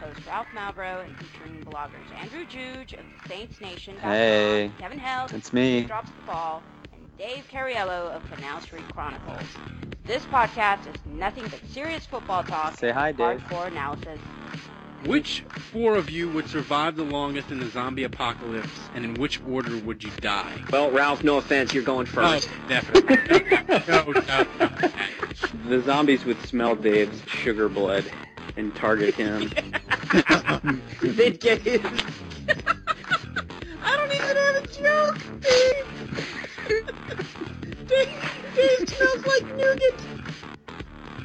host 0.00 0.26
Ralph 0.26 0.46
Malbrough 0.54 1.04
and 1.04 1.16
featuring 1.18 1.62
bloggers 1.64 2.10
Andrew 2.20 2.44
Juge 2.46 2.94
of 2.94 3.04
Saints 3.28 3.60
Nation, 3.60 3.96
Hey. 3.98 4.70
Kevin 4.78 4.98
Heldt, 4.98 5.32
It's 5.32 5.52
me. 5.52 5.82
drops 5.82 6.10
the 6.10 6.22
ball, 6.22 6.62
and 6.92 7.02
Dave 7.18 7.44
Cariello 7.52 8.10
of 8.14 8.22
Canal 8.32 8.60
Street 8.60 8.84
Chronicles. 8.94 9.42
This 10.06 10.24
podcast 10.24 10.86
is 10.88 10.96
nothing 11.06 11.44
but 11.44 11.60
serious 11.70 12.06
football 12.06 12.42
talk, 12.42 12.76
Say 12.76 12.90
hi, 12.90 13.12
Dave. 13.12 13.40
hardcore 13.40 13.66
analysis. 13.68 14.18
Which 15.06 15.44
four 15.72 15.96
of 15.96 16.10
you 16.10 16.28
would 16.30 16.46
survive 16.48 16.94
the 16.96 17.04
longest 17.04 17.50
in 17.50 17.58
the 17.58 17.68
zombie 17.70 18.04
apocalypse, 18.04 18.68
and 18.94 19.02
in 19.04 19.14
which 19.14 19.40
order 19.48 19.74
would 19.78 20.04
you 20.04 20.10
die? 20.20 20.52
Well, 20.70 20.90
Ralph, 20.90 21.24
no 21.24 21.38
offense, 21.38 21.72
you're 21.72 21.82
going 21.82 22.04
first. 22.06 22.50
Oh, 22.52 22.68
definitely. 22.68 23.46
no, 23.88 24.12
no, 24.12 24.46
no. 24.58 24.90
The 25.68 25.80
zombies 25.82 26.26
would 26.26 26.40
smell 26.42 26.74
Dave's 26.76 27.22
sugar 27.30 27.68
blood 27.70 28.04
and 28.60 28.76
target 28.76 29.14
him. 29.14 29.50
They'd 31.02 31.40
get 31.40 31.62
his. 31.62 31.80
I 33.82 33.96
don't 33.96 34.12
even 34.14 34.36
have 34.36 34.56
a 34.56 34.66
joke, 34.66 35.18
Dave. 35.40 35.86
Dave, 37.88 38.10
Dave 38.54 38.88
smells 38.88 39.26
like 39.26 39.56
nougat. 39.56 39.94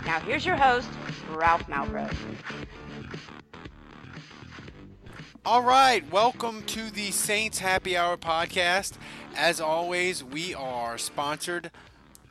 Now 0.06 0.22
here's 0.22 0.46
your 0.46 0.56
host, 0.56 0.88
Ralph 1.30 1.68
Malbrough. 1.68 2.16
All 5.46 5.62
right, 5.62 6.10
welcome 6.10 6.64
to 6.68 6.90
the 6.90 7.12
Saints 7.12 7.60
Happy 7.60 7.98
Hour 7.98 8.16
podcast. 8.16 8.94
As 9.36 9.60
always, 9.60 10.24
we 10.24 10.56
are 10.56 10.98
sponsored 10.98 11.70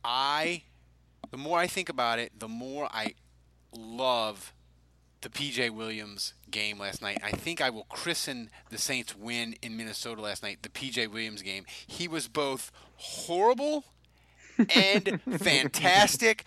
I, 0.06 0.62
the 1.32 1.36
more 1.36 1.58
I 1.58 1.66
think 1.66 1.88
about 1.88 2.20
it, 2.20 2.38
the 2.38 2.46
more 2.46 2.88
I 2.92 3.14
love 3.76 4.52
the 5.22 5.28
PJ 5.28 5.70
Williams 5.70 6.34
game 6.48 6.78
last 6.78 7.02
night. 7.02 7.18
I 7.24 7.32
think 7.32 7.60
I 7.60 7.70
will 7.70 7.84
christen 7.84 8.48
the 8.70 8.78
Saints 8.78 9.16
win 9.16 9.56
in 9.60 9.76
Minnesota 9.76 10.22
last 10.22 10.44
night, 10.44 10.58
the 10.62 10.68
PJ 10.68 11.10
Williams 11.10 11.42
game. 11.42 11.64
He 11.84 12.06
was 12.06 12.28
both 12.28 12.70
horrible 12.94 13.84
and 14.74 15.20
fantastic. 15.38 16.44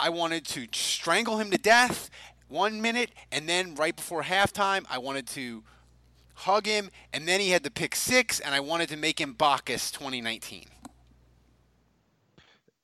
I 0.00 0.08
wanted 0.08 0.44
to 0.46 0.66
strangle 0.72 1.38
him 1.38 1.52
to 1.52 1.58
death 1.58 2.10
one 2.48 2.82
minute, 2.82 3.10
and 3.30 3.48
then 3.48 3.76
right 3.76 3.94
before 3.94 4.24
halftime, 4.24 4.84
I 4.90 4.98
wanted 4.98 5.28
to 5.28 5.62
hug 6.34 6.66
him, 6.66 6.90
and 7.12 7.28
then 7.28 7.38
he 7.38 7.50
had 7.50 7.62
the 7.62 7.70
pick 7.70 7.94
six, 7.94 8.40
and 8.40 8.54
I 8.54 8.60
wanted 8.60 8.88
to 8.88 8.96
make 8.96 9.20
him 9.20 9.34
Bacchus 9.34 9.92
2019. 9.92 10.64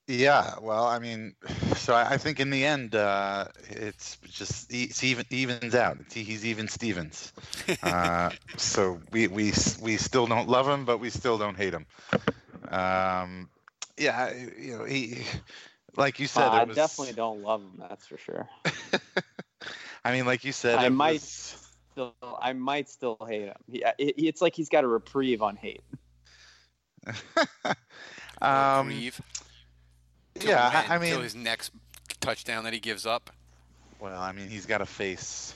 Yeah, 0.06 0.54
well, 0.60 0.84
I 0.84 0.98
mean, 0.98 1.34
so 1.76 1.94
I 1.94 2.12
I 2.14 2.16
think 2.18 2.40
in 2.40 2.50
the 2.50 2.64
end, 2.64 2.94
uh, 2.94 3.46
it's 3.70 4.16
just 4.28 4.72
it's 4.72 5.02
even 5.02 5.24
evens 5.30 5.74
out. 5.74 5.98
It's, 6.00 6.14
he's 6.14 6.44
even 6.44 6.68
Stevens. 6.68 7.32
Uh, 7.82 8.30
so 8.56 9.00
we 9.12 9.28
we 9.28 9.52
we 9.80 9.96
still 9.96 10.26
don't 10.26 10.48
love 10.48 10.68
him, 10.68 10.84
but 10.84 10.98
we 10.98 11.10
still 11.10 11.38
don't 11.38 11.56
hate 11.56 11.72
him. 11.72 11.86
Um, 12.68 13.48
yeah, 13.96 14.32
you 14.58 14.78
know, 14.78 14.84
he 14.84 15.22
like 15.96 16.20
you 16.20 16.26
said, 16.26 16.48
Uh, 16.48 16.50
I 16.50 16.62
it 16.62 16.68
was, 16.68 16.76
definitely 16.76 17.14
don't 17.14 17.42
love 17.42 17.62
him. 17.62 17.72
That's 17.78 18.06
for 18.06 18.18
sure. 18.18 18.48
I 20.04 20.12
mean, 20.12 20.26
like 20.26 20.44
you 20.44 20.52
said, 20.52 20.78
I 20.78 20.90
might 20.90 21.14
was- 21.14 21.70
still, 21.92 22.14
I 22.42 22.52
might 22.52 22.90
still 22.90 23.16
hate 23.26 23.46
him. 23.46 23.56
He, 23.70 23.82
it, 23.98 24.14
it's 24.18 24.42
like 24.42 24.54
he's 24.54 24.68
got 24.68 24.84
a 24.84 24.88
reprieve 24.88 25.40
on 25.40 25.56
hate. 25.56 25.82
um, 28.42 28.88
Reeve. 28.88 29.20
Till 30.38 30.50
yeah, 30.50 30.68
when? 30.68 30.76
I, 30.76 30.94
I 30.96 30.98
till 30.98 31.16
mean, 31.16 31.22
his 31.22 31.34
next 31.34 31.72
touchdown 32.20 32.64
that 32.64 32.72
he 32.72 32.80
gives 32.80 33.06
up. 33.06 33.30
well, 34.00 34.20
I 34.20 34.32
mean, 34.32 34.48
he's 34.48 34.66
got 34.66 34.78
to 34.78 34.86
face. 34.86 35.54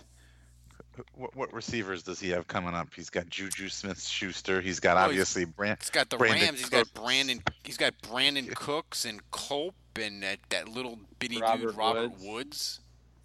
What, 1.15 1.34
what 1.37 1.53
receivers 1.53 2.03
does 2.03 2.19
he 2.19 2.31
have 2.31 2.49
coming 2.49 2.75
up? 2.75 2.89
He's 2.94 3.09
got 3.11 3.28
Juju 3.28 3.69
Smith-Schuster. 3.69 4.61
He's 4.61 4.81
got 4.81 4.97
Oh, 4.97 5.00
he's- 5.00 5.09
obviously 5.11 5.44
Brand. 5.44 5.78
He's 5.81 5.91
got 5.91 6.11
the 6.11 6.16
Brandon 6.16 6.41
Rams. 6.47 6.59
He's 6.61 6.69
got 6.71 6.93
Brandon. 6.94 7.43
He's 7.62 7.77
got 7.77 7.94
Brandin 8.03 8.53
Cooks 8.55 9.05
and 9.05 9.21
Kupp 9.31 9.75
and 10.00 10.22
that, 10.25 10.39
that 10.49 10.69
little 10.69 10.99
bitty 11.21 11.41
Robert 11.41 11.66
dude 11.69 11.77
Robert 11.77 12.10
Woods. 12.10 12.25
Woods. 12.25 12.81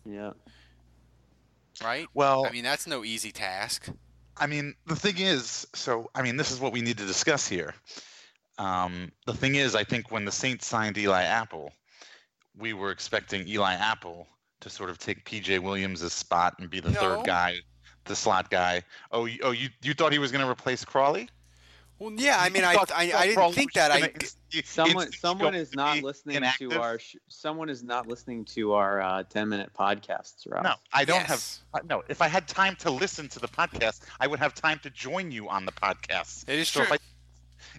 Yeah. 0.05 0.31
Right. 1.83 2.07
Well, 2.13 2.45
I 2.45 2.51
mean, 2.51 2.63
that's 2.63 2.85
no 2.85 3.03
easy 3.03 3.31
task. 3.31 3.89
I 4.37 4.45
mean, 4.47 4.75
the 4.85 4.95
thing 4.95 5.17
is, 5.17 5.65
so 5.73 6.09
I 6.13 6.21
mean, 6.21 6.37
this 6.37 6.51
is 6.51 6.59
what 6.59 6.73
we 6.73 6.81
need 6.81 6.97
to 6.99 7.05
discuss 7.05 7.47
here. 7.47 7.73
Um, 8.57 9.11
the 9.25 9.33
thing 9.33 9.55
is, 9.55 9.75
I 9.75 9.83
think 9.83 10.11
when 10.11 10.25
the 10.25 10.31
Saints 10.31 10.65
signed 10.67 10.97
Eli 10.97 11.23
Apple, 11.23 11.71
we 12.57 12.73
were 12.73 12.91
expecting 12.91 13.47
Eli 13.47 13.73
Apple 13.73 14.27
to 14.61 14.69
sort 14.69 14.89
of 14.89 14.97
take 14.97 15.25
PJ 15.25 15.59
Williams' 15.59 16.11
spot 16.13 16.55
and 16.59 16.69
be 16.69 16.79
the 16.79 16.91
No. 16.91 16.99
third 16.99 17.25
guy, 17.25 17.55
the 18.05 18.15
slot 18.15 18.49
guy. 18.49 18.81
Oh, 19.11 19.25
you, 19.25 19.39
oh, 19.43 19.51
you 19.51 19.69
you 19.81 19.93
thought 19.93 20.11
he 20.13 20.19
was 20.19 20.31
going 20.31 20.43
to 20.45 20.49
replace 20.49 20.85
Crawley? 20.85 21.29
Well, 21.99 22.11
yeah. 22.13 22.37
I 22.39 22.49
mean, 22.49 22.63
I, 22.63 22.73
thought- 22.73 22.91
I, 22.91 23.11
I 23.15 23.27
didn't 23.27 23.53
think 23.53 23.73
that. 23.73 23.91
I 23.91 23.99
gonna 24.01 24.11
ins- 24.13 24.37
ins- 24.53 24.69
Someone, 24.69 25.05
instantly 25.07 25.17
someone 25.17 25.55
is 25.55 25.73
not 25.75 26.01
listening 26.03 26.35
inactive? 26.37 26.71
to 26.71 26.81
our. 26.81 26.99
Someone 27.29 27.69
is 27.69 27.83
not 27.83 28.07
listening 28.07 28.45
to 28.45 28.73
our 28.73 29.01
uh, 29.01 29.23
ten-minute 29.23 29.71
podcasts, 29.77 30.45
Ralph. 30.49 30.63
No, 30.63 30.73
I 30.93 31.05
don't 31.05 31.19
have. 31.21 31.29
Yes. 31.39 31.61
uh, 31.73 31.79
No, 31.89 32.03
if 32.09 32.21
I 32.21 32.27
had 32.27 32.47
time 32.47 32.75
to 32.77 32.91
listen 32.91 33.27
to 33.29 33.39
the 33.39 33.47
podcast, 33.47 34.01
I 34.19 34.27
would 34.27 34.39
have 34.39 34.53
time 34.53 34.79
to 34.83 34.89
join 34.91 35.31
you 35.31 35.49
on 35.49 35.65
the 35.65 35.71
podcast. 35.71 36.47
It 36.47 36.59
is 36.59 36.67
So 36.69 36.81
if 36.81 36.87
true. 36.87 36.95
I, 36.95 36.99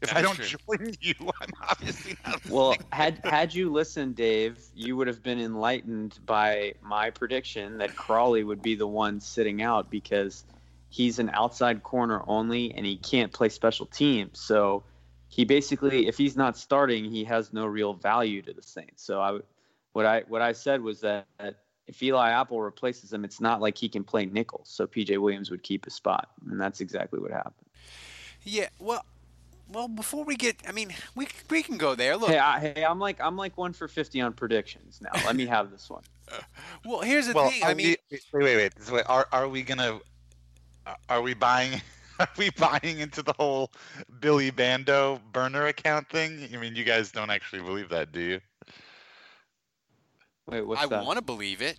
if 0.05 0.11
That 0.11 0.19
I 0.19 0.23
don't 0.23 0.37
true. 0.37 0.59
join 0.79 0.95
you, 1.01 1.15
I'm 1.41 1.51
obviously 1.69 2.17
not. 2.27 2.41
Well, 2.49 2.77
had 2.93 3.21
had 3.25 3.55
you 3.55 3.71
listened, 3.73 4.17
Dave, 4.17 4.59
you 4.75 4.97
would 4.97 5.07
have 5.09 5.23
been 5.23 5.41
enlightened 5.41 6.19
by 6.25 6.75
my 6.83 7.11
prediction 7.11 7.79
that 7.79 7.97
Crawley 7.97 8.45
would 8.45 8.63
be 8.63 8.75
the 8.77 8.87
one 8.87 9.21
sitting 9.21 9.63
out 9.63 9.91
because 9.91 10.45
he's 10.89 11.19
an 11.19 11.31
outside 11.31 11.83
corner 11.83 12.23
only 12.27 12.73
and 12.75 12.87
he 12.87 12.97
can't 12.97 13.33
play 13.33 13.49
special 13.49 13.87
teams. 13.87 14.39
So 14.41 14.85
he 15.29 15.45
basically, 15.45 16.07
if 16.07 16.17
he's 16.17 16.37
not 16.37 16.57
starting, 16.57 17.05
he 17.11 17.25
has 17.25 17.53
no 17.53 17.67
real 17.67 17.95
value 17.95 18.41
to 18.43 18.53
the 18.53 18.63
Saints. 18.63 19.03
So 19.03 19.21
I, 19.21 19.33
would- 19.33 19.45
what 19.93 20.07
I 20.07 20.23
what 20.29 20.43
I 20.43 20.53
said 20.53 20.81
was 20.83 21.01
that, 21.01 21.27
that 21.39 21.61
if 21.87 22.03
Eli 22.03 22.31
Apple 22.31 22.61
replaces 22.61 23.13
him, 23.13 23.25
it's 23.25 23.41
not 23.41 23.61
like 23.61 23.77
he 23.79 23.89
can 23.89 24.03
play 24.05 24.27
nickel. 24.27 24.63
So 24.65 24.87
PJ 24.87 25.19
Williams 25.19 25.51
would 25.51 25.63
keep 25.63 25.85
his 25.85 25.95
spot, 25.95 26.31
and 26.51 26.61
that's 26.61 26.81
exactly 26.81 27.21
what 27.21 27.31
happened. 27.31 27.67
Yeah, 28.43 28.69
well, 28.81 29.05
well, 29.69 29.89
before 29.89 30.25
we 30.25 30.37
get, 30.37 30.63
I 30.69 30.73
mean, 30.73 30.95
we 31.15 31.29
we 31.51 31.63
can 31.63 31.79
go 31.79 31.95
there. 31.95 32.17
Look, 32.17 32.31
Hey, 32.31 32.39
I, 32.39 32.61
hey, 32.61 32.85
I'm 32.85 32.99
like 32.99 33.21
I'm 33.21 33.37
like 33.37 33.57
one 33.59 33.73
for 33.73 33.89
fifty 33.89 34.21
on 34.21 34.33
predictions 34.35 35.01
now. 35.01 35.19
Let 35.21 35.37
me 35.37 35.47
have 35.47 35.71
this 35.71 35.89
one. 35.91 36.05
well, 36.85 37.01
here's 37.03 37.27
the 37.27 37.35
Well, 37.35 37.45
thing. 37.45 37.63
are 37.63 37.71
I 37.71 37.75
mean, 37.75 37.95
we, 38.11 38.19
wait, 38.33 38.45
wait, 38.45 38.57
wait. 38.57 38.73
So 38.83 38.95
wait, 38.95 39.05
Are 39.09 39.27
are 39.33 39.49
we 39.49 39.63
gonna? 39.63 40.01
Are 41.09 41.23
we 41.23 41.35
buying? 41.35 41.81
Are 42.19 42.29
we 42.39 42.51
buying 42.51 43.01
into 43.01 43.23
the 43.23 43.33
whole 43.37 43.73
Billy 44.21 44.51
Bando 44.51 45.21
burner 45.33 45.67
account 45.67 46.09
thing? 46.11 46.49
I 46.55 46.59
mean, 46.59 46.77
you 46.77 46.85
guys 46.85 47.11
don't 47.11 47.31
actually 47.31 47.63
believe 47.63 47.89
that, 47.89 48.13
do 48.13 48.21
you? 48.21 48.41
Wait, 50.47 50.63
what's 50.63 50.81
I 50.81 50.87
that? 50.87 51.07
want 51.07 51.17
to 51.19 51.23
believe 51.23 51.61
it. 51.63 51.79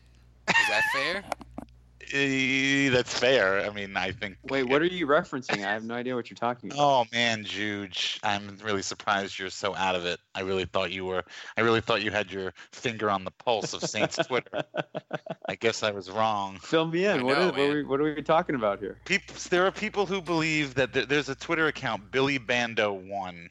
Is 0.57 0.67
that 0.67 0.85
fair? 0.85 1.23
Eh, 2.13 2.89
That's 2.89 3.17
fair. 3.17 3.61
I 3.65 3.69
mean, 3.69 3.95
I 3.97 4.11
think. 4.11 4.37
Wait, 4.43 4.63
what 4.63 4.81
are 4.81 4.85
you 4.85 5.07
referencing? 5.07 5.65
I 5.65 5.71
have 5.73 5.83
no 5.83 5.95
idea 5.95 6.15
what 6.15 6.29
you're 6.29 6.35
talking 6.35 6.71
about. 6.71 6.79
Oh 6.81 7.05
man, 7.11 7.43
Juge, 7.43 8.19
I'm 8.23 8.57
really 8.63 8.81
surprised 8.81 9.37
you're 9.39 9.49
so 9.49 9.73
out 9.75 9.95
of 9.95 10.05
it. 10.05 10.19
I 10.33 10.41
really 10.41 10.65
thought 10.65 10.91
you 10.91 11.05
were. 11.05 11.23
I 11.57 11.61
really 11.61 11.81
thought 11.81 12.01
you 12.03 12.11
had 12.11 12.31
your 12.31 12.53
finger 12.71 13.09
on 13.09 13.23
the 13.23 13.31
pulse 13.31 13.73
of 13.73 13.81
Saints 13.83 14.17
Twitter. 14.17 14.63
I 15.49 15.55
guess 15.55 15.83
I 15.83 15.91
was 15.91 16.09
wrong. 16.11 16.57
Fill 16.61 16.87
me 16.87 17.05
in. 17.05 17.19
I 17.19 17.23
What 17.23 17.37
know, 17.37 17.45
is- 17.47 17.51
what, 17.51 17.59
are 17.59 17.73
we, 17.73 17.83
what 17.83 17.99
are 18.01 18.03
we 18.15 18.21
talking 18.21 18.55
about 18.55 18.79
here? 18.79 18.97
People, 19.05 19.35
there 19.49 19.65
are 19.65 19.71
people 19.71 20.05
who 20.05 20.21
believe 20.21 20.75
that 20.75 20.93
there, 20.93 21.05
there's 21.05 21.29
a 21.29 21.35
Twitter 21.35 21.67
account, 21.67 22.11
Billy 22.11 22.37
Bando 22.37 22.93
One, 22.93 23.49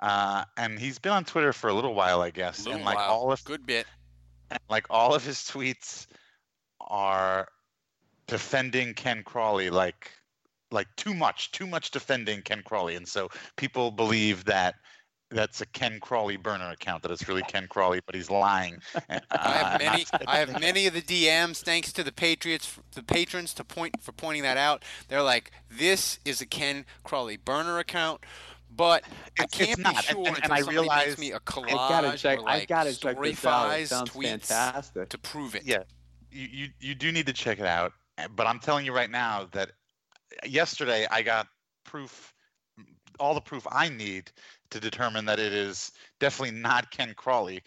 uh, 0.00 0.44
and 0.56 0.78
he's 0.78 0.98
been 0.98 1.12
on 1.12 1.24
Twitter 1.24 1.52
for 1.52 1.68
a 1.68 1.74
little 1.74 1.94
while, 1.94 2.20
I 2.22 2.30
guess. 2.30 2.60
Little 2.60 2.74
and 2.76 2.84
like 2.84 2.96
while. 2.96 3.10
all 3.10 3.32
of 3.32 3.42
Good 3.44 3.66
bit. 3.66 3.86
like 4.68 4.86
all 4.90 5.14
of 5.14 5.24
his 5.24 5.36
tweets 5.38 6.06
are 6.80 7.48
defending 8.26 8.94
Ken 8.94 9.22
Crawley 9.24 9.70
like 9.70 10.10
like 10.70 10.88
too 10.96 11.12
much, 11.14 11.52
too 11.52 11.66
much 11.66 11.90
defending 11.90 12.40
Ken 12.42 12.62
Crawley, 12.64 12.94
and 12.96 13.06
so 13.06 13.28
people 13.56 13.90
believe 13.90 14.44
that 14.46 14.76
that's 15.30 15.60
a 15.62 15.66
Ken 15.66 15.98
Crawley 16.00 16.36
burner 16.36 16.70
account. 16.70 17.02
That 17.02 17.10
it's 17.12 17.28
really 17.28 17.42
Ken 17.42 17.66
Crawley, 17.68 18.00
but 18.06 18.14
he's 18.14 18.30
lying. 18.30 18.78
And, 19.08 19.22
I 19.30 19.48
have 19.50 19.74
uh, 19.74 19.78
many. 19.84 20.06
I 20.26 20.36
have 20.38 20.60
many 20.60 20.86
of 20.86 20.94
the 20.94 21.02
DMs. 21.02 21.62
Thanks 21.62 21.92
to 21.94 22.02
the 22.02 22.12
Patriots, 22.12 22.78
the 22.94 23.02
patrons, 23.02 23.52
to 23.54 23.64
point 23.64 23.94
for 24.02 24.12
pointing 24.12 24.42
that 24.44 24.56
out. 24.56 24.82
They're 25.08 25.22
like, 25.22 25.50
"This 25.70 26.18
is 26.24 26.40
a 26.40 26.46
Ken 26.46 26.86
Crawley 27.04 27.36
burner 27.36 27.78
account," 27.78 28.24
but 28.74 29.04
I 29.38 29.44
It's- 29.44 29.60
it's 29.60 29.66
can't 29.66 29.76
be 29.78 29.82
not, 29.82 30.04
sure 30.04 30.18
and- 30.18 30.26
and 30.28 30.36
until 30.38 30.52
I 30.52 30.58
somebody 30.60 30.76
realize- 30.78 31.18
me 31.18 31.32
a 31.32 31.40
collage 31.40 31.72
I 31.72 31.88
gotta 32.02 32.16
check. 32.18 32.38
or 32.38 32.42
like 32.44 32.62
I 32.62 32.64
gotta 32.64 32.98
check 32.98 33.20
this 33.20 33.44
out. 33.44 33.86
Sounds 33.88 34.10
tweets 34.10 34.46
fantastic. 34.46 35.08
to 35.10 35.18
prove 35.18 35.54
it. 35.54 35.64
Yeah, 35.64 35.82
you, 36.30 36.46
you 36.50 36.68
you 36.80 36.94
do 36.94 37.12
need 37.12 37.26
to 37.26 37.32
check 37.34 37.58
it 37.58 37.66
out. 37.66 37.92
But 38.34 38.46
I'm 38.46 38.58
telling 38.58 38.86
you 38.86 38.92
right 38.92 39.10
now 39.10 39.48
that 39.52 39.72
yesterday 40.44 41.06
I 41.10 41.22
got 41.22 41.48
proof, 41.84 42.32
all 43.18 43.34
the 43.34 43.40
proof 43.40 43.66
I 43.70 43.88
need 43.88 44.30
to 44.70 44.80
determine 44.80 45.24
that 45.26 45.38
it 45.38 45.52
is 45.52 45.92
definitely 46.20 46.58
not 46.58 46.90
Ken 46.90 47.14
Crawley, 47.16 47.62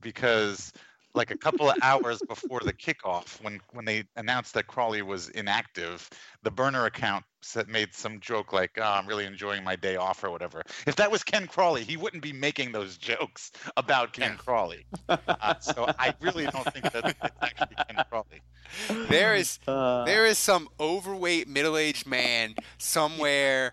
because 0.00 0.72
like 1.14 1.30
a 1.30 1.36
couple 1.36 1.68
of 1.68 1.76
hours 1.82 2.20
before 2.28 2.60
the 2.60 2.72
kickoff, 2.72 3.42
when 3.42 3.60
when 3.72 3.84
they 3.84 4.04
announced 4.16 4.54
that 4.54 4.66
Crawley 4.66 5.02
was 5.02 5.28
inactive, 5.30 6.08
the 6.42 6.50
burner 6.50 6.86
account 6.86 7.24
said, 7.42 7.68
made 7.68 7.94
some 7.94 8.20
joke 8.20 8.52
like, 8.52 8.72
oh, 8.78 8.82
"I'm 8.82 9.06
really 9.06 9.24
enjoying 9.24 9.64
my 9.64 9.74
day 9.76 9.96
off" 9.96 10.22
or 10.22 10.30
whatever. 10.30 10.62
If 10.86 10.96
that 10.96 11.10
was 11.10 11.22
Ken 11.24 11.46
Crawley, 11.46 11.84
he 11.84 11.96
wouldn't 11.96 12.22
be 12.22 12.32
making 12.32 12.72
those 12.72 12.96
jokes 12.96 13.50
about 13.76 14.12
Ken 14.12 14.32
Yeah. 14.32 14.36
Crawley. 14.36 14.86
Uh, 15.08 15.58
so 15.60 15.86
I 15.98 16.14
really 16.20 16.46
don't 16.46 16.70
think 16.72 16.92
that 16.92 17.06
it's 17.08 17.36
actually 17.42 17.76
Ken 17.88 18.04
Crawley. 18.08 18.42
There 19.08 19.34
is 19.34 19.58
Uh, 19.66 20.04
there 20.04 20.26
is 20.26 20.38
some 20.38 20.68
overweight 20.78 21.48
middle-aged 21.48 22.06
man 22.06 22.54
somewhere 22.78 23.72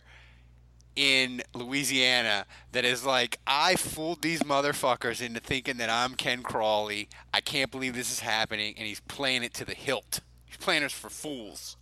in 0.97 1.43
Louisiana 1.53 2.45
that 2.73 2.83
is 2.83 3.05
like, 3.05 3.39
I 3.45 3.75
fooled 3.75 4.21
these 4.21 4.41
motherfuckers 4.41 5.21
into 5.21 5.39
thinking 5.39 5.77
that 5.77 5.89
I'm 5.89 6.15
Ken 6.15 6.41
Crawley. 6.41 7.07
I 7.33 7.39
can't 7.39 7.71
believe 7.71 7.93
this 7.93 8.11
is 8.11 8.19
happening, 8.19 8.73
and 8.77 8.85
he's 8.85 8.99
playing 9.01 9.43
it 9.43 9.53
to 9.53 9.65
the 9.65 9.75
hilt. 9.75 10.21
He's 10.45 10.57
playing 10.57 10.83
us 10.83 10.91
for 10.91 11.09
fools. 11.09 11.77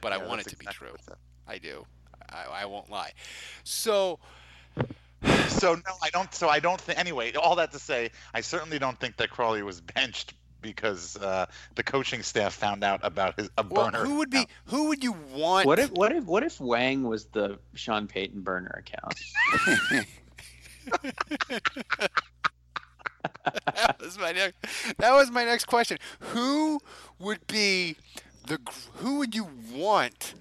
But 0.00 0.12
I 0.12 0.26
want 0.26 0.40
it 0.40 0.48
to 0.48 0.56
be 0.56 0.66
true. 0.66 0.96
I 1.46 1.58
do. 1.58 1.84
I, 2.30 2.62
I 2.62 2.64
won't 2.64 2.90
lie. 2.90 3.12
So 3.64 4.18
So 5.48 5.74
no, 5.74 5.92
I 6.02 6.08
don't. 6.10 6.32
So 6.34 6.48
I 6.48 6.60
don't 6.60 6.80
think. 6.80 6.98
Anyway, 6.98 7.32
all 7.34 7.56
that 7.56 7.72
to 7.72 7.78
say, 7.78 8.10
I 8.32 8.40
certainly 8.40 8.78
don't 8.78 8.98
think 8.98 9.16
that 9.18 9.30
Crawley 9.30 9.62
was 9.62 9.80
benched 9.80 10.32
because 10.60 11.16
uh, 11.16 11.46
the 11.74 11.82
coaching 11.82 12.22
staff 12.22 12.54
found 12.54 12.84
out 12.84 13.00
about 13.02 13.38
his 13.38 13.50
a 13.58 13.64
well, 13.68 13.90
burner. 13.90 14.04
who 14.04 14.16
would 14.16 14.30
be? 14.30 14.46
Who 14.66 14.88
would 14.88 15.02
you 15.02 15.14
want? 15.32 15.66
what 15.66 15.78
if 15.78 15.90
what 15.92 16.12
if 16.12 16.24
what 16.24 16.42
if 16.42 16.60
Wang 16.60 17.04
was 17.04 17.26
the 17.26 17.58
Sean 17.74 18.06
Payton 18.06 18.42
burner 18.42 18.82
account? 18.84 19.14
that 23.74 23.96
was 24.00 24.18
my 24.18 24.32
next. 24.32 24.56
That 24.98 25.12
was 25.12 25.30
my 25.30 25.44
next 25.44 25.66
question. 25.66 25.98
Who 26.20 26.80
would 27.18 27.46
be 27.46 27.96
the? 28.46 28.58
Who 28.96 29.18
would 29.18 29.34
you 29.34 29.48
want 29.72 30.34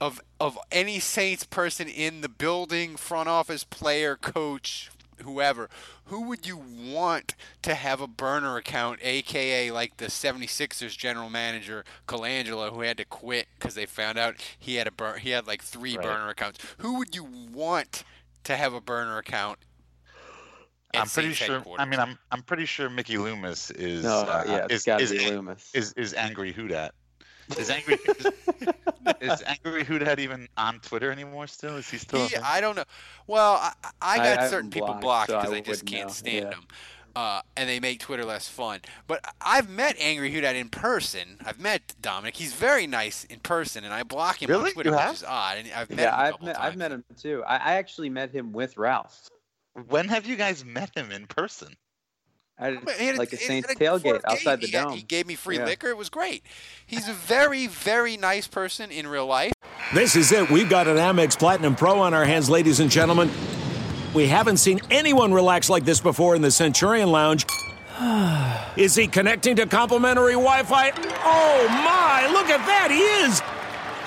of 0.00 0.20
of 0.40 0.58
any 0.70 0.98
Saints 0.98 1.44
person 1.44 1.88
in 1.88 2.20
the 2.20 2.28
building, 2.28 2.96
front 2.96 3.28
office, 3.28 3.64
player, 3.64 4.16
coach, 4.16 4.90
whoever? 5.22 5.68
Who 6.06 6.22
would 6.28 6.46
you 6.46 6.56
want 6.56 7.34
to 7.62 7.74
have 7.74 8.00
a 8.00 8.06
burner 8.06 8.56
account, 8.56 9.00
aka 9.02 9.70
like 9.70 9.96
the 9.96 10.06
76ers 10.06 10.96
general 10.96 11.30
manager 11.30 11.84
Colangelo, 12.06 12.72
who 12.72 12.80
had 12.80 12.96
to 12.98 13.04
quit 13.04 13.46
because 13.58 13.74
they 13.74 13.86
found 13.86 14.18
out 14.18 14.36
he 14.58 14.76
had 14.76 14.86
a 14.86 14.90
burn. 14.92 15.20
He 15.20 15.30
had 15.30 15.46
like 15.46 15.62
three 15.62 15.96
Right. 15.96 16.04
burner 16.04 16.28
accounts. 16.28 16.58
Who 16.78 16.98
would 16.98 17.14
you 17.14 17.24
want 17.24 18.04
to 18.44 18.56
have 18.56 18.74
a 18.74 18.80
burner 18.80 19.18
account? 19.18 19.58
I'm 20.94 21.06
pretty 21.06 21.32
sure. 21.32 21.62
I 21.78 21.84
mean, 21.86 21.98
I'm 22.00 22.18
I'm 22.30 22.42
pretty 22.42 22.66
sure 22.66 22.90
Mickey 22.90 23.16
Loomis 23.16 23.70
is. 23.70 24.04
No, 24.04 24.20
uh, 24.20 24.44
yeah, 24.46 24.66
is, 24.68 24.86
is, 24.86 25.10
be 25.10 25.16
is, 25.24 25.30
Loomis. 25.30 25.70
is 25.72 25.92
is 25.94 26.14
angry 26.14 26.52
Who 26.52 26.68
Dat. 26.68 26.94
Is 27.58 27.70
angry 27.70 27.98
is, 28.18 28.26
is 29.20 29.42
angry 29.46 29.84
Who 29.84 29.98
Dat 29.98 30.18
even 30.18 30.48
on 30.56 30.80
Twitter 30.80 31.10
anymore? 31.10 31.46
Still, 31.46 31.76
is 31.76 31.90
he 31.90 31.98
still? 31.98 32.26
a 32.26 32.28
He. 32.28 32.36
I 32.42 32.60
don't 32.60 32.76
know. 32.76 32.84
Well, 33.26 33.54
I, 33.54 33.72
I 34.00 34.18
I 34.18 34.20
got 34.20 34.38
have 34.40 34.50
certain 34.50 34.70
him 34.70 34.70
people 34.70 34.94
blocked, 34.94 35.28
blocked 35.28 35.30
so 35.30 35.38
I 35.38 35.42
because 35.42 35.52
I, 35.52 35.60
just 35.60 35.86
can't 35.86 36.08
know. 36.08 36.12
stand 36.12 36.44
Yeah. 36.44 36.50
them, 36.50 36.66
uh, 37.16 37.42
and 37.56 37.68
they 37.68 37.80
make 37.80 38.00
Twitter 38.00 38.24
less 38.24 38.48
fun. 38.48 38.80
But 39.06 39.24
I've 39.40 39.68
met 39.68 39.96
Angry 39.98 40.32
Who 40.32 40.40
Dat 40.40 40.56
in 40.56 40.68
person. 40.70 41.38
I've 41.44 41.60
met 41.60 41.94
Dominic. 42.00 42.36
He's 42.36 42.52
very 42.54 42.86
nice 42.86 43.24
in 43.24 43.40
person, 43.40 43.84
and 43.84 43.92
I 43.94 44.02
block 44.04 44.42
him 44.42 44.50
Really? 44.50 44.70
on 44.70 44.72
Twitter, 44.72 44.92
which 44.92 45.10
is 45.12 45.24
odd. 45.24 45.58
And 45.58 45.72
I've 45.72 45.90
met 45.90 45.98
yeah, 45.98 46.14
him 46.14 46.20
a 46.30 46.36
I've 46.36 46.40
met. 46.42 46.60
I've 46.60 46.76
met 46.76 46.92
him 46.92 47.04
too. 47.16 47.42
I, 47.46 47.56
I 47.56 47.72
actually 47.74 48.10
met 48.10 48.30
him 48.30 48.52
with 48.52 48.76
Ralph. 48.76 49.28
when 49.88 50.08
have 50.08 50.26
you 50.26 50.36
guys 50.36 50.64
met 50.64 50.96
him 50.96 51.10
in 51.12 51.26
person? 51.26 51.76
I, 52.58 52.76
But 52.76 52.94
he 52.94 53.06
had 53.06 53.18
like 53.18 53.32
a 53.32 53.36
he 53.36 53.44
Saints 53.44 53.70
a 53.70 53.74
tailgate 53.74 54.20
outside 54.24 54.60
the 54.60 54.66
He, 54.66 54.72
dome. 54.72 54.92
he 54.92 55.02
gave 55.02 55.26
me 55.26 55.34
free 55.34 55.56
Yeah. 55.58 55.64
liquor. 55.64 55.88
It 55.88 55.96
was 55.96 56.08
great. 56.10 56.42
He's 56.86 57.08
a 57.08 57.12
very, 57.12 57.66
very 57.66 58.16
nice 58.16 58.46
person 58.46 58.90
in 58.90 59.06
real 59.06 59.26
life. 59.26 59.52
This 59.94 60.16
is 60.16 60.30
it. 60.32 60.50
We've 60.50 60.68
got 60.68 60.86
an 60.86 60.96
Amex 60.96 61.38
Platinum 61.38 61.74
Pro 61.74 61.98
on 62.00 62.14
our 62.14 62.24
hands, 62.24 62.48
ladies 62.48 62.80
and 62.80 62.90
gentlemen. 62.90 63.30
We 64.14 64.26
haven't 64.28 64.58
seen 64.58 64.80
anyone 64.90 65.32
relax 65.32 65.70
like 65.70 65.84
this 65.84 66.00
before 66.00 66.34
in 66.36 66.42
the 66.42 66.50
Centurion 66.50 67.10
Lounge. 67.10 67.46
Is 68.76 68.94
he 68.94 69.06
connecting 69.06 69.56
to 69.56 69.66
complimentary 69.66 70.32
Wi 70.32 70.62
Fi? 70.62 70.90
Oh 71.24 71.68
my, 71.68 72.26
look 72.32 72.48
at 72.48 72.64
that, 72.66 72.90
he 72.90 73.00
is! 73.26 73.42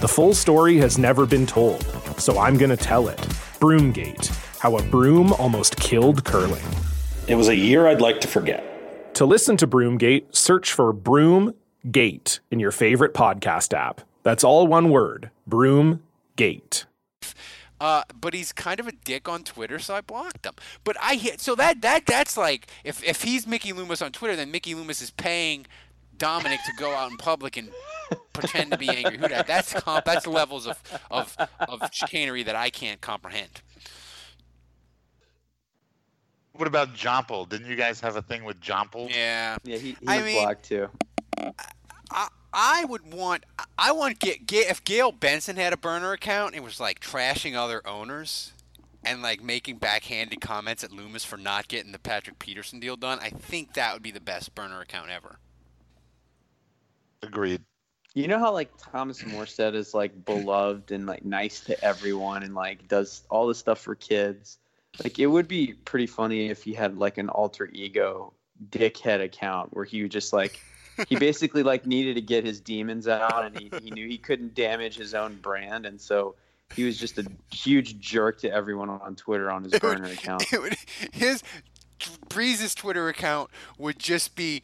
The 0.00 0.08
full 0.08 0.34
story 0.34 0.76
has 0.76 0.98
never 0.98 1.24
been 1.24 1.46
told, 1.46 1.82
so 2.20 2.38
I'm 2.38 2.58
going 2.58 2.68
to 2.68 2.76
tell 2.76 3.08
it. 3.08 3.16
Broomgate 3.60 4.26
How 4.58 4.76
a 4.76 4.82
Broom 4.82 5.32
Almost 5.32 5.76
Killed 5.76 6.22
Curling. 6.22 6.62
It 7.28 7.34
was 7.34 7.48
a 7.48 7.56
year 7.56 7.86
I'd 7.86 8.02
like 8.02 8.20
to 8.20 8.28
forget. 8.28 9.14
To 9.14 9.24
listen 9.24 9.56
to 9.56 9.66
Broomgate, 9.66 10.36
search 10.36 10.70
for 10.70 10.92
Broomgate 10.92 12.40
in 12.50 12.60
your 12.60 12.72
favorite 12.72 13.14
podcast 13.14 13.72
app. 13.72 14.02
That's 14.22 14.44
all 14.44 14.66
one 14.66 14.90
word 14.90 15.30
Broomgate. 15.48 16.84
Uh, 17.80 18.02
but 18.20 18.34
he's 18.34 18.52
kind 18.52 18.80
of 18.80 18.86
a 18.86 18.92
dick 18.92 19.30
on 19.30 19.44
Twitter, 19.44 19.78
so 19.78 19.94
I 19.94 20.02
blocked 20.02 20.44
him. 20.44 20.52
But 20.84 20.98
I 21.00 21.14
hit 21.14 21.40
so 21.40 21.54
that 21.54 21.80
that 21.80 22.04
that's 22.04 22.36
like 22.36 22.66
if 22.84 23.02
if 23.02 23.22
he's 23.22 23.46
Mickey 23.46 23.72
Loomis 23.72 24.02
on 24.02 24.12
Twitter, 24.12 24.36
then 24.36 24.50
Mickey 24.50 24.74
Loomis 24.74 25.00
is 25.00 25.10
paying 25.10 25.66
Dominic 26.18 26.60
to 26.66 26.72
go 26.78 26.92
out 26.94 27.10
in 27.10 27.16
public 27.16 27.56
and 27.56 27.70
pretend 28.32 28.70
to 28.72 28.78
be 28.78 28.88
angry. 28.88 29.18
Who 29.18 29.28
that? 29.28 29.46
That's 29.46 29.72
comp, 29.72 30.04
that's 30.04 30.26
levels 30.26 30.66
of, 30.66 30.80
of 31.10 31.36
of 31.60 31.88
chicanery 31.92 32.42
that 32.44 32.56
I 32.56 32.70
can't 32.70 33.00
comprehend. 33.00 33.62
What 36.52 36.68
about 36.68 36.94
Jomple? 36.94 37.48
Didn't 37.48 37.68
you 37.68 37.76
guys 37.76 38.00
have 38.00 38.16
a 38.16 38.22
thing 38.22 38.44
with 38.44 38.60
Jomple? 38.60 39.10
Yeah. 39.10 39.56
Yeah, 39.64 39.76
he, 39.76 39.90
he 40.00 40.06
I 40.06 40.16
was 40.16 40.24
mean- 40.24 40.42
blocked 40.42 40.64
too. 40.64 40.88
I 42.10 42.28
I 42.52 42.84
would 42.86 43.12
want 43.12 43.44
I 43.78 43.92
want 43.92 44.18
get, 44.18 44.46
get 44.46 44.70
if 44.70 44.82
Gayle 44.82 45.12
Benson 45.12 45.56
had 45.56 45.72
a 45.74 45.76
burner 45.76 46.12
account 46.12 46.54
and 46.54 46.64
was 46.64 46.80
like 46.80 47.00
trashing 47.00 47.54
other 47.54 47.86
owners 47.86 48.52
and 49.04 49.20
like 49.20 49.42
making 49.42 49.76
backhanded 49.76 50.40
comments 50.40 50.82
at 50.82 50.90
Loomis 50.92 51.24
for 51.24 51.36
not 51.36 51.68
getting 51.68 51.92
the 51.92 51.98
Patrick 51.98 52.38
Peterson 52.38 52.80
deal 52.80 52.96
done. 52.96 53.18
I 53.20 53.28
think 53.28 53.74
that 53.74 53.92
would 53.92 54.02
be 54.02 54.10
the 54.10 54.20
best 54.20 54.54
burner 54.54 54.80
account 54.80 55.10
ever. 55.10 55.38
Agreed. 57.22 57.62
You 58.14 58.28
know 58.28 58.38
how 58.38 58.52
like 58.52 58.70
Thomas 58.78 59.22
Morstead 59.22 59.74
is 59.74 59.92
like 59.92 60.24
beloved 60.24 60.90
and 60.90 61.06
like 61.06 61.24
nice 61.24 61.60
to 61.60 61.84
everyone 61.84 62.42
and 62.42 62.54
like 62.54 62.88
does 62.88 63.22
all 63.28 63.46
this 63.46 63.58
stuff 63.58 63.78
for 63.80 63.94
kids. 63.94 64.58
Like 65.04 65.18
it 65.18 65.26
would 65.26 65.46
be 65.48 65.74
pretty 65.84 66.06
funny 66.06 66.48
if 66.48 66.62
he 66.62 66.72
had 66.72 66.96
like 66.96 67.18
an 67.18 67.28
alter 67.28 67.68
ego 67.72 68.32
dickhead 68.70 69.22
account 69.22 69.74
where 69.76 69.84
he 69.84 70.00
would 70.02 70.10
just 70.10 70.32
like 70.32 70.58
he 71.08 71.16
basically 71.18 71.62
like 71.62 71.84
needed 71.84 72.14
to 72.14 72.22
get 72.22 72.42
his 72.44 72.58
demons 72.58 73.06
out 73.06 73.44
and 73.44 73.58
he, 73.58 73.70
he 73.82 73.90
knew 73.90 74.08
he 74.08 74.16
couldn't 74.16 74.54
damage 74.54 74.96
his 74.96 75.12
own 75.12 75.36
brand 75.42 75.84
and 75.84 76.00
so 76.00 76.34
he 76.74 76.84
was 76.84 76.98
just 76.98 77.18
a 77.18 77.26
huge 77.52 77.98
jerk 78.00 78.40
to 78.40 78.50
everyone 78.50 78.88
on 78.88 79.14
Twitter 79.14 79.50
on 79.50 79.62
his 79.64 79.74
It 79.74 79.82
would- 79.82 79.98
burner 79.98 80.10
account. 80.10 80.44
It 80.52 80.62
would, 80.62 80.76
his 81.12 81.42
Brees's 82.30 82.74
Twitter 82.74 83.08
account 83.08 83.50
would 83.78 83.98
just 83.98 84.34
be 84.34 84.62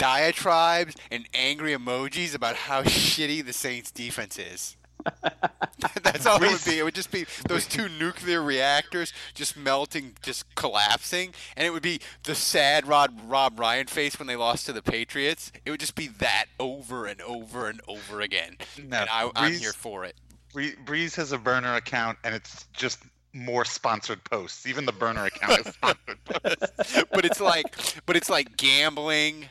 diatribes 0.00 0.96
and 1.10 1.28
angry 1.34 1.72
emojis 1.76 2.34
about 2.34 2.56
how 2.56 2.82
shitty 2.84 3.44
the 3.44 3.52
Saints 3.52 3.90
defense 3.90 4.38
is. 4.38 4.76
That's 6.02 6.26
all 6.26 6.42
it 6.42 6.50
would 6.50 6.64
be. 6.64 6.78
It 6.78 6.82
would 6.84 6.94
just 6.94 7.10
be 7.10 7.26
those 7.48 7.66
two 7.66 7.88
nuclear 7.88 8.42
reactors 8.42 9.12
just 9.34 9.56
melting, 9.56 10.16
just 10.22 10.54
collapsing, 10.54 11.34
and 11.56 11.66
it 11.66 11.70
would 11.70 11.82
be 11.82 12.00
the 12.24 12.34
sad 12.34 12.86
Rod 12.86 13.14
Rob 13.26 13.58
Ryan 13.58 13.86
face 13.86 14.18
when 14.18 14.26
they 14.26 14.36
lost 14.36 14.66
to 14.66 14.72
the 14.72 14.82
Patriots. 14.82 15.52
It 15.64 15.70
would 15.70 15.80
just 15.80 15.94
be 15.94 16.08
that 16.08 16.46
over 16.58 17.06
and 17.06 17.20
over 17.22 17.68
and 17.68 17.80
over 17.88 18.20
again. 18.20 18.56
No, 18.76 18.98
and 18.98 19.08
I, 19.10 19.30
I'm 19.36 19.52
here 19.52 19.72
for 19.72 20.04
it. 20.04 20.16
Bree- 20.52 20.76
Brees 20.84 21.14
has 21.16 21.32
a 21.32 21.38
burner 21.38 21.76
account, 21.76 22.18
and 22.24 22.34
it's 22.34 22.66
just 22.74 22.98
more 23.32 23.64
sponsored 23.64 24.22
posts. 24.24 24.66
Even 24.66 24.84
the 24.84 24.92
burner 24.92 25.26
account 25.26 25.66
is 25.66 25.74
sponsored 25.74 26.24
posts. 26.24 27.04
but 27.10 27.24
it's 27.24 27.40
like, 27.40 27.64
but 28.04 28.16
it's 28.16 28.28
like 28.28 28.56
gambling, 28.58 29.46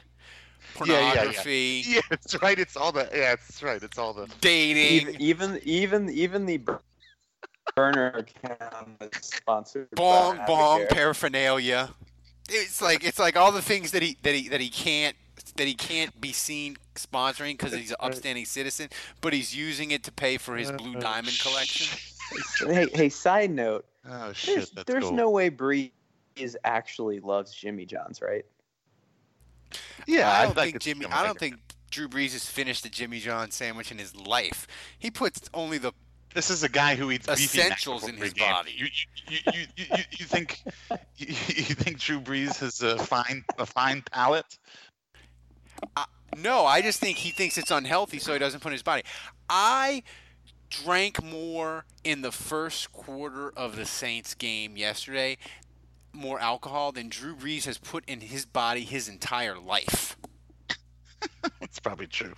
Yeah, 0.85 0.93
yeah, 0.93 0.99
yeah. 0.99 1.13
pornography, 1.13 1.83
Yeah, 1.87 2.01
it's 2.11 2.41
right. 2.41 2.57
It's 2.59 2.77
all 2.77 2.91
the. 2.91 3.09
Yeah, 3.13 3.33
it's 3.33 3.61
right. 3.63 3.81
It's 3.81 3.97
all 3.97 4.13
the. 4.13 4.27
dating. 4.41 5.15
Even 5.19 5.59
even 5.63 6.09
even 6.09 6.45
the 6.45 6.57
bur- 6.57 6.79
burner 7.75 8.07
account 8.09 9.01
is 9.01 9.25
sponsored 9.25 9.89
bong 9.91 10.37
by 10.37 10.45
bong 10.45 10.85
paraphernalia. 10.89 11.89
It's 12.49 12.81
like 12.81 13.03
it's 13.03 13.19
like 13.19 13.35
all 13.37 13.51
the 13.51 13.61
things 13.61 13.91
that 13.91 14.01
he 14.01 14.17
that 14.23 14.33
he 14.33 14.49
that 14.49 14.61
he 14.61 14.69
can't 14.69 15.15
that 15.55 15.67
he 15.67 15.73
can't 15.73 16.19
be 16.19 16.31
seen 16.31 16.77
sponsoring 16.95 17.57
because 17.57 17.73
he's 17.73 17.91
an 17.91 17.97
upstanding 17.99 18.45
citizen, 18.45 18.89
but 19.21 19.33
he's 19.33 19.55
using 19.55 19.91
it 19.91 20.03
to 20.03 20.11
pay 20.11 20.37
for 20.37 20.55
his 20.57 20.71
blue 20.71 20.95
uh, 20.95 20.99
diamond 20.99 21.37
collection. 21.39 21.87
hey, 22.67 22.87
hey, 22.93 23.09
side 23.09 23.51
note. 23.51 23.85
Oh 24.05 24.25
There's, 24.25 24.37
shit, 24.37 24.71
that's 24.75 24.85
there's 24.85 25.03
cool. 25.05 25.13
no 25.13 25.29
way 25.29 25.49
Bree 25.49 25.91
is 26.35 26.57
actually 26.63 27.19
loves 27.19 27.53
Jimmy 27.53 27.85
John's, 27.85 28.21
right? 28.21 28.45
Yeah, 30.07 30.31
I 30.31 30.45
don't 30.45 30.57
like 30.57 30.71
think 30.71 30.81
Jimmy. 30.81 31.05
I 31.05 31.25
don't 31.25 31.37
think 31.37 31.55
Drew 31.89 32.07
Brees 32.07 32.33
has 32.33 32.45
finished 32.45 32.85
a 32.85 32.89
Jimmy 32.89 33.19
John 33.19 33.51
sandwich 33.51 33.91
in 33.91 33.97
his 33.97 34.15
life. 34.15 34.67
He 34.97 35.11
puts 35.11 35.49
only 35.53 35.77
the 35.77 35.91
This 36.33 36.49
is 36.49 36.63
a 36.63 36.69
guy 36.69 36.95
who 36.95 37.11
eats 37.11 37.27
essentials 37.27 38.07
in 38.07 38.15
his 38.17 38.33
game. 38.33 38.51
body. 38.51 38.73
You, 38.75 38.87
you, 39.27 39.37
you, 39.53 39.65
you, 39.75 39.85
you, 40.11 40.25
think 40.25 40.61
you, 41.17 41.27
you 41.27 41.75
think 41.75 41.99
Drew 41.99 42.19
Brees 42.19 42.59
has 42.59 42.81
a 42.81 42.97
fine 42.97 43.43
a 43.57 43.65
fine 43.65 44.03
palate? 44.11 44.57
No, 46.37 46.65
I 46.65 46.81
just 46.81 46.99
think 46.99 47.17
he 47.17 47.31
thinks 47.31 47.57
it's 47.57 47.71
unhealthy, 47.71 48.19
so 48.19 48.33
he 48.33 48.39
doesn't 48.39 48.59
put 48.59 48.69
in 48.69 48.73
his 48.73 48.83
body. 48.83 49.03
I 49.49 50.03
drank 50.69 51.23
more 51.23 51.85
in 52.03 52.21
the 52.21 52.31
first 52.31 52.91
quarter 52.91 53.51
of 53.57 53.75
the 53.75 53.85
Saints 53.85 54.35
game 54.35 54.77
yesterday, 54.77 55.37
more 56.13 56.39
alcohol 56.39 56.91
than 56.91 57.09
Drew 57.09 57.35
Brees 57.35 57.65
has 57.65 57.77
put 57.77 58.03
in 58.07 58.21
his 58.21 58.45
body 58.45 58.81
his 58.81 59.07
entire 59.07 59.57
life. 59.57 60.17
That's 61.59 61.79
probably 61.79 62.07
true. 62.07 62.33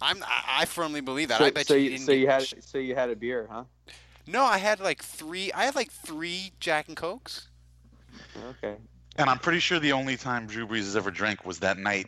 I'm, 0.00 0.22
I, 0.22 0.60
I 0.60 0.64
firmly 0.64 1.00
believe 1.00 1.28
that. 1.28 1.38
so, 1.38 1.44
I 1.44 1.50
bet 1.50 1.66
so 1.66 1.74
you, 1.74 1.84
you, 1.84 1.90
didn't 1.90 2.06
so 2.06 2.12
you 2.12 2.26
had 2.28 2.40
much- 2.42 2.54
so 2.60 2.78
you 2.78 2.94
had 2.94 3.10
a 3.10 3.16
beer, 3.16 3.48
huh? 3.50 3.64
No, 4.26 4.44
I 4.44 4.58
had 4.58 4.78
like 4.80 5.02
three. 5.02 5.50
I 5.52 5.64
had 5.64 5.74
like 5.74 5.90
three 5.90 6.52
Jack 6.60 6.88
and 6.88 6.96
Cokes. 6.96 7.48
Okay. 8.50 8.76
And 9.16 9.28
I'm 9.28 9.38
pretty 9.38 9.58
sure 9.58 9.78
the 9.80 9.92
only 9.92 10.16
time 10.16 10.46
Drew 10.46 10.66
Brees 10.66 10.78
has 10.84 10.96
ever 10.96 11.10
drank 11.10 11.44
was 11.44 11.58
that 11.60 11.78
night 11.78 12.06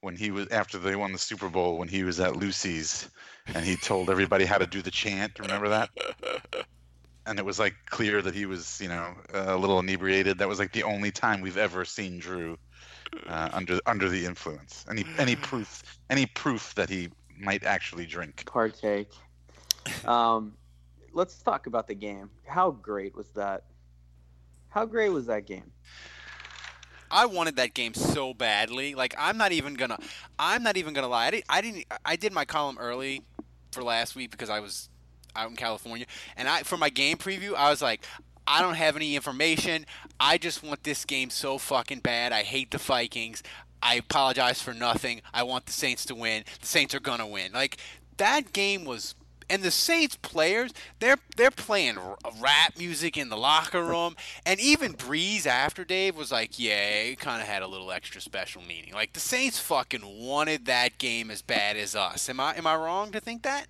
when 0.00 0.16
he 0.16 0.30
was 0.30 0.48
after 0.48 0.78
they 0.78 0.96
won 0.96 1.12
the 1.12 1.18
Super 1.18 1.48
Bowl 1.48 1.78
when 1.78 1.88
he 1.88 2.02
was 2.02 2.20
at 2.20 2.36
Lucy's 2.36 3.08
and 3.54 3.64
he 3.64 3.76
told 3.76 4.10
everybody 4.10 4.44
how 4.44 4.58
to 4.58 4.66
do 4.66 4.82
the 4.82 4.90
chant. 4.90 5.38
Remember 5.38 5.68
that? 5.68 5.90
And 7.26 7.38
it 7.38 7.44
was 7.44 7.58
like 7.58 7.74
clear 7.86 8.20
that 8.22 8.34
he 8.34 8.46
was, 8.46 8.80
you 8.80 8.88
know, 8.88 9.14
a 9.32 9.56
little 9.56 9.78
inebriated. 9.78 10.38
That 10.38 10.48
was 10.48 10.58
like 10.58 10.72
the 10.72 10.82
only 10.82 11.10
time 11.10 11.40
we've 11.40 11.56
ever 11.56 11.84
seen 11.84 12.18
Drew 12.18 12.58
uh, 13.26 13.50
under 13.52 13.78
under 13.86 14.08
the 14.08 14.24
influence. 14.26 14.84
Any 14.90 15.04
any 15.18 15.36
proof 15.50 15.82
any 16.10 16.26
proof 16.26 16.74
that 16.74 16.88
he 16.88 17.10
might 17.38 17.64
actually 17.64 18.06
drink. 18.06 18.44
Partake. 18.46 19.10
Um, 20.04 20.54
let's 21.12 21.42
talk 21.42 21.66
about 21.66 21.88
the 21.88 21.94
game. 21.94 22.30
How 22.46 22.70
great 22.70 23.14
was 23.14 23.30
that? 23.30 23.64
How 24.68 24.86
great 24.86 25.10
was 25.10 25.26
that 25.26 25.46
game? 25.46 25.70
I 27.10 27.26
wanted 27.26 27.56
that 27.56 27.74
game 27.74 27.92
so 27.92 28.32
badly. 28.32 28.94
Like 28.94 29.14
I'm 29.18 29.36
not 29.36 29.52
even 29.52 29.74
gonna. 29.74 29.98
I'm 30.38 30.62
not 30.62 30.76
even 30.76 30.94
gonna 30.94 31.08
lie. 31.08 31.26
I 31.26 31.30
didn't. 31.30 31.44
I 31.48 31.60
didn't. 31.60 31.84
I 32.04 32.16
did 32.16 32.32
my 32.32 32.44
column 32.44 32.78
early 32.78 33.22
for 33.70 33.82
last 33.82 34.16
week 34.16 34.30
because 34.30 34.50
I 34.50 34.60
was 34.60 34.88
out 35.36 35.50
in 35.50 35.56
California, 35.56 36.06
and 36.36 36.48
I 36.48 36.62
for 36.62 36.76
my 36.76 36.90
game 36.90 37.16
preview 37.16 37.54
I 37.54 37.70
was 37.70 37.82
like. 37.82 38.04
I 38.44 38.60
don't 38.60 38.74
have 38.74 38.96
any 38.96 39.14
information. 39.14 39.86
I 40.18 40.36
just 40.36 40.64
want 40.64 40.82
this 40.82 41.04
game 41.04 41.30
so 41.30 41.58
fucking 41.58 42.00
bad. 42.00 42.32
I 42.32 42.42
hate 42.42 42.72
the 42.72 42.78
Vikings. 42.78 43.40
I 43.80 43.94
apologize 43.94 44.60
for 44.60 44.74
nothing. 44.74 45.22
I 45.32 45.44
want 45.44 45.66
the 45.66 45.72
Saints 45.72 46.04
to 46.06 46.16
win. 46.16 46.42
The 46.60 46.66
Saints 46.66 46.92
are 46.92 47.00
gonna 47.00 47.26
win. 47.26 47.52
Like 47.52 47.76
that 48.16 48.52
game 48.52 48.84
was 48.84 49.14
and 49.52 49.62
the 49.62 49.70
Saints 49.70 50.16
players, 50.16 50.72
they're 50.98 51.18
they're 51.36 51.50
playing 51.50 51.98
rap 52.40 52.78
music 52.78 53.18
in 53.18 53.28
the 53.28 53.36
locker 53.36 53.84
room, 53.84 54.16
and 54.46 54.58
even 54.58 54.94
Brees 54.94 55.44
after 55.44 55.84
Dave 55.84 56.16
was 56.16 56.32
like, 56.32 56.58
"Yeah, 56.58 56.88
it 56.88 57.18
kind 57.18 57.42
of 57.42 57.48
had 57.48 57.62
a 57.62 57.66
little 57.66 57.92
extra 57.92 58.20
special 58.22 58.62
meaning." 58.62 58.94
Like 58.94 59.12
the 59.12 59.20
Saints 59.20 59.58
fucking 59.58 60.26
wanted 60.26 60.64
that 60.66 60.96
game 60.96 61.30
as 61.30 61.42
bad 61.42 61.76
as 61.76 61.94
us. 61.94 62.30
Am 62.30 62.40
I 62.40 62.56
am 62.56 62.66
I 62.66 62.76
wrong 62.76 63.12
to 63.12 63.20
think 63.20 63.42
that? 63.42 63.66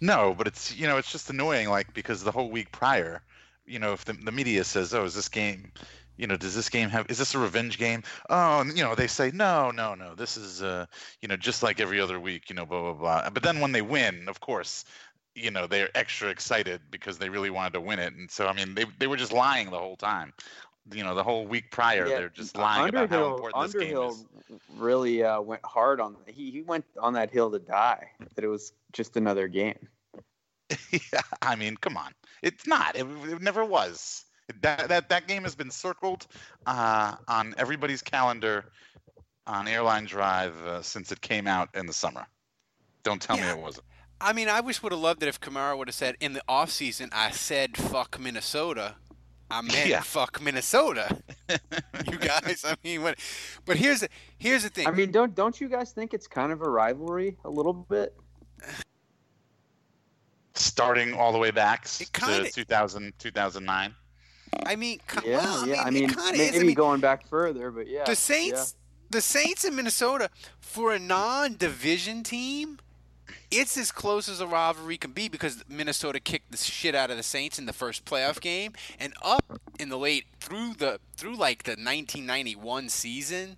No, 0.00 0.34
but 0.34 0.46
it's 0.46 0.74
you 0.74 0.86
know 0.86 0.96
it's 0.98 1.10
just 1.10 1.30
annoying 1.30 1.68
like 1.68 1.92
because 1.94 2.22
the 2.24 2.32
whole 2.32 2.50
week 2.50 2.72
prior, 2.72 3.22
you 3.66 3.78
know, 3.78 3.92
if 3.92 4.04
the, 4.04 4.12
the 4.14 4.32
media 4.32 4.64
says, 4.64 4.92
"Oh, 4.94 5.04
is 5.04 5.14
this 5.14 5.28
game, 5.28 5.72
you 6.16 6.26
know, 6.26 6.36
does 6.36 6.54
this 6.54 6.68
game 6.68 6.88
have 6.90 7.06
is 7.08 7.18
this 7.18 7.34
a 7.34 7.38
revenge 7.38 7.78
game?" 7.78 8.02
Oh, 8.30 8.60
and, 8.60 8.76
you 8.76 8.82
know, 8.84 8.94
they 8.94 9.06
say, 9.06 9.30
"No, 9.32 9.70
no, 9.70 9.94
no. 9.94 10.14
This 10.14 10.36
is 10.36 10.62
uh, 10.62 10.86
you 11.20 11.28
know, 11.28 11.36
just 11.36 11.62
like 11.62 11.80
every 11.80 12.00
other 12.00 12.18
week, 12.20 12.50
you 12.50 12.56
know, 12.56 12.66
blah 12.66 12.80
blah 12.82 12.94
blah." 12.94 13.30
But 13.30 13.42
then 13.42 13.60
when 13.60 13.72
they 13.72 13.82
win, 13.82 14.28
of 14.28 14.40
course, 14.40 14.84
you 15.34 15.50
know, 15.50 15.66
they're 15.66 15.90
extra 15.96 16.28
excited 16.28 16.80
because 16.90 17.18
they 17.18 17.28
really 17.28 17.50
wanted 17.50 17.72
to 17.74 17.80
win 17.80 17.98
it. 17.98 18.14
And 18.14 18.30
so 18.30 18.46
I 18.46 18.52
mean, 18.52 18.74
they 18.74 18.84
they 18.98 19.06
were 19.06 19.16
just 19.16 19.32
lying 19.32 19.70
the 19.70 19.78
whole 19.78 19.96
time. 19.96 20.32
You 20.92 21.02
know 21.02 21.14
the 21.14 21.22
whole 21.22 21.46
week 21.46 21.70
prior 21.70 22.06
Yeah, 22.06 22.18
they're 22.18 22.28
just 22.28 22.56
lying 22.56 22.88
about 22.88 23.08
how 23.08 23.34
important 23.34 23.64
this 23.64 23.72
game 23.72 23.96
Underhill 23.96 24.10
is. 24.10 24.60
really 24.76 25.22
uh, 25.22 25.40
went 25.40 25.64
hard 25.64 26.00
on. 26.00 26.16
He 26.26 26.50
he 26.50 26.62
went 26.62 26.84
on 27.00 27.14
that 27.14 27.30
hill 27.30 27.50
to 27.50 27.58
die. 27.58 28.10
That 28.34 28.44
it 28.44 28.48
was 28.48 28.72
just 28.92 29.16
another 29.16 29.48
game. 29.48 29.88
yeah, 30.90 31.20
I 31.42 31.56
mean, 31.56 31.76
come 31.76 31.96
on, 31.96 32.12
it's 32.42 32.66
not. 32.66 32.96
It, 32.96 33.06
it 33.24 33.42
never 33.42 33.64
was. 33.64 34.24
That 34.60 34.88
that 34.88 35.08
that 35.08 35.26
game 35.26 35.44
has 35.44 35.54
been 35.54 35.70
circled 35.70 36.26
uh, 36.66 37.16
on 37.28 37.54
everybody's 37.56 38.02
calendar 38.02 38.66
on 39.46 39.68
Airline 39.68 40.04
Drive 40.04 40.54
uh, 40.66 40.82
since 40.82 41.12
it 41.12 41.20
came 41.20 41.46
out 41.46 41.68
in 41.74 41.86
the 41.86 41.92
summer. 41.92 42.26
Don't 43.02 43.20
tell 43.20 43.36
me 43.36 43.42
it 43.42 43.58
wasn't. 43.58 43.84
I 44.20 44.32
mean, 44.32 44.48
I 44.48 44.60
wish 44.60 44.82
would 44.82 44.92
have 44.92 45.00
loved 45.00 45.22
it 45.22 45.28
if 45.28 45.40
Kamara 45.40 45.76
would 45.76 45.88
have 45.88 45.94
said 45.94 46.16
in 46.20 46.32
the 46.32 46.42
off 46.48 46.70
season, 46.70 47.10
I 47.12 47.30
said 47.30 47.76
fuck 47.76 48.18
Minnesota. 48.18 48.96
I 49.50 49.60
meant 49.62 49.86
Yeah. 49.88 50.00
fuck 50.00 50.40
Minnesota. 50.42 51.16
you 52.10 52.18
guys, 52.18 52.64
I 52.66 52.74
mean, 52.82 53.02
what? 53.02 53.18
But 53.64 53.76
here's 53.76 54.00
the 54.00 54.08
here's 54.38 54.62
the 54.62 54.68
thing. 54.70 54.86
I 54.86 54.90
mean, 54.90 55.10
don't 55.10 55.34
don't 55.34 55.60
you 55.60 55.68
guys 55.68 55.92
think 55.92 56.14
it's 56.14 56.26
kind 56.26 56.50
of 56.52 56.62
a 56.62 56.68
rivalry 56.70 57.36
a 57.44 57.50
little 57.50 57.72
bit? 57.74 58.14
Starting 60.54 61.14
all 61.14 61.32
the 61.32 61.38
way 61.38 61.50
back 61.50 61.82
s- 61.84 62.08
kinda- 62.12 62.44
to 62.44 62.50
2000, 62.52 63.12
2009. 63.18 63.94
I 64.66 64.76
mean, 64.76 65.00
co- 65.08 65.20
Yeah, 65.26 65.38
well, 65.38 65.68
yeah. 65.68 65.82
I 65.82 65.90
mean, 65.90 66.08
kinda 66.08 66.22
maybe 66.32 66.42
is. 66.56 66.60
I 66.60 66.64
mean, 66.64 66.74
going 66.74 67.00
back 67.00 67.26
further, 67.28 67.72
but 67.72 67.88
yeah. 67.88 68.04
the 68.04 68.14
Saints, 68.14 68.76
the 69.10 69.20
Saints 69.20 69.64
in 69.64 69.74
Minnesota, 69.74 70.30
for 70.60 70.92
a 70.92 70.98
non-division 70.98 72.22
team, 72.22 72.78
it's 73.50 73.76
as 73.76 73.92
close 73.92 74.28
as 74.28 74.40
a 74.40 74.46
rivalry 74.46 74.96
can 74.96 75.12
be 75.12 75.28
because 75.28 75.64
Minnesota 75.68 76.20
kicked 76.20 76.50
the 76.50 76.56
shit 76.56 76.94
out 76.94 77.10
of 77.10 77.16
the 77.16 77.22
Saints 77.22 77.58
in 77.58 77.66
the 77.66 77.72
first 77.72 78.04
playoff 78.04 78.40
game, 78.40 78.72
and 78.98 79.14
up 79.22 79.60
in 79.78 79.88
the 79.88 79.98
late 79.98 80.24
through 80.40 80.74
the 80.74 81.00
through 81.16 81.36
like 81.36 81.64
the 81.64 81.72
1991 81.72 82.88
season, 82.88 83.56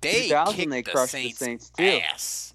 they 0.00 0.28
2000 0.28 0.54
kicked 0.54 0.70
they 0.70 0.82
the 0.82 0.90
crushed 0.90 1.12
Saints 1.12 1.38
the 1.38 1.44
Saints 1.44 1.70
too. 1.70 1.84
ass. 1.84 2.54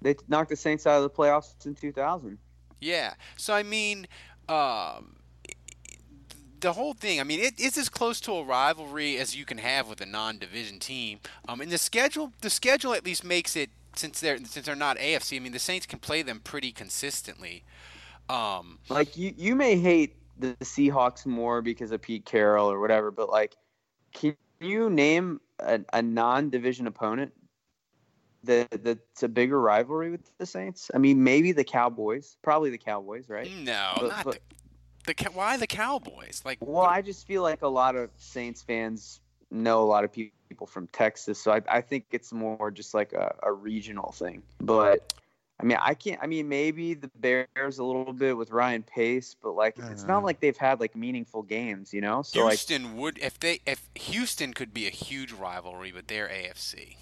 They 0.00 0.14
knocked 0.28 0.50
the 0.50 0.56
Saints 0.56 0.86
out 0.86 0.98
of 0.98 1.02
the 1.02 1.10
playoffs 1.10 1.66
in 1.66 1.74
2000. 1.74 2.38
Yeah. 2.80 3.14
So 3.36 3.54
I 3.54 3.62
mean, 3.62 4.06
um, 4.48 5.16
the 6.60 6.72
whole 6.72 6.94
thing. 6.94 7.20
I 7.20 7.24
mean, 7.24 7.40
it, 7.40 7.54
it's 7.58 7.78
as 7.78 7.88
close 7.88 8.20
to 8.22 8.32
a 8.32 8.44
rivalry 8.44 9.18
as 9.18 9.36
you 9.36 9.44
can 9.44 9.58
have 9.58 9.88
with 9.88 10.00
a 10.00 10.06
non-division 10.06 10.78
team. 10.78 11.20
Um, 11.48 11.60
and 11.60 11.70
the 11.70 11.78
schedule, 11.78 12.32
the 12.40 12.50
schedule 12.50 12.94
at 12.94 13.04
least 13.04 13.24
makes 13.24 13.56
it 13.56 13.70
since 13.96 14.20
they're 14.20 14.38
since 14.38 14.66
they're 14.66 14.74
not 14.76 14.96
AFC. 14.98 15.36
I 15.36 15.40
mean, 15.40 15.52
the 15.52 15.58
Saints 15.58 15.86
can 15.86 15.98
play 15.98 16.22
them 16.22 16.40
pretty 16.40 16.72
consistently. 16.72 17.64
Um, 18.28 18.78
Like 18.88 19.16
you, 19.16 19.32
you 19.36 19.54
may 19.54 19.76
hate 19.76 20.16
the 20.38 20.54
Seahawks 20.62 21.26
more 21.26 21.62
because 21.62 21.90
of 21.92 22.02
Pete 22.02 22.24
Carroll 22.24 22.70
or 22.70 22.78
whatever, 22.80 23.10
but 23.10 23.28
like, 23.30 23.56
can 24.12 24.36
you 24.60 24.90
name 24.90 25.40
a, 25.58 25.80
a 25.92 26.02
non-division 26.02 26.86
opponent 26.86 27.32
that 28.44 28.84
that's 28.84 29.22
a 29.22 29.28
bigger 29.28 29.60
rivalry 29.60 30.10
with 30.10 30.30
the 30.38 30.46
Saints? 30.46 30.90
I 30.94 30.98
mean, 30.98 31.24
maybe 31.24 31.52
the 31.52 31.64
Cowboys, 31.64 32.36
probably 32.42 32.70
the 32.70 32.78
Cowboys, 32.78 33.28
right? 33.28 33.50
no, 33.50 33.92
But- 33.96 34.08
not 34.08 34.24
but- 34.24 34.38
the, 35.06 35.14
the 35.14 35.30
why 35.30 35.56
the 35.56 35.66
Cowboys? 35.66 36.42
Like, 36.44 36.58
Well, 36.60 36.84
I 36.84 37.00
just 37.00 37.26
feel 37.26 37.42
like 37.42 37.62
a 37.62 37.68
lot 37.68 37.96
of 37.96 38.10
Saints 38.18 38.60
fans 38.62 39.20
know 39.50 39.82
a 39.82 39.84
lot 39.84 40.04
of 40.04 40.12
people 40.12 40.66
from 40.66 40.86
Texas, 40.88 41.40
so 41.40 41.52
I, 41.52 41.62
I 41.68 41.80
think 41.80 42.06
it's 42.12 42.32
more 42.32 42.70
just 42.70 42.94
like 42.94 43.12
a, 43.12 43.34
a 43.42 43.52
regional 43.52 44.12
thing. 44.12 44.42
But 44.60 45.12
I 45.60 45.64
mean, 45.64 45.78
I 45.80 45.94
can't. 45.94 46.20
I 46.22 46.26
mean, 46.26 46.48
maybe 46.48 46.94
the 46.94 47.10
Bears 47.16 47.78
a 47.78 47.84
little 47.84 48.12
bit 48.12 48.36
with 48.36 48.50
Ryan 48.50 48.84
Pace, 48.84 49.34
but 49.42 49.56
like 49.56 49.76
it's 49.78 50.04
not 50.04 50.22
like 50.22 50.38
they've 50.38 50.56
had 50.56 50.78
like 50.78 50.94
meaningful 50.94 51.42
games, 51.42 51.92
you 51.92 52.00
know. 52.00 52.22
So 52.22 52.44
like, 52.44 52.52
Houston 52.52 52.96
would 52.96 53.18
if 53.18 53.40
they 53.40 53.60
if 53.66 53.88
Houston 53.94 54.54
could 54.54 54.72
be 54.72 54.86
a 54.86 54.90
huge 54.90 55.32
rivalry, 55.32 55.90
but 55.90 56.06
they're 56.06 56.28
AFC. 56.28 56.96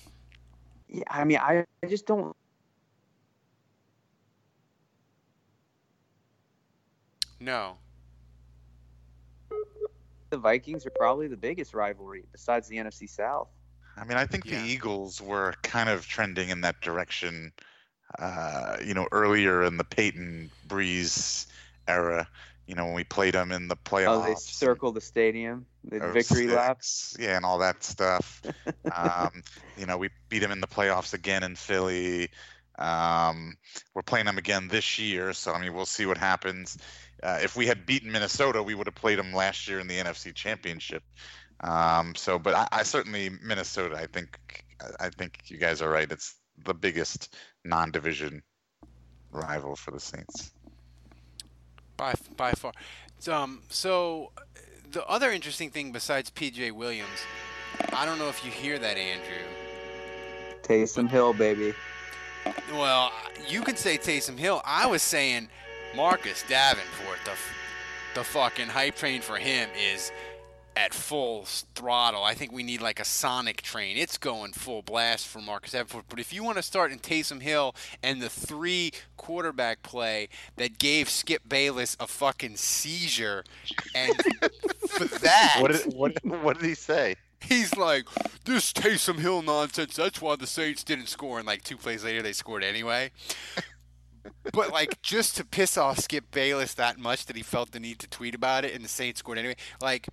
yeah, 0.88 1.04
I 1.10 1.24
mean, 1.24 1.38
I, 1.38 1.66
I 1.82 1.86
just 1.86 2.06
don't. 2.06 2.34
No. 7.38 7.76
The 10.30 10.38
Vikings 10.38 10.87
are 10.87 10.90
probably 10.90 11.28
the 11.28 11.37
biggest 11.37 11.75
rivalry 11.75 12.25
besides 12.33 12.68
the 12.68 12.76
NFC 12.78 13.06
South. 13.09 13.49
I 13.97 14.04
mean, 14.04 14.18
I 14.18 14.26
think 14.26 14.45
Yeah. 14.45 14.56
the 14.56 14.64
Eagles 14.64 15.21
were 15.21 15.54
kind 15.62 15.88
of 15.88 16.06
trending 16.06 16.50
in 16.50 16.61
that 16.62 16.80
direction, 16.80 17.52
uh, 18.18 18.76
you 18.85 18.95
know, 18.95 19.09
earlier 19.12 19.62
in 19.64 19.76
the 19.78 19.85
Payton 19.85 20.50
Brees 20.68 21.47
era. 21.88 22.28
You 22.66 22.74
know, 22.74 22.87
when 22.87 22.94
we 22.94 23.05
played 23.05 23.35
them 23.35 23.53
in 23.53 23.68
the 23.68 23.77
playoffs. 23.77 24.09
Oh, 24.09 24.22
they 24.22 24.35
circle 24.35 24.92
the 24.92 25.00
stadium, 25.00 25.66
the 25.85 26.00
of 26.00 26.12
victory 26.12 26.48
lap. 26.48 26.79
six, 26.83 27.16
Yeah, 27.18 27.37
and 27.37 27.44
all 27.44 27.59
that 27.59 27.83
stuff. 27.83 28.42
um, 28.94 29.42
you 29.77 29.87
know, 29.87 29.96
we 29.96 30.11
beat 30.29 30.40
them 30.40 30.50
in 30.53 30.61
the 30.61 30.66
playoffs 30.66 31.14
again 31.14 31.42
in 31.42 31.55
Philly. 31.55 32.29
Um, 32.79 33.57
we're 33.94 34.03
playing 34.03 34.27
them 34.27 34.38
again 34.38 34.68
this 34.68 34.98
year, 34.98 35.33
so 35.33 35.53
I 35.53 35.61
mean, 35.61 35.72
we'll 35.74 35.87
see 35.87 36.07
what 36.07 36.18
happens. 36.18 36.77
Uh, 37.22 37.38
if 37.42 37.57
we 37.57 37.66
had 37.66 37.87
beaten 37.87 38.12
Minnesota, 38.12 38.62
we 38.62 38.74
would 38.74 38.87
have 38.87 38.94
played 38.94 39.18
them 39.18 39.33
last 39.33 39.66
year 39.68 39.81
in 39.81 39.87
the 39.87 39.96
NFC 39.96 40.35
Championship. 40.35 41.02
Um, 41.61 42.14
so, 42.14 42.38
but 42.38 42.55
I, 42.55 42.68
I 42.70 42.83
certainly 42.83 43.31
Minnesota. 43.42 43.96
I 43.96 44.07
think 44.07 44.38
I 45.00 45.09
think 45.09 45.38
you 45.46 45.57
guys 45.57 45.81
are 45.81 45.88
right. 45.88 46.11
It's 46.11 46.37
the 46.64 46.74
biggest 46.74 47.35
non-division 47.64 48.42
rival 49.31 49.76
for 49.76 49.90
the 49.90 50.00
Saints. 50.00 50.52
by 51.96 52.14
by 52.37 52.52
far. 52.52 52.72
Um, 53.31 53.62
so 53.70 54.33
the 54.92 55.05
other 55.07 55.31
interesting 55.33 55.70
thing 55.70 55.92
besides 55.92 56.31
PJ 56.31 56.72
Williams, 56.72 57.24
I 57.92 58.05
don't 58.05 58.18
know 58.18 58.29
if 58.29 58.44
you 58.44 58.50
hear 58.50 58.79
that, 58.79 58.96
Andrew. 58.98 59.46
Taysom 60.62 61.09
Hill, 61.09 61.33
baby. 61.33 61.74
Well, 62.72 63.12
you 63.48 63.62
could 63.62 63.79
say 63.79 63.96
Taysom 63.96 64.38
Hill. 64.38 64.61
I 64.64 64.87
was 64.87 65.02
saying 65.02 65.48
Marcus 65.96 66.44
Davenport. 66.46 67.18
The 67.24 67.32
the 68.14 68.24
fucking 68.24 68.68
hype 68.68 68.96
train 68.96 69.20
for 69.22 69.37
him 69.37 69.68
is 69.94 70.12
at 70.76 70.92
full 70.92 71.44
throttle. 71.74 72.22
I 72.22 72.35
think 72.35 72.52
we 72.52 72.62
need 72.62 72.82
like 72.82 73.00
a 73.00 73.04
Sonic 73.04 73.62
train. 73.62 73.96
It's 73.96 74.18
going 74.18 74.52
full 74.52 74.82
blast 74.82 75.26
for 75.26 75.40
Marcus 75.40 75.72
Davenport. 75.72 76.04
But 76.09 76.20
if 76.20 76.32
you 76.32 76.44
want 76.44 76.59
to 76.59 76.62
start 76.62 76.92
in 76.92 76.98
Taysom 76.98 77.40
Hill 77.40 77.74
and 78.02 78.20
the 78.20 78.28
three 78.28 78.92
quarterback 79.16 79.82
play 79.82 80.28
that 80.56 80.78
gave 80.78 81.09
Skip 81.09 81.48
Bayless 81.48 81.96
a 81.98 82.06
fucking 82.06 82.56
seizure, 82.56 83.42
and 83.94 84.14
for 84.88 85.04
that, 85.20 85.59
What 85.61 85.72
did 85.72 85.94
what, 85.94 86.24
what 86.24 86.59
did 86.59 86.66
he 86.66 86.74
say? 86.74 87.16
He's 87.40 87.76
like, 87.76 88.04
this 88.44 88.72
Taysom 88.72 89.18
Hill 89.18 89.42
nonsense. 89.42 89.96
That's 89.96 90.20
why 90.20 90.37
the 90.37 90.46
Saints 90.46 90.85
didn't 90.85 91.09
score. 91.09 91.38
And 91.38 91.46
like 91.46 91.62
two 91.62 91.76
plays 91.76 92.04
later, 92.04 92.20
they 92.22 92.32
scored 92.32 92.64
anyway. 92.64 93.12
But 94.52 94.70
like, 94.72 95.00
just 95.02 95.36
to 95.36 95.44
piss 95.44 95.76
off 95.76 95.98
Skip 95.98 96.30
Bayless 96.30 96.74
that 96.74 96.98
much 96.98 97.26
that 97.26 97.36
he 97.36 97.42
felt 97.42 97.72
the 97.72 97.80
need 97.80 97.98
to 98.00 98.08
tweet 98.08 98.34
about 98.34 98.64
it, 98.64 98.74
and 98.74 98.84
the 98.84 98.88
Saints 98.88 99.20
scored 99.20 99.38
anyway. 99.38 99.56
Like, 99.80 100.08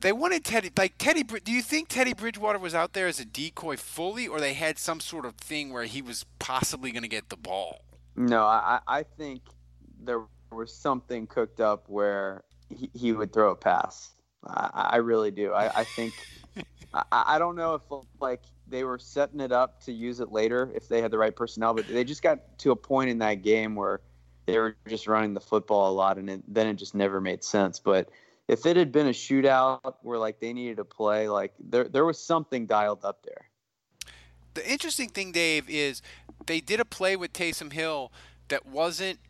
they 0.00 0.12
wanted 0.12 0.44
Teddy. 0.44 0.70
Like 0.76 0.94
Teddy, 0.98 1.22
do 1.22 1.52
you 1.52 1.62
think 1.62 1.88
Teddy 1.88 2.14
Bridgewater 2.14 2.58
was 2.58 2.74
out 2.74 2.92
there 2.92 3.06
as 3.06 3.20
a 3.20 3.24
decoy 3.24 3.76
fully, 3.76 4.26
or 4.26 4.40
they 4.40 4.54
had 4.54 4.78
some 4.78 5.00
sort 5.00 5.26
of 5.26 5.34
thing 5.36 5.72
where 5.72 5.84
he 5.84 6.02
was 6.02 6.24
possibly 6.38 6.90
going 6.90 7.02
to 7.02 7.08
get 7.08 7.28
the 7.28 7.36
ball? 7.36 7.82
No, 8.16 8.44
I, 8.44 8.80
I 8.86 9.02
think 9.02 9.42
there 10.02 10.22
was 10.50 10.74
something 10.74 11.26
cooked 11.26 11.60
up 11.60 11.84
where 11.88 12.42
he, 12.68 12.90
he 12.94 13.12
would 13.12 13.32
throw 13.32 13.50
a 13.50 13.56
pass. 13.56 14.10
I, 14.46 14.90
I 14.92 14.96
really 14.96 15.30
do. 15.30 15.52
I, 15.52 15.80
I 15.80 15.84
think 15.84 16.14
I, 16.94 17.04
I 17.12 17.38
don't 17.38 17.56
know 17.56 17.74
if 17.74 17.82
like 18.20 18.42
they 18.70 18.84
were 18.84 18.98
setting 18.98 19.40
it 19.40 19.52
up 19.52 19.82
to 19.84 19.92
use 19.92 20.20
it 20.20 20.32
later 20.32 20.70
if 20.74 20.88
they 20.88 21.02
had 21.02 21.10
the 21.10 21.18
right 21.18 21.34
personnel, 21.34 21.74
but 21.74 21.86
they 21.88 22.04
just 22.04 22.22
got 22.22 22.58
to 22.58 22.70
a 22.70 22.76
point 22.76 23.10
in 23.10 23.18
that 23.18 23.42
game 23.42 23.74
where 23.74 24.00
they 24.46 24.58
were 24.58 24.76
just 24.88 25.06
running 25.06 25.34
the 25.34 25.40
football 25.40 25.90
a 25.90 25.94
lot, 25.94 26.18
and 26.18 26.30
it, 26.30 26.42
then 26.46 26.66
it 26.66 26.74
just 26.74 26.94
never 26.94 27.20
made 27.20 27.44
sense. 27.44 27.78
But 27.78 28.08
if 28.48 28.66
it 28.66 28.76
had 28.76 28.90
been 28.92 29.06
a 29.06 29.10
shootout 29.10 29.94
where 30.02 30.18
like 30.18 30.40
they 30.40 30.52
needed 30.52 30.78
to 30.78 30.84
play, 30.84 31.28
like 31.28 31.52
there 31.60 31.84
there 31.84 32.04
was 32.04 32.18
something 32.18 32.66
dialed 32.66 33.04
up 33.04 33.24
there. 33.24 33.48
The 34.54 34.68
interesting 34.68 35.08
thing, 35.08 35.30
Dave, 35.30 35.68
is 35.68 36.02
they 36.46 36.60
did 36.60 36.80
a 36.80 36.84
play 36.84 37.14
with 37.14 37.32
Taysom 37.32 37.72
Hill 37.72 38.10
that 38.48 38.66
wasn't 38.66 39.20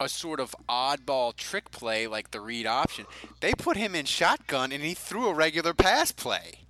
a 0.00 0.08
sort 0.08 0.38
of 0.38 0.54
oddball 0.68 1.34
trick 1.34 1.72
play 1.72 2.06
like 2.06 2.30
the 2.30 2.40
read 2.40 2.66
option. 2.66 3.06
They 3.40 3.52
put 3.52 3.76
him 3.76 3.96
in 3.96 4.04
shotgun 4.04 4.70
and 4.70 4.82
he 4.82 4.94
threw 4.94 5.26
a 5.26 5.34
regular 5.34 5.74
pass 5.74 6.12
play. 6.12 6.67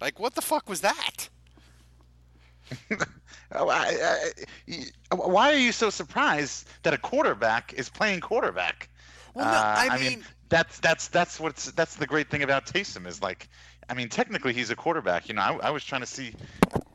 Like, 0.00 0.18
what 0.18 0.34
the 0.34 0.42
fuck 0.42 0.68
was 0.68 0.80
that? 0.80 1.28
Oh, 3.52 3.68
I, 3.68 4.30
I, 5.10 5.14
why 5.16 5.52
are 5.52 5.56
you 5.56 5.72
so 5.72 5.90
surprised 5.90 6.68
that 6.84 6.94
a 6.94 6.98
quarterback 6.98 7.72
is 7.74 7.88
playing 7.90 8.20
quarterback? 8.20 8.88
Well, 9.34 9.44
no, 9.44 9.50
Uh, 9.50 9.74
I 9.90 9.98
mean, 9.98 10.08
mean- 10.10 10.24
that's 10.48 10.78
that's 10.78 11.08
that's 11.08 11.40
what's 11.40 11.72
that's 11.72 11.96
the 11.96 12.06
great 12.06 12.30
thing 12.30 12.44
about 12.44 12.66
Taysom 12.66 13.08
is 13.08 13.20
like, 13.20 13.48
I 13.88 13.94
mean, 13.94 14.08
technically 14.08 14.52
he's 14.52 14.70
a 14.70 14.76
quarterback. 14.76 15.28
You 15.28 15.34
know, 15.34 15.42
I, 15.42 15.66
I 15.66 15.70
was 15.70 15.84
trying 15.84 16.02
to 16.02 16.06
see 16.06 16.32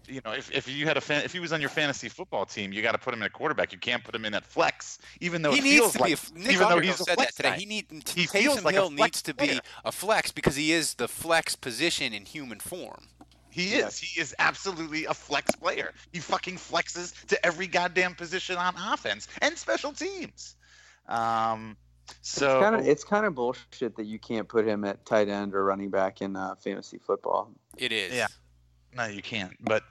you 0.08 0.22
know, 0.26 0.32
if, 0.32 0.52
if 0.52 0.68
you 0.68 0.86
had 0.86 0.98
a 0.98 1.02
fan, 1.02 1.24
if 1.24 1.32
he 1.34 1.40
was 1.40 1.52
on 1.54 1.62
your 1.62 1.70
fantasy 1.70 2.10
football 2.10 2.46
team, 2.46 2.72
you 2.74 2.82
got 2.82 2.92
to 2.94 2.98
put 2.98 3.14
him 3.14 3.22
in 3.22 3.26
a 3.28 3.30
quarterback. 3.30 3.72
You 3.72 3.80
can't 3.80 4.04
put 4.04 4.14
him 4.16 4.26
in 4.26 4.34
at 4.34 4.46
flex, 4.46 5.00
even 5.22 5.42
though 5.42 5.52
he 5.52 5.60
it 5.60 5.64
needs 5.64 5.76
feels 5.76 5.94
to 5.94 6.00
like, 6.02 6.10
be. 6.10 6.14
A, 6.14 6.40
Nick 6.40 6.54
even 6.54 6.60
though 6.60 6.66
Underhill 6.76 6.92
he's 6.92 7.00
a 7.02 7.04
said 7.04 7.12
that 7.12 7.16
flex 7.18 7.36
today. 7.36 7.50
guy. 7.50 7.56
He 7.58 7.66
need 7.66 7.86
He 8.14 8.26
feels 8.28 8.60
Taysom 8.60 8.64
like 8.64 8.74
Hill 8.76 8.90
flex 8.92 9.00
needs 9.02 9.22
to 9.24 9.34
be 9.34 9.48
player. 9.48 9.60
a 9.84 9.92
flex 9.92 10.32
because 10.32 10.56
he 10.56 10.72
is 10.72 10.94
the 10.96 11.08
flex 11.08 11.56
position 11.56 12.14
in 12.14 12.26
human 12.26 12.60
form. 12.60 13.08
He 13.50 13.76
is. 13.76 13.98
He 13.98 14.20
is 14.20 14.36
absolutely 14.40 15.06
a 15.06 15.14
flex 15.14 15.56
player. 15.56 15.94
He 16.12 16.20
fucking 16.20 16.56
flexes 16.58 17.26
to 17.28 17.46
every 17.46 17.68
goddamn 17.68 18.16
position 18.16 18.58
on 18.58 18.76
offense 18.76 19.30
and 19.42 19.58
special 19.58 19.94
teams. 19.94 20.56
Um, 21.08 21.78
so 22.22 22.58
it's 22.58 22.64
kind 22.64 22.76
of 22.76 22.86
it's 22.88 23.04
kind 23.04 23.26
of 23.26 23.34
bullshit 23.36 23.96
that 23.96 24.06
you 24.06 24.20
can't 24.20 24.48
put 24.48 24.68
him 24.68 24.84
at 24.84 25.06
tight 25.06 25.30
end 25.30 25.56
or 25.56 25.64
running 25.64 25.90
back 25.90 26.22
in 26.22 26.36
uh, 26.36 26.56
fantasy 26.56 26.98
football. 26.98 27.50
It 27.78 27.92
is. 27.92 28.14
Yeah. 28.14 28.28
No, 28.96 29.06
you 29.06 29.22
can't. 29.22 29.54
But 29.60 29.84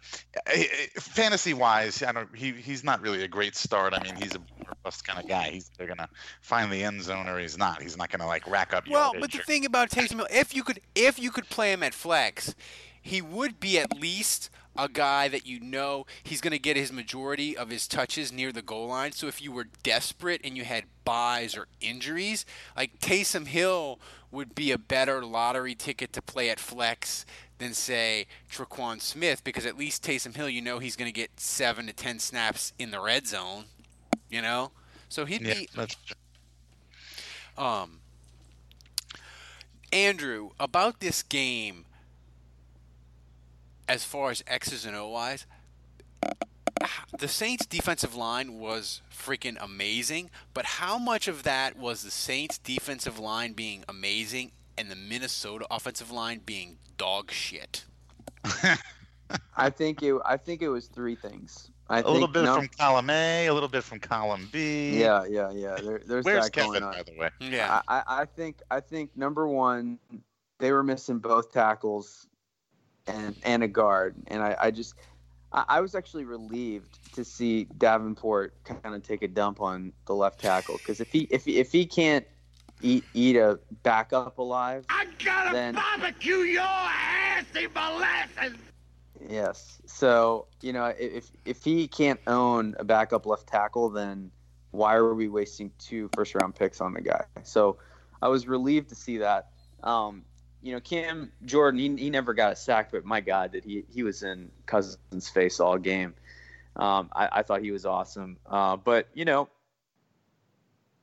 uh, 0.47 0.53
fantasy 0.97 1.53
wise, 1.53 2.03
I 2.03 2.13
don't. 2.13 2.35
He 2.35 2.53
he's 2.53 2.83
not 2.83 3.03
really 3.03 3.23
a 3.23 3.29
great 3.29 3.55
start. 3.55 3.93
I 3.93 4.03
mean, 4.03 4.17
he's 4.17 4.35
a 4.35 4.41
bust 4.83 5.07
kind 5.07 5.21
of 5.23 5.29
guy. 5.29 5.51
He's 5.51 5.71
they're 5.77 5.87
gonna 5.87 6.09
find 6.41 6.73
the 6.73 6.83
end 6.83 7.03
zone 7.03 7.29
or 7.29 7.39
he's 7.39 7.59
not. 7.59 7.83
He's 7.83 7.99
not 7.99 8.11
gonna 8.11 8.27
like 8.27 8.49
rack 8.49 8.73
up. 8.73 8.85
Well, 8.89 9.13
but 9.21 9.31
the 9.31 9.41
or- 9.41 9.43
thing 9.43 9.67
about 9.67 9.91
Taysom 9.91 10.17
Hill, 10.17 10.27
if 10.31 10.55
you 10.55 10.63
could, 10.63 10.81
if 10.95 11.19
you 11.19 11.31
could 11.31 11.51
play 11.51 11.73
him 11.73 11.83
at 11.83 11.93
flex, 11.93 12.55
he 13.03 13.21
would 13.21 13.61
be 13.61 13.79
at 13.79 13.95
least 14.01 14.49
a 14.77 14.89
guy 14.89 15.29
that 15.29 15.47
you 15.47 15.61
know 15.61 16.07
he's 16.23 16.41
going 16.41 16.53
to 16.53 16.59
get 16.59 16.77
his 16.77 16.93
majority 16.93 17.57
of 17.57 17.71
his 17.71 17.87
touches 17.87 18.33
near 18.33 18.51
the 18.51 18.63
goal 18.63 18.89
line. 18.89 19.13
So 19.13 19.29
if 19.29 19.41
you 19.41 19.53
were 19.53 19.67
desperate 19.83 20.41
and 20.43 20.57
you 20.57 20.65
had 20.65 20.85
buys 21.05 21.57
or 21.57 21.69
injuries, 21.81 22.45
like 22.77 22.99
Taysom 22.99 23.47
Hill 23.47 24.01
would 24.35 24.55
be 24.55 24.71
a 24.71 24.79
better 24.79 25.25
lottery 25.25 25.75
ticket 25.75 26.13
to 26.13 26.23
play 26.23 26.51
at 26.51 26.61
flex 26.61 27.25
than 27.59 27.73
say 27.73 28.27
Tre'Quan 28.51 29.01
Smith 29.01 29.43
because 29.45 29.65
at 29.65 29.79
least 29.79 30.05
Taysom 30.05 30.35
Hill, 30.35 30.49
you 30.49 30.61
know 30.61 30.81
he's 30.81 30.97
going 30.97 31.11
to 31.11 31.15
get 31.15 31.41
seven 31.41 31.87
to 31.87 31.93
ten 31.93 32.19
snaps 32.19 32.73
in 32.79 32.91
the 32.91 33.01
red 33.01 33.27
zone. 33.27 33.65
You 34.29 34.43
know, 34.43 34.73
so 35.09 35.25
he'd 35.25 35.43
yeah, 35.43 35.55
be 35.55 35.69
that's 35.75 35.97
um, 37.57 38.01
Andrew, 39.93 40.51
about 40.59 41.01
this 41.01 41.23
game, 41.23 41.85
as 43.89 44.05
far 44.05 44.31
as 44.31 44.43
X's 44.47 44.85
and 44.85 44.97
O's, 44.97 45.47
the 47.19 47.29
Saints' 47.29 47.67
defensive 47.67 48.15
line 48.15 48.59
was 48.59 49.03
freaking 49.13 49.57
amazing, 49.61 50.31
but 50.53 50.65
how 50.65 50.99
much 50.99 51.29
of 51.29 51.43
that 51.45 51.79
was 51.79 52.03
the 52.03 52.11
Saints' 52.11 52.59
defensive 52.59 53.19
line 53.19 53.53
being 53.53 53.85
amazing 53.89 54.53
and 54.77 54.91
the 54.91 54.97
Minnesota 54.97 55.67
offensive 55.71 56.11
line 56.11 56.41
being 56.45 56.79
dog 56.97 57.31
shit? 57.31 57.85
I 59.57 59.71
think 59.71 60.03
it. 60.03 60.17
I 60.25 60.37
think 60.37 60.63
it 60.63 60.69
was 60.69 60.87
three 60.87 61.15
things. 61.17 61.71
I 61.89 61.99
a 61.99 62.03
think, 62.03 62.13
little 62.15 62.29
bit 62.29 62.45
no- 62.45 62.57
from 62.57 62.69
column 62.69 63.11
A, 63.11 63.47
a 63.47 63.55
little 63.55 63.69
bit 63.69 63.85
from 63.85 64.01
column 64.01 64.49
B. 64.53 64.99
Yeah, 64.99 65.25
yeah, 65.25 65.51
yeah. 65.51 65.77
There, 65.83 66.01
there's 66.07 66.25
Where's 66.25 66.45
that 66.45 66.53
Kevin, 66.53 66.71
going 66.71 66.83
on. 66.83 66.93
by 66.93 67.03
the 67.03 67.15
way? 67.19 67.31
Yeah. 67.41 67.83
I, 67.89 67.99
I 67.99 68.23
I 68.23 68.25
think 68.25 68.59
I 68.71 68.81
think 68.81 69.17
number 69.17 69.47
one, 69.47 69.99
they 70.59 70.73
were 70.73 70.83
missing 70.83 71.19
both 71.19 71.53
tackles 71.53 72.27
and 73.07 73.35
and 73.45 73.63
a 73.63 73.69
guard, 73.69 74.15
and 74.29 74.43
I, 74.43 74.57
I 74.61 74.71
just 74.71 74.95
I, 75.55 75.65
I 75.69 75.81
was 75.81 75.95
actually 75.95 76.25
relieved 76.25 76.99
to 77.15 77.25
see 77.25 77.65
Davenport 77.79 78.63
kind 78.65 78.95
of 78.95 79.03
take 79.03 79.23
a 79.23 79.29
dump 79.29 79.61
on 79.61 79.93
the 80.07 80.15
left 80.15 80.41
tackle 80.41 80.77
because 80.79 81.01
if 81.01 81.11
he 81.11 81.21
if 81.31 81.45
he, 81.45 81.59
if 81.59 81.73
he 81.73 81.87
can't 81.87 82.27
eat 82.83 83.05
eat 83.15 83.37
a 83.37 83.59
backup 83.83 84.39
alive, 84.39 84.85
I 84.89 85.07
gotta 85.25 85.53
then 85.53 85.75
barbecue 85.75 86.39
your 86.39 86.63
ass 86.63 87.45
in 87.55 87.73
molasses. 87.73 88.59
Yes. 89.27 89.81
So 89.87 90.49
you 90.61 90.73
know, 90.73 90.93
if 90.99 91.31
if 91.45 91.65
he 91.65 91.89
can't 91.89 92.21
own 92.27 92.75
a 92.79 92.85
backup 92.85 93.25
left 93.25 93.47
tackle, 93.47 93.89
then 93.89 94.31
why 94.73 94.95
are 94.95 95.15
we 95.15 95.29
wasting 95.29 95.71
two 95.79 96.11
first 96.15 96.35
round 96.35 96.57
picks 96.57 96.81
on 96.81 96.93
the 96.93 97.01
guy? 97.01 97.25
So 97.45 97.79
I 98.21 98.29
was 98.29 98.49
relieved 98.49 98.89
to 98.89 98.95
see 98.97 99.19
that. 99.19 99.51
Um, 99.85 100.25
you 100.65 100.73
know, 100.73 100.81
Cam 100.81 101.31
Jordan, 101.45 101.79
he, 101.79 102.05
he 102.05 102.11
never 102.11 102.33
got 102.33 102.55
a 102.55 102.57
sack, 102.57 102.91
but 102.91 103.05
my 103.05 103.21
God, 103.21 103.53
did 103.53 103.65
he 103.65 103.85
he 103.93 104.03
was 104.03 104.23
in 104.23 104.51
Cousins' 104.65 105.29
face 105.29 105.61
all 105.61 105.77
game. 105.77 106.15
Um, 106.77 107.11
I, 107.13 107.29
I 107.31 107.43
thought 107.43 107.61
he 107.61 107.71
was 107.71 107.85
awesome. 107.85 108.39
Uh, 108.47 108.77
but 108.77 109.07
you 109.13 109.27
know, 109.27 109.51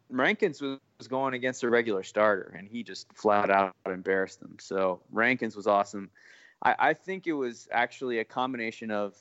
Rankins 0.10 0.62
was, 0.62 0.80
was 0.98 1.08
going 1.08 1.36
against 1.36 1.62
a 1.62 1.70
regular 1.70 2.02
starter, 2.02 2.56
and 2.58 2.68
he 2.68 2.82
just 2.82 3.14
flat 3.14 3.52
out 3.52 3.76
embarrassed 3.86 4.40
them. 4.40 4.58
So 4.60 5.00
Rankins 5.12 5.56
was 5.56 5.68
awesome. 5.68 6.10
I, 6.64 6.76
I 6.80 6.94
think 6.96 7.28
it 7.28 7.34
was 7.34 7.68
actually 7.72 8.18
a 8.18 8.26
combination 8.26 8.90
of 8.90 9.16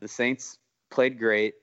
the 0.00 0.08
Saints 0.08 0.58
played 0.88 1.18
great. 1.18 1.56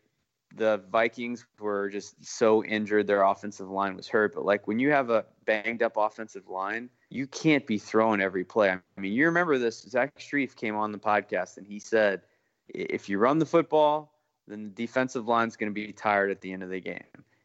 The 0.56 0.82
Vikings 0.92 1.46
were 1.60 1.90
just 1.90 2.24
so 2.24 2.64
injured, 2.64 3.08
their 3.08 3.24
offensive 3.24 3.70
line 3.70 3.96
was 3.96 4.08
hurt. 4.08 4.34
But 4.36 4.46
like 4.46 4.68
when 4.68 4.80
you 4.80 4.92
have 4.92 5.10
a 5.10 5.26
banged 5.46 5.82
up 5.82 5.94
offensive 5.96 6.50
line, 6.50 6.90
you 7.10 7.28
can't 7.28 7.66
be 7.66 7.78
throwing 7.78 8.22
every 8.22 8.44
play. 8.44 8.70
I 8.70 9.00
mean, 9.00 9.14
you 9.14 9.26
remember 9.26 9.58
this? 9.58 9.82
Zach 9.82 10.18
Strief 10.20 10.56
came 10.56 10.76
on 10.76 10.92
the 10.92 10.98
podcast 10.98 11.58
and 11.58 11.66
he 11.66 11.80
said, 11.80 12.22
if 12.68 13.08
you 13.08 13.18
run 13.18 13.40
the 13.40 13.46
football, 13.46 14.14
then 14.48 14.64
the 14.64 14.70
defensive 14.70 15.28
line's 15.28 15.56
going 15.56 15.70
to 15.70 15.74
be 15.74 15.94
tired 15.94 16.32
at 16.32 16.42
the 16.42 16.52
end 16.52 16.64
of 16.64 16.70
the 16.70 16.82
game. 16.82 17.04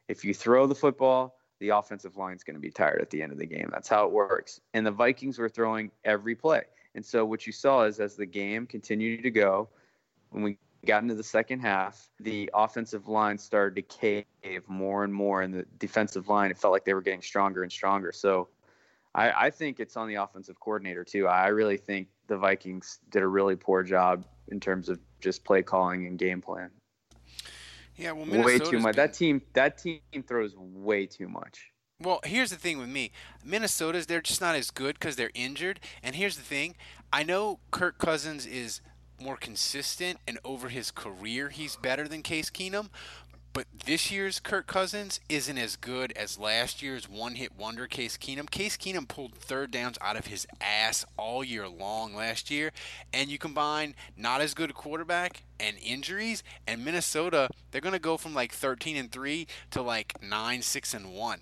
If 0.09 0.25
you 0.25 0.35
throw 0.35 0.66
the 0.66 0.75
football, 0.75 1.38
the 1.59 1.71
offensive 1.71 2.16
line's 2.16 2.45
going 2.45 2.55
to 2.55 2.61
be 2.61 2.71
tired 2.71 3.01
at 3.01 3.11
the 3.11 3.23
end 3.23 3.33
of 3.33 3.38
the 3.38 3.47
game. 3.47 3.71
That's 3.73 3.88
how 3.88 4.05
it 4.07 4.12
works. 4.12 4.61
And 4.75 4.87
the 4.87 4.90
Vikings 4.90 5.38
were 5.38 5.49
throwing 5.49 5.90
every 6.05 6.35
play. 6.35 6.62
And 6.95 7.05
so 7.05 7.25
what 7.25 7.47
you 7.47 7.53
saw 7.53 7.85
is 7.85 8.01
as 8.01 8.16
the 8.16 8.27
game 8.27 8.66
continued 8.66 9.23
to 9.23 9.31
go, 9.31 9.69
when 10.31 10.42
we 10.42 10.59
got 10.87 11.03
into 11.03 11.14
the 11.14 11.22
second 11.22 11.61
half, 11.61 12.09
the 12.20 12.51
offensive 12.55 13.09
line 13.09 13.37
started 13.38 13.75
to 13.77 13.83
cave 13.83 14.25
more 14.68 15.05
and 15.05 15.12
more, 15.12 15.42
and 15.42 15.53
the 15.53 15.66
defensive 15.79 16.29
line, 16.29 16.51
it 16.51 16.59
felt 16.59 16.72
like 16.72 16.85
they 16.85 16.94
were 16.94 17.03
getting 17.03 17.22
stronger 17.22 17.62
and 17.62 17.70
stronger. 17.70 18.12
So 18.12 18.49
I, 19.14 19.46
I 19.46 19.51
think 19.51 19.81
it's 19.81 19.96
on 19.96 20.09
the 20.09 20.14
offensive 20.16 20.59
coordinator, 20.61 21.05
too. 21.05 21.27
I 21.27 21.49
really 21.49 21.77
think 21.77 22.09
the 22.27 22.37
Vikings 22.38 23.01
did 23.11 23.22
a 23.22 23.29
really 23.29 23.57
poor 23.57 23.83
job 23.83 24.25
in 24.49 24.61
terms 24.61 24.88
of 24.88 24.99
just 25.20 25.44
play 25.44 25.62
calling 25.62 26.07
and 26.07 26.18
game 26.18 26.40
plan. 26.40 26.70
Yeah, 27.96 28.12
well, 28.12 28.27
way 28.44 28.59
too 28.59 28.79
much. 28.79 28.94
been- 28.94 29.05
That 29.05 29.14
team, 29.14 29.42
that 29.55 29.79
team 29.79 30.01
throws 30.27 30.55
way 30.57 31.07
too 31.07 31.29
much. 31.29 31.70
Well, 31.99 32.20
here's 32.25 32.51
the 32.51 32.57
thing 32.57 32.77
with 32.79 32.90
me. 32.90 33.11
Minnesota's 33.42 34.05
they're 34.05 34.20
just 34.20 34.42
not 34.42 34.55
as 34.55 34.70
good 34.70 34.99
because 34.99 35.16
they're 35.16 35.31
injured. 35.35 35.81
And 36.03 36.14
here's 36.14 36.37
the 36.37 36.42
thing. 36.42 36.77
I 37.11 37.22
know 37.22 37.59
Kirk 37.70 37.96
Cousins 37.96 38.44
is 38.44 38.83
more 39.20 39.37
consistent, 39.37 40.18
and 40.26 40.38
over 40.44 40.68
his 40.68 40.90
career, 40.90 41.48
he's 41.50 41.76
better 41.76 42.09
than 42.09 42.22
Case 42.22 42.50
Keenum. 42.50 42.88
But 43.57 43.68
this 43.87 44.11
year's 44.11 44.38
Kirk 44.38 44.66
Cousins 44.66 45.18
isn't 45.31 45.57
as 45.57 45.76
good 45.76 46.12
as 46.12 46.38
last 46.38 46.83
year's 46.83 47.09
one-hit 47.09 47.57
wonder 47.57 47.87
Case 47.87 48.18
Keenum. 48.18 48.50
Case 48.50 48.76
Keenum 48.76 49.09
pulled 49.09 49.35
third 49.35 49.70
downs 49.70 49.96
out 50.02 50.14
of 50.14 50.26
his 50.26 50.46
ass 50.61 51.07
all 51.16 51.42
year 51.42 51.66
long 51.66 52.14
last 52.14 52.50
year, 52.50 52.70
and 53.14 53.31
you 53.31 53.38
combine 53.38 53.94
not 54.14 54.42
as 54.42 54.52
good 54.52 54.68
a 54.68 54.74
quarterback 54.74 55.42
and 55.59 55.79
injuries, 55.83 56.42
and 56.66 56.85
Minnesota, 56.85 57.48
they're 57.70 57.81
going 57.81 57.94
to 57.94 57.98
go 57.98 58.18
from 58.18 58.35
like 58.35 58.52
13 58.52 58.94
and 58.94 59.11
3 59.11 59.46
to 59.70 59.81
like 59.81 60.22
9 60.22 60.61
6 60.61 60.92
and 60.92 61.14
1. 61.14 61.40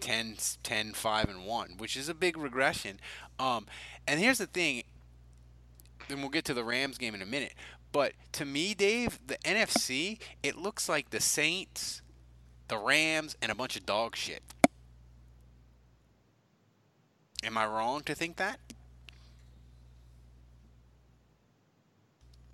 10, 0.00 0.34
10 0.64 0.94
5 0.94 1.28
and 1.28 1.46
1 1.46 1.74
which 1.78 1.96
is 1.96 2.08
a 2.08 2.14
big 2.14 2.36
regression 2.36 2.98
um, 3.38 3.66
and 4.04 4.18
here's 4.18 4.38
the 4.38 4.48
thing 4.48 4.82
then 6.08 6.20
we'll 6.20 6.28
get 6.30 6.44
to 6.44 6.54
the 6.54 6.64
rams 6.64 6.98
game 6.98 7.14
in 7.14 7.22
a 7.22 7.26
minute 7.26 7.54
but 7.92 8.12
to 8.32 8.44
me 8.44 8.74
dave 8.74 9.18
the 9.26 9.36
nfc 9.38 10.18
it 10.42 10.56
looks 10.56 10.88
like 10.88 11.10
the 11.10 11.20
saints 11.20 12.02
the 12.68 12.78
rams 12.78 13.36
and 13.42 13.50
a 13.52 13.54
bunch 13.54 13.76
of 13.76 13.84
dog 13.86 14.16
shit 14.16 14.42
am 17.44 17.56
i 17.58 17.64
wrong 17.66 18.00
to 18.02 18.14
think 18.14 18.36
that 18.36 18.58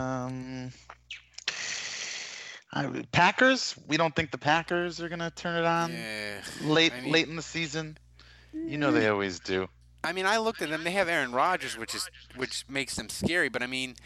Um, 0.01 0.71
I, 2.73 2.87
Packers. 3.11 3.75
We 3.89 3.97
don't 3.97 4.15
think 4.15 4.31
the 4.31 4.39
Packers 4.39 5.01
are 5.01 5.09
gonna 5.09 5.33
turn 5.33 5.59
it 5.59 5.67
on 5.67 5.93
Yeah, 5.93 6.41
late 6.63 6.93
I 6.93 7.01
mean- 7.01 7.13
late 7.13 7.27
in 7.29 7.35
the 7.35 7.43
season. 7.43 7.99
You 8.53 8.79
know 8.79 8.93
they 8.93 9.09
always 9.09 9.41
do. 9.41 9.69
I 10.05 10.13
mean, 10.13 10.27
I 10.27 10.39
looked 10.39 10.63
at 10.63 10.71
them. 10.71 10.85
They 10.85 10.93
have 10.93 11.09
Aaron 11.09 11.33
Rodgers, 11.33 11.77
which 11.77 11.95
is 11.95 12.09
which 12.37 12.65
makes 12.69 12.95
them 12.95 13.09
scary. 13.09 13.49
But 13.49 13.63
I 13.63 13.67
mean, 13.67 13.97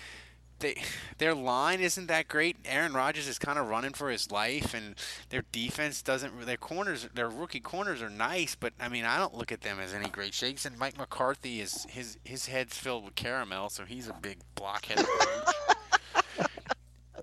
they 0.61 0.83
their 1.19 1.35
line 1.35 1.81
isn't 1.81 2.07
that 2.07 2.29
great. 2.29 2.57
Aaron 2.65 2.95
Rodgers 2.95 3.29
is 3.29 3.39
kind 3.39 3.59
of 3.59 3.69
running 3.69 3.93
for 3.93 4.11
his 4.11 4.31
life, 4.31 4.73
and 4.75 4.95
their 5.29 5.45
defense 5.53 6.01
doesn't. 6.03 6.47
Their 6.47 6.57
corners, 6.57 7.09
their 7.15 7.29
rookie 7.29 7.61
corners 7.61 8.01
are 8.01 8.11
nice, 8.11 8.55
but 8.55 8.73
I 8.81 8.89
mean, 8.89 9.05
I 9.05 9.19
don't 9.19 9.35
look 9.35 9.53
at 9.53 9.61
them 9.61 9.79
as 9.79 9.93
any 9.93 10.09
great 10.09 10.35
shakes. 10.35 10.65
And 10.65 10.79
Mike 10.79 10.97
McCarthy 10.97 11.61
is 11.61 11.87
his 11.91 12.19
his 12.25 12.47
head's 12.47 12.77
filled 12.77 13.05
with 13.05 13.15
caramel, 13.15 13.69
so 13.69 13.85
he's 13.85 14.09
a 14.09 14.15
big 14.15 14.39
blockhead. 14.55 15.05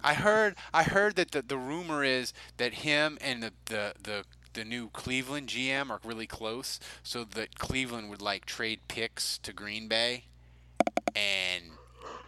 I 0.04 0.14
heard 0.14 0.56
I 0.74 0.84
heard 0.84 1.16
that 1.16 1.32
the, 1.32 1.42
the 1.42 1.58
rumor 1.58 2.04
is 2.04 2.34
that 2.58 2.74
him 2.74 3.18
and 3.22 3.44
the, 3.44 3.54
the, 3.66 3.94
the 4.02 4.24
the 4.54 4.66
new 4.66 4.90
Cleveland 4.90 5.48
GM 5.48 5.90
are 5.90 6.00
really 6.04 6.28
close, 6.28 6.80
so 7.04 7.24
that 7.24 7.58
Cleveland 7.60 8.10
would 8.10 8.22
like 8.22 8.46
trade 8.46 8.82
picks 8.88 9.38
to 9.40 9.54
Green 9.54 9.88
Bay, 9.88 10.26
and 11.16 11.66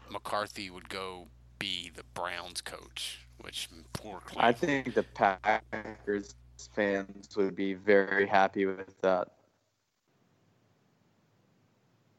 McCarthy 0.10 0.70
would 0.70 0.90
go 0.90 1.28
be 1.60 1.92
the 1.96 2.04
Browns 2.14 2.62
coach. 2.62 3.28
Which 3.40 3.70
poor 3.94 4.20
Cleveland. 4.20 4.48
I 4.48 4.52
think 4.52 4.94
the 4.94 5.04
Packers 5.04 6.36
fans 6.76 7.36
would 7.36 7.56
be 7.56 7.74
very 7.74 8.28
happy 8.28 8.68
with 8.68 9.02
that. 9.02 9.30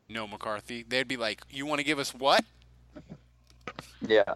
No 0.08 0.26
McCarthy. 0.26 0.82
They'd 0.82 1.06
be 1.06 1.16
like, 1.16 1.42
"You 1.48 1.64
want 1.64 1.78
to 1.78 1.84
give 1.84 2.00
us 2.00 2.12
what?" 2.12 2.44
Yeah. 4.00 4.34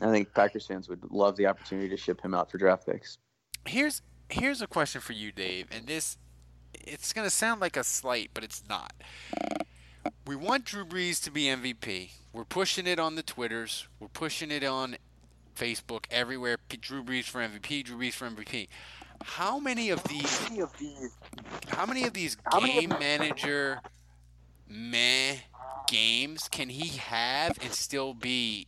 I 0.00 0.10
think 0.10 0.32
Packers 0.32 0.66
fans 0.66 0.88
would 0.88 1.04
love 1.10 1.36
the 1.36 1.46
opportunity 1.46 1.88
to 1.90 1.96
ship 1.96 2.20
him 2.20 2.32
out 2.32 2.50
for 2.50 2.56
draft 2.56 2.86
picks. 2.86 3.18
Here's 3.66 4.00
here's 4.28 4.62
a 4.62 4.66
question 4.66 5.00
for 5.00 5.12
you, 5.12 5.32
Dave, 5.32 5.66
and 5.70 5.86
this 5.86 6.16
it's 6.74 7.12
gonna 7.12 7.30
sound 7.30 7.60
like 7.60 7.76
a 7.76 7.84
slight, 7.84 8.30
but 8.34 8.44
it's 8.44 8.62
not. 8.68 8.92
We 10.26 10.36
want 10.36 10.64
Drew 10.64 10.84
Brees 10.84 11.22
to 11.24 11.30
be 11.30 11.44
MVP. 11.44 12.10
We're 12.32 12.44
pushing 12.44 12.86
it 12.86 12.98
on 12.98 13.14
the 13.14 13.22
Twitters. 13.22 13.88
We're 13.98 14.08
pushing 14.08 14.50
it 14.50 14.62
on 14.62 14.96
Facebook 15.56 16.04
everywhere. 16.10 16.58
P- 16.68 16.76
Drew 16.76 17.02
Brees 17.02 17.24
for 17.24 17.40
MVP. 17.40 17.84
Drew 17.84 17.98
Brees 17.98 18.12
for 18.14 18.28
MVP. 18.28 18.68
How 19.24 19.58
many 19.58 19.90
of 19.90 20.02
these? 20.04 20.48
How 21.68 21.86
many 21.86 22.04
of 22.04 22.12
these 22.12 22.36
game 22.60 22.90
manager 23.00 23.80
meh 24.68 25.36
games 25.88 26.48
can 26.48 26.68
he 26.68 26.98
have 26.98 27.58
and 27.62 27.72
still 27.72 28.12
be 28.14 28.66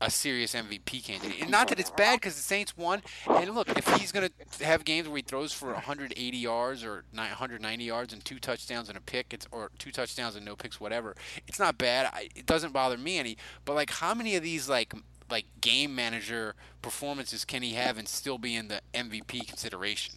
a 0.00 0.10
serious 0.10 0.54
MVP 0.54 1.04
candidate? 1.04 1.42
And 1.42 1.50
not 1.50 1.68
that 1.68 1.80
it's 1.80 1.90
bad 1.90 2.20
because 2.20 2.36
the 2.36 2.42
Saints 2.42 2.76
won. 2.76 3.02
And 3.28 3.54
look, 3.54 3.68
if 3.76 3.86
he's 3.96 4.12
gonna 4.12 4.30
have 4.60 4.84
games 4.84 5.08
where 5.08 5.16
he 5.16 5.22
throws 5.22 5.52
for 5.52 5.72
180 5.72 6.36
yards 6.36 6.84
or 6.84 7.04
190 7.12 7.84
yards 7.84 8.12
and 8.12 8.24
two 8.24 8.38
touchdowns 8.38 8.88
and 8.88 8.96
a 8.96 9.00
pick, 9.00 9.32
it's 9.32 9.46
or 9.50 9.70
two 9.78 9.90
touchdowns 9.90 10.36
and 10.36 10.44
no 10.44 10.56
picks, 10.56 10.80
whatever, 10.80 11.16
it's 11.46 11.58
not 11.58 11.78
bad. 11.78 12.10
I, 12.12 12.28
it 12.34 12.46
doesn't 12.46 12.72
bother 12.72 12.98
me 12.98 13.18
any. 13.18 13.36
But 13.64 13.74
like, 13.74 13.90
how 13.90 14.14
many 14.14 14.36
of 14.36 14.42
these 14.42 14.68
like 14.68 14.94
like 15.30 15.46
game 15.60 15.94
manager 15.94 16.54
performances 16.82 17.44
can 17.44 17.62
he 17.62 17.74
have 17.74 17.98
and 17.98 18.08
still 18.08 18.38
be 18.38 18.54
in 18.56 18.68
the 18.68 18.80
MVP 18.94 19.46
consideration? 19.46 20.14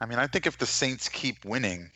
I 0.00 0.06
mean, 0.06 0.18
I 0.18 0.26
think 0.26 0.46
if 0.46 0.58
the 0.58 0.66
Saints 0.66 1.08
keep 1.08 1.44
winning, 1.44 1.90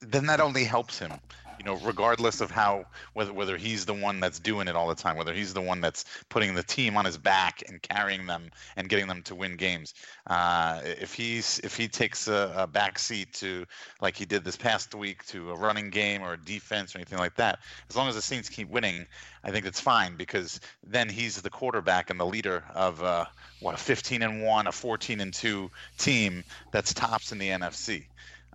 then 0.00 0.26
that 0.26 0.40
only 0.40 0.64
helps 0.64 0.98
him. 0.98 1.12
You 1.58 1.64
know, 1.64 1.76
regardless 1.76 2.40
of 2.40 2.50
how 2.50 2.86
whether 3.12 3.32
whether 3.32 3.56
he's 3.56 3.86
the 3.86 3.94
one 3.94 4.20
that's 4.20 4.38
doing 4.38 4.68
it 4.68 4.76
all 4.76 4.88
the 4.88 4.94
time, 4.94 5.16
whether 5.16 5.32
he's 5.32 5.54
the 5.54 5.60
one 5.60 5.80
that's 5.80 6.04
putting 6.28 6.54
the 6.54 6.62
team 6.62 6.96
on 6.96 7.04
his 7.04 7.16
back 7.16 7.62
and 7.68 7.80
carrying 7.80 8.26
them 8.26 8.50
and 8.76 8.88
getting 8.88 9.06
them 9.06 9.22
to 9.22 9.34
win 9.34 9.56
games. 9.56 9.94
Uh, 10.26 10.80
if 10.84 11.14
he's 11.14 11.60
if 11.60 11.76
he 11.76 11.88
takes 11.88 12.28
a, 12.28 12.52
a 12.56 12.66
back 12.66 12.98
seat 12.98 13.32
to 13.34 13.64
like 14.00 14.16
he 14.16 14.24
did 14.24 14.44
this 14.44 14.56
past 14.56 14.94
week 14.94 15.24
to 15.26 15.50
a 15.50 15.56
running 15.56 15.90
game 15.90 16.22
or 16.22 16.34
a 16.34 16.38
defense 16.38 16.94
or 16.94 16.98
anything 16.98 17.18
like 17.18 17.34
that, 17.36 17.58
as 17.88 17.96
long 17.96 18.08
as 18.08 18.14
the 18.14 18.22
Saints 18.22 18.48
keep 18.48 18.68
winning, 18.68 19.06
I 19.42 19.50
think 19.50 19.66
it's 19.66 19.80
fine 19.80 20.16
because 20.16 20.60
then 20.86 21.08
he's 21.08 21.40
the 21.40 21.50
quarterback 21.50 22.10
and 22.10 22.18
the 22.18 22.26
leader 22.26 22.64
of 22.74 23.02
uh, 23.02 23.26
what 23.60 23.74
a 23.74 23.78
15 23.78 24.22
and 24.22 24.42
one, 24.42 24.66
a 24.66 24.72
14 24.72 25.20
and 25.20 25.32
two 25.32 25.70
team 25.98 26.44
that's 26.72 26.92
tops 26.94 27.32
in 27.32 27.38
the 27.38 27.48
NFC. 27.48 28.04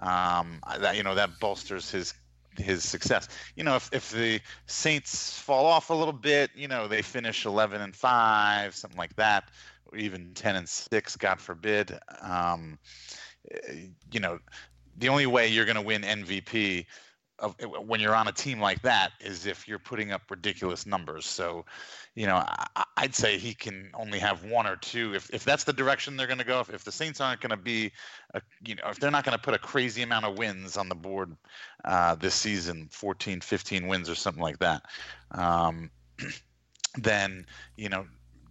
Um, 0.01 0.61
that 0.79 0.95
you 0.95 1.03
know 1.03 1.15
that 1.15 1.39
bolsters 1.41 1.91
his 1.91 2.13
his 2.59 2.83
success. 2.83 3.27
You 3.55 3.63
know, 3.63 3.75
if 3.75 3.89
if 3.93 4.11
the 4.11 4.41
Saints 4.67 5.39
fall 5.39 5.65
off 5.65 5.89
a 5.89 5.93
little 5.93 6.13
bit, 6.13 6.51
you 6.55 6.67
know, 6.67 6.87
they 6.87 7.01
finish 7.01 7.45
11 7.45 7.81
and 7.81 7.95
five, 7.95 8.75
something 8.75 8.97
like 8.97 9.15
that, 9.15 9.49
or 9.91 9.97
even 9.97 10.33
10 10.33 10.55
and 10.55 10.69
six, 10.69 11.15
God 11.15 11.39
forbid. 11.39 11.97
Um, 12.21 12.77
you 14.11 14.19
know, 14.19 14.39
the 14.97 15.09
only 15.09 15.25
way 15.25 15.47
you're 15.47 15.65
going 15.65 15.75
to 15.75 15.81
win 15.81 16.01
MVP 16.01 16.85
of, 17.41 17.55
when 17.85 17.99
you're 17.99 18.15
on 18.15 18.27
a 18.27 18.31
team 18.31 18.59
like 18.59 18.81
that 18.81 19.11
is 19.19 19.45
if 19.45 19.67
you're 19.67 19.79
putting 19.79 20.11
up 20.11 20.21
ridiculous 20.29 20.85
numbers. 20.85 21.25
So, 21.25 21.65
you 22.15 22.25
know, 22.25 22.35
I, 22.35 22.83
I'd 22.97 23.15
say 23.15 23.37
he 23.37 23.53
can 23.53 23.89
only 23.93 24.19
have 24.19 24.43
one 24.45 24.67
or 24.67 24.75
two. 24.75 25.13
If, 25.15 25.29
if 25.33 25.43
that's 25.43 25.63
the 25.63 25.73
direction 25.73 26.17
they're 26.17 26.27
going 26.27 26.39
to 26.39 26.45
go, 26.45 26.59
if, 26.59 26.69
if 26.69 26.83
the 26.83 26.91
Saints 26.91 27.21
aren't 27.21 27.41
going 27.41 27.51
to 27.51 27.57
be, 27.57 27.91
a, 28.33 28.41
you 28.65 28.75
know, 28.75 28.83
if 28.89 28.99
they're 28.99 29.11
not 29.11 29.23
going 29.23 29.37
to 29.37 29.41
put 29.41 29.53
a 29.53 29.59
crazy 29.59 30.01
amount 30.01 30.25
of 30.25 30.37
wins 30.37 30.77
on 30.77 30.89
the 30.89 30.95
board 30.95 31.35
uh, 31.85 32.15
this 32.15 32.35
season, 32.35 32.87
14, 32.91 33.41
15 33.41 33.87
wins 33.87 34.09
or 34.09 34.15
something 34.15 34.43
like 34.43 34.59
that, 34.59 34.83
um, 35.31 35.89
then, 36.97 37.45
you 37.77 37.89
know, 37.89 38.05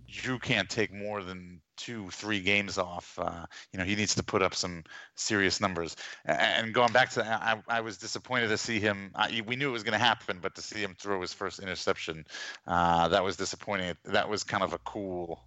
Drew 0.08 0.38
can't 0.38 0.68
take 0.68 0.92
more 0.92 1.22
than 1.22 1.60
two, 1.78 2.10
three 2.10 2.40
games 2.40 2.76
off. 2.76 3.18
Uh, 3.18 3.46
you 3.72 3.78
know, 3.78 3.84
he 3.84 3.94
needs 3.94 4.14
to 4.16 4.22
put 4.22 4.42
up 4.42 4.54
some 4.54 4.84
serious 5.14 5.60
numbers. 5.60 5.96
And 6.26 6.74
going 6.74 6.92
back 6.92 7.10
to, 7.10 7.24
I, 7.24 7.62
I 7.68 7.80
was 7.80 7.96
disappointed 7.96 8.48
to 8.48 8.58
see 8.58 8.78
him. 8.80 9.12
I, 9.14 9.42
we 9.46 9.56
knew 9.56 9.70
it 9.70 9.72
was 9.72 9.84
going 9.84 9.98
to 9.98 10.04
happen, 10.04 10.40
but 10.42 10.54
to 10.56 10.62
see 10.62 10.80
him 10.80 10.94
throw 10.98 11.20
his 11.22 11.32
first 11.32 11.60
interception, 11.60 12.26
uh, 12.66 13.08
that 13.08 13.24
was 13.24 13.36
disappointing. 13.36 13.96
That 14.04 14.28
was 14.28 14.44
kind 14.44 14.62
of 14.62 14.74
a 14.74 14.78
cool, 14.78 15.44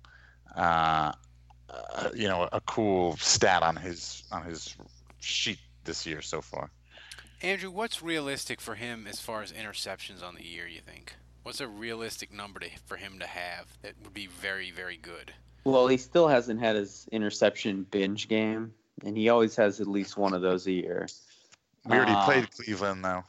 uh, 0.55 1.11
uh, 1.69 2.09
you 2.15 2.27
know, 2.27 2.49
a 2.51 2.61
cool 2.61 3.17
stat 3.17 3.61
on 3.61 3.75
his 3.75 4.23
on 4.31 4.43
his 4.43 4.75
sheet 5.19 5.59
this 5.83 6.05
year 6.05 6.21
so 6.21 6.41
far. 6.41 6.71
Andrew, 7.43 7.71
what's 7.71 8.01
realistic 8.01 8.61
for 8.61 8.75
him 8.75 9.07
as 9.07 9.19
far 9.19 9.41
as 9.41 9.51
interceptions 9.51 10.23
on 10.23 10.35
the 10.35 10.45
year? 10.45 10.67
You 10.67 10.81
think? 10.81 11.15
What's 11.43 11.59
a 11.59 11.67
realistic 11.67 12.31
number 12.31 12.59
to, 12.59 12.69
for 12.85 12.97
him 12.97 13.17
to 13.19 13.25
have 13.25 13.65
that 13.81 13.95
would 14.03 14.13
be 14.13 14.27
very, 14.27 14.69
very 14.69 14.97
good? 14.97 15.33
Well, 15.63 15.87
he 15.87 15.97
still 15.97 16.27
hasn't 16.27 16.59
had 16.59 16.75
his 16.75 17.07
interception 17.11 17.85
binge 17.89 18.27
game, 18.27 18.73
and 19.05 19.15
he 19.15 19.29
always 19.29 19.55
has 19.57 19.79
at 19.79 19.87
least 19.87 20.17
one 20.17 20.33
of 20.33 20.41
those 20.41 20.65
a 20.67 20.71
year. 20.71 21.07
We 21.85 21.95
already 21.95 22.13
uh, 22.13 22.25
played 22.25 22.51
Cleveland, 22.51 23.03
though. 23.03 23.23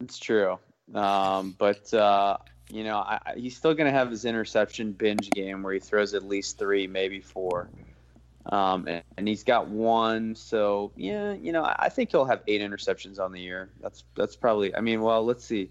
It's 0.00 0.18
true, 0.18 0.58
um, 0.94 1.54
but 1.58 1.92
uh, 1.92 2.38
you 2.70 2.84
know 2.84 2.98
I, 2.98 3.34
he's 3.36 3.56
still 3.56 3.74
going 3.74 3.90
to 3.90 3.98
have 3.98 4.10
his 4.10 4.24
interception 4.24 4.92
binge 4.92 5.30
game 5.30 5.62
where 5.62 5.74
he 5.74 5.80
throws 5.80 6.14
at 6.14 6.26
least 6.26 6.58
three, 6.58 6.86
maybe 6.86 7.20
four, 7.20 7.68
um, 8.46 8.86
and, 8.88 9.02
and, 9.18 9.28
he's 9.28 9.44
got 9.44 9.68
one. 9.68 10.34
So 10.34 10.92
yeah, 10.96 11.32
you 11.32 11.52
know 11.52 11.64
I 11.64 11.90
think 11.90 12.10
he'll 12.10 12.24
have 12.24 12.42
eight 12.46 12.62
interceptions 12.62 13.18
on 13.18 13.32
the 13.32 13.40
year. 13.40 13.70
That's 13.80 14.04
that's 14.16 14.36
probably. 14.36 14.74
I 14.74 14.80
mean, 14.80 15.02
well, 15.02 15.24
let's 15.24 15.44
see. 15.44 15.70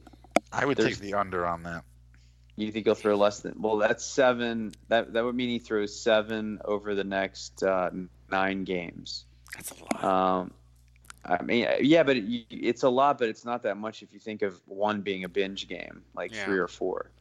I 0.52 0.66
would 0.66 0.78
There's, 0.78 1.00
take 1.00 1.12
the 1.12 1.16
under 1.16 1.46
on 1.46 1.64
that. 1.64 1.84
You 2.60 2.72
think 2.72 2.86
he'll 2.86 2.96
throw 2.96 3.16
less 3.16 3.40
than? 3.40 3.56
Well, 3.58 3.78
that's 3.78 4.06
seven. 4.06 4.74
That 4.88 5.14
that 5.14 5.24
would 5.24 5.36
mean 5.36 5.50
he 5.50 5.60
throws 5.60 5.96
seven 5.96 6.60
over 6.66 6.96
the 6.96 7.04
next 7.04 7.64
uh, 7.64 7.90
nine 8.30 8.64
games. 8.64 9.26
That's 9.56 9.72
a 9.72 9.76
lot. 9.82 10.04
Um, 10.04 10.52
I 11.26 11.42
mean, 11.42 11.68
yeah, 11.82 12.04
but 12.04 12.18
it, 12.18 12.46
it's 12.50 12.84
a 12.84 12.90
lot, 12.90 13.18
but 13.18 13.30
it's 13.30 13.46
not 13.46 13.64
that 13.64 13.78
much 13.78 14.02
if 14.02 14.14
you 14.14 14.20
think 14.20 14.42
of 14.42 14.62
one 14.66 15.02
being 15.02 15.24
a 15.24 15.30
binge 15.30 15.68
game, 15.68 16.04
like 16.16 16.34
yeah. 16.34 16.46
three 16.46 16.58
or 16.58 16.68
four. 16.68 17.12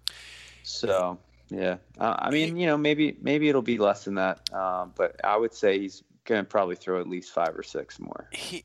So 0.62 1.18
yeah, 1.51 1.77
uh, 1.98 2.14
I 2.18 2.31
mean, 2.31 2.57
you 2.57 2.66
know, 2.66 2.77
maybe 2.77 3.16
maybe 3.20 3.48
it'll 3.48 3.62
be 3.62 3.79
less 3.79 4.05
than 4.05 4.14
that, 4.16 4.53
um, 4.53 4.92
but 4.96 5.20
I 5.24 5.37
would 5.37 5.55
say 5.55 5.79
he's 5.79 6.03
gonna 6.24 6.44
probably 6.44 6.77
throw 6.77 7.01
at 7.01 7.09
least 7.09 7.33
five 7.33 7.57
or 7.57 7.62
six 7.62 7.98
more. 7.98 8.29
He, 8.33 8.64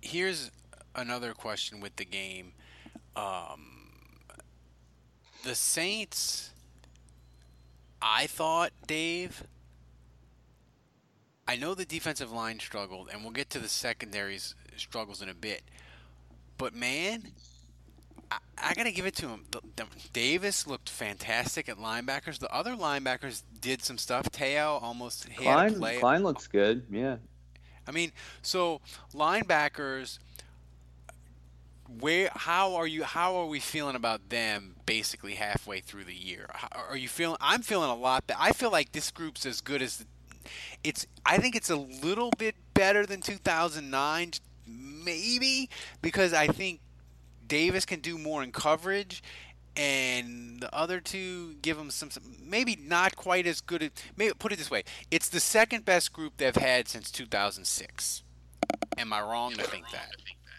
here's 0.00 0.50
another 0.94 1.32
question 1.32 1.80
with 1.80 1.96
the 1.96 2.04
game. 2.04 2.52
Um, 3.16 3.79
the 5.42 5.54
Saints, 5.54 6.50
I 8.00 8.26
thought, 8.26 8.72
Dave. 8.86 9.44
I 11.46 11.56
know 11.56 11.74
the 11.74 11.84
defensive 11.84 12.30
line 12.30 12.60
struggled, 12.60 13.08
and 13.12 13.22
we'll 13.22 13.32
get 13.32 13.50
to 13.50 13.58
the 13.58 13.68
secondaries 13.68 14.54
struggles 14.76 15.20
in 15.20 15.28
a 15.28 15.34
bit. 15.34 15.62
But 16.58 16.74
man, 16.74 17.32
I, 18.30 18.38
I 18.58 18.74
got 18.74 18.84
to 18.84 18.92
give 18.92 19.06
it 19.06 19.16
to 19.16 19.28
him. 19.28 19.44
The, 19.50 19.60
the, 19.76 19.86
Davis 20.12 20.66
looked 20.66 20.88
fantastic 20.88 21.68
at 21.68 21.78
linebackers. 21.78 22.38
The 22.38 22.52
other 22.54 22.76
linebackers 22.76 23.42
did 23.60 23.82
some 23.82 23.98
stuff. 23.98 24.30
Teo 24.30 24.78
almost 24.80 25.28
Klein. 25.36 25.80
Klein 25.98 26.22
looks 26.22 26.46
good. 26.46 26.84
Yeah. 26.90 27.16
I 27.86 27.92
mean, 27.92 28.12
so 28.42 28.80
linebackers 29.14 30.18
where 31.98 32.30
how 32.34 32.76
are 32.76 32.86
you 32.86 33.02
how 33.02 33.36
are 33.36 33.46
we 33.46 33.58
feeling 33.58 33.96
about 33.96 34.28
them 34.28 34.76
basically 34.86 35.34
halfway 35.34 35.80
through 35.80 36.04
the 36.04 36.14
year? 36.14 36.46
How, 36.52 36.68
are 36.88 36.96
you 36.96 37.08
feeling 37.08 37.36
i'm 37.40 37.62
feeling 37.62 37.90
a 37.90 37.96
lot 37.96 38.24
but 38.26 38.36
i 38.38 38.52
feel 38.52 38.70
like 38.70 38.92
this 38.92 39.10
group's 39.10 39.44
as 39.44 39.60
good 39.60 39.82
as 39.82 40.04
it's 40.84 41.06
i 41.26 41.38
think 41.38 41.56
it's 41.56 41.70
a 41.70 41.76
little 41.76 42.30
bit 42.38 42.54
better 42.74 43.04
than 43.06 43.20
2009 43.20 44.32
maybe 44.66 45.68
because 46.00 46.32
i 46.32 46.46
think 46.46 46.80
davis 47.46 47.84
can 47.84 48.00
do 48.00 48.16
more 48.16 48.42
in 48.42 48.52
coverage 48.52 49.22
and 49.76 50.60
the 50.60 50.74
other 50.74 51.00
two 51.00 51.54
give 51.62 51.76
them 51.76 51.90
some, 51.90 52.10
some 52.10 52.22
maybe 52.44 52.76
not 52.76 53.16
quite 53.16 53.46
as 53.46 53.60
good 53.60 53.82
at 53.82 53.92
maybe 54.16 54.32
put 54.38 54.52
it 54.52 54.56
this 54.56 54.70
way 54.70 54.84
it's 55.10 55.28
the 55.28 55.40
second 55.40 55.84
best 55.84 56.12
group 56.12 56.34
they've 56.36 56.56
had 56.56 56.88
since 56.88 57.10
2006 57.10 58.22
am 58.98 59.12
i 59.12 59.20
wrong 59.20 59.52
to 59.52 59.62
think 59.62 59.84
that 59.92 60.10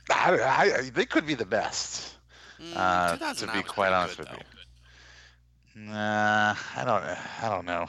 I, 0.10 0.40
I, 0.42 0.90
they 0.90 1.06
could 1.06 1.26
be 1.26 1.36
the 1.36 1.46
best. 1.46 2.16
Mm, 2.60 2.74
uh, 2.76 3.34
to 3.34 3.48
be 3.48 3.64
quite 3.64 3.92
honest 3.92 4.18
good, 4.18 4.30
with 4.30 4.30
though. 4.30 4.38
you. 4.38 5.88
Nah, 5.88 6.56
I 6.76 6.84
don't. 6.84 7.04
I 7.04 7.50
don't 7.50 7.66
know. 7.66 7.88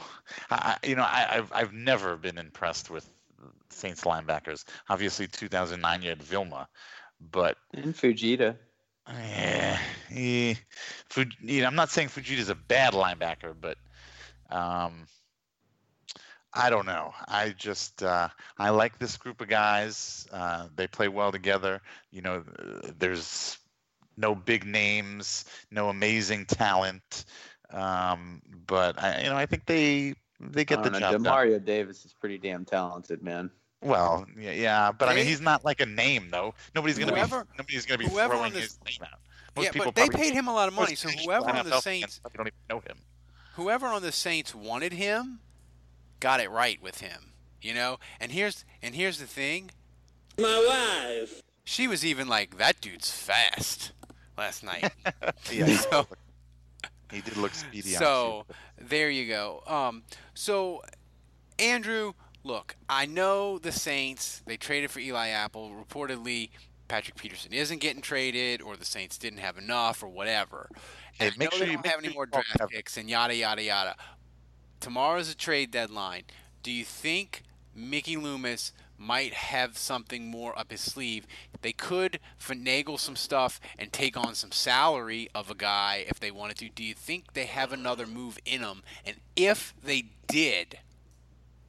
I, 0.49 0.77
you 0.83 0.95
know, 0.95 1.03
I, 1.03 1.27
have 1.31 1.51
I've 1.53 1.73
never 1.73 2.15
been 2.15 2.37
impressed 2.37 2.89
with 2.89 3.07
Saints 3.69 4.03
linebackers. 4.05 4.63
Obviously, 4.89 5.27
2009 5.27 6.01
you 6.01 6.09
had 6.09 6.23
Vilma, 6.23 6.67
but 7.31 7.57
and 7.73 7.93
Fujita. 7.93 8.55
Yeah, 9.07 9.77
he, 10.09 10.57
Fuj, 11.09 11.33
you 11.41 11.61
know, 11.61 11.67
I'm 11.67 11.75
not 11.75 11.89
saying 11.89 12.07
Fujita's 12.07 12.47
a 12.47 12.55
bad 12.55 12.93
linebacker, 12.93 13.53
but 13.59 13.77
um, 14.49 15.07
I 16.55 16.69
don't 16.69 16.85
know. 16.85 17.13
I 17.27 17.49
just 17.57 18.03
uh, 18.03 18.29
I 18.57 18.69
like 18.69 18.99
this 18.99 19.17
group 19.17 19.41
of 19.41 19.47
guys. 19.47 20.27
Uh, 20.31 20.67
they 20.75 20.87
play 20.87 21.07
well 21.07 21.31
together. 21.31 21.81
You 22.11 22.21
know, 22.21 22.43
there's 22.99 23.57
no 24.17 24.35
big 24.35 24.65
names, 24.65 25.45
no 25.71 25.89
amazing 25.89 26.45
talent, 26.45 27.25
um, 27.71 28.41
but 28.67 29.01
I, 29.01 29.23
you 29.23 29.29
know, 29.29 29.35
I 29.35 29.45
think 29.47 29.65
they 29.65 30.13
they 30.39 30.63
get 30.65 30.79
I 30.79 30.83
the 30.83 30.89
don't 30.91 31.01
know, 31.01 31.11
job 31.11 31.23
done. 31.23 31.33
Demario 31.33 31.63
Davis 31.65 32.05
is 32.05 32.13
pretty 32.13 32.37
damn 32.37 32.65
talented, 32.65 33.23
man. 33.23 33.49
Well, 33.81 34.25
yeah, 34.39 34.51
yeah, 34.51 34.91
but 34.91 35.09
I 35.09 35.15
mean, 35.15 35.25
he's 35.25 35.41
not 35.41 35.65
like 35.65 35.81
a 35.81 35.85
name 35.85 36.29
though. 36.31 36.53
Nobody's 36.75 36.97
gonna 36.99 37.13
Whoever- 37.13 37.43
be 37.45 37.49
nobody's 37.57 37.85
gonna 37.85 37.97
be 37.97 38.07
throwing 38.07 38.53
this- 38.53 38.77
his 38.85 38.99
name 38.99 39.07
out. 39.11 39.19
Most 39.55 39.65
yeah, 39.75 39.83
but 39.83 39.93
they 39.95 40.09
paid 40.09 40.33
him 40.33 40.47
a 40.47 40.53
lot 40.53 40.67
of 40.67 40.73
money, 40.73 40.95
so 40.95 41.09
whoever 41.09 41.49
on 41.49 41.65
the 41.65 41.71
fans 41.71 41.83
Saints, 41.83 42.21
don't 42.35 42.47
even 42.47 42.53
know 42.69 42.79
him. 42.79 42.97
whoever 43.55 43.85
on 43.87 44.01
the 44.01 44.11
Saints 44.11 44.55
wanted 44.55 44.93
him, 44.93 45.39
got 46.23 46.39
it 46.39 46.49
right 46.49 46.81
with 46.81 47.01
him. 47.01 47.33
You 47.61 47.73
know, 47.73 47.99
and 48.19 48.31
here's 48.31 48.65
and 48.81 48.95
here's 48.95 49.19
the 49.19 49.27
thing. 49.27 49.69
My 50.39 50.65
wife. 50.67 51.41
She 51.65 51.87
was 51.87 52.03
even 52.05 52.27
like, 52.27 52.57
"That 52.57 52.81
dude's 52.81 53.11
fast." 53.11 53.91
Last 54.37 54.63
night. 54.63 54.91
Yeah, 55.51 55.67
so, 55.77 56.07
he 57.11 57.21
did 57.21 57.37
look 57.37 57.53
speedy. 57.63 57.95
on 57.95 57.99
so 58.01 58.45
there 58.81 59.09
you 59.09 59.27
go. 59.27 59.61
Um, 59.67 60.03
so 60.33 60.81
Andrew, 61.59 62.13
look, 62.43 62.75
I 62.89 63.05
know 63.05 63.59
the 63.59 63.71
Saints. 63.71 64.41
They 64.47 64.57
traded 64.57 64.89
for 64.91 64.99
Eli 64.99 65.27
Apple. 65.29 65.71
Reportedly, 65.71 66.49
Patrick 66.87 67.15
Peterson 67.15 67.53
isn't 67.53 67.79
getting 67.79 68.01
traded, 68.01 68.61
or 68.61 68.75
the 68.75 68.85
Saints 68.85 69.17
didn't 69.17 69.39
have 69.39 69.57
enough, 69.57 70.01
or 70.03 70.07
whatever. 70.09 70.69
Hey, 71.19 71.27
And 71.27 71.35
I 71.35 71.37
make 71.37 71.51
know 71.51 71.57
sure 71.57 71.65
they 71.67 71.71
you- 71.71 71.77
don't 71.77 71.85
make 71.85 71.93
have 71.95 72.03
any 72.03 72.13
more 72.13 72.25
draft 72.25 72.57
picks 72.71 72.97
and 72.97 73.09
yada 73.09 73.35
yada 73.35 73.61
yada. 73.63 73.95
Tomorrow's 74.83 75.31
a 75.31 75.35
trade 75.35 75.71
deadline. 75.71 76.23
Do 76.61 76.69
you 76.69 76.83
think 76.83 77.43
Mickey 77.73 78.17
Loomis 78.17 78.73
might 78.97 79.33
have 79.33 79.77
something 79.77 80.27
more 80.29 80.59
up 80.59 80.71
his 80.71 80.81
sleeve? 80.81 81.25
They 81.61 81.71
could 81.71 82.19
finagle 82.37 82.99
some 82.99 83.15
stuff 83.15 83.61
and 83.79 83.93
take 83.93 84.17
on 84.17 84.35
some 84.35 84.51
salary 84.51 85.29
of 85.33 85.49
a 85.49 85.55
guy 85.55 86.03
if 86.09 86.19
they 86.19 86.31
wanted 86.31 86.57
to. 86.57 86.67
Do 86.67 86.83
you 86.83 86.93
think 86.93 87.31
they 87.31 87.45
have 87.45 87.71
another 87.71 88.05
move 88.05 88.37
in 88.43 88.61
them? 88.61 88.83
And 89.05 89.15
if 89.37 89.73
they 89.81 90.07
did, 90.27 90.79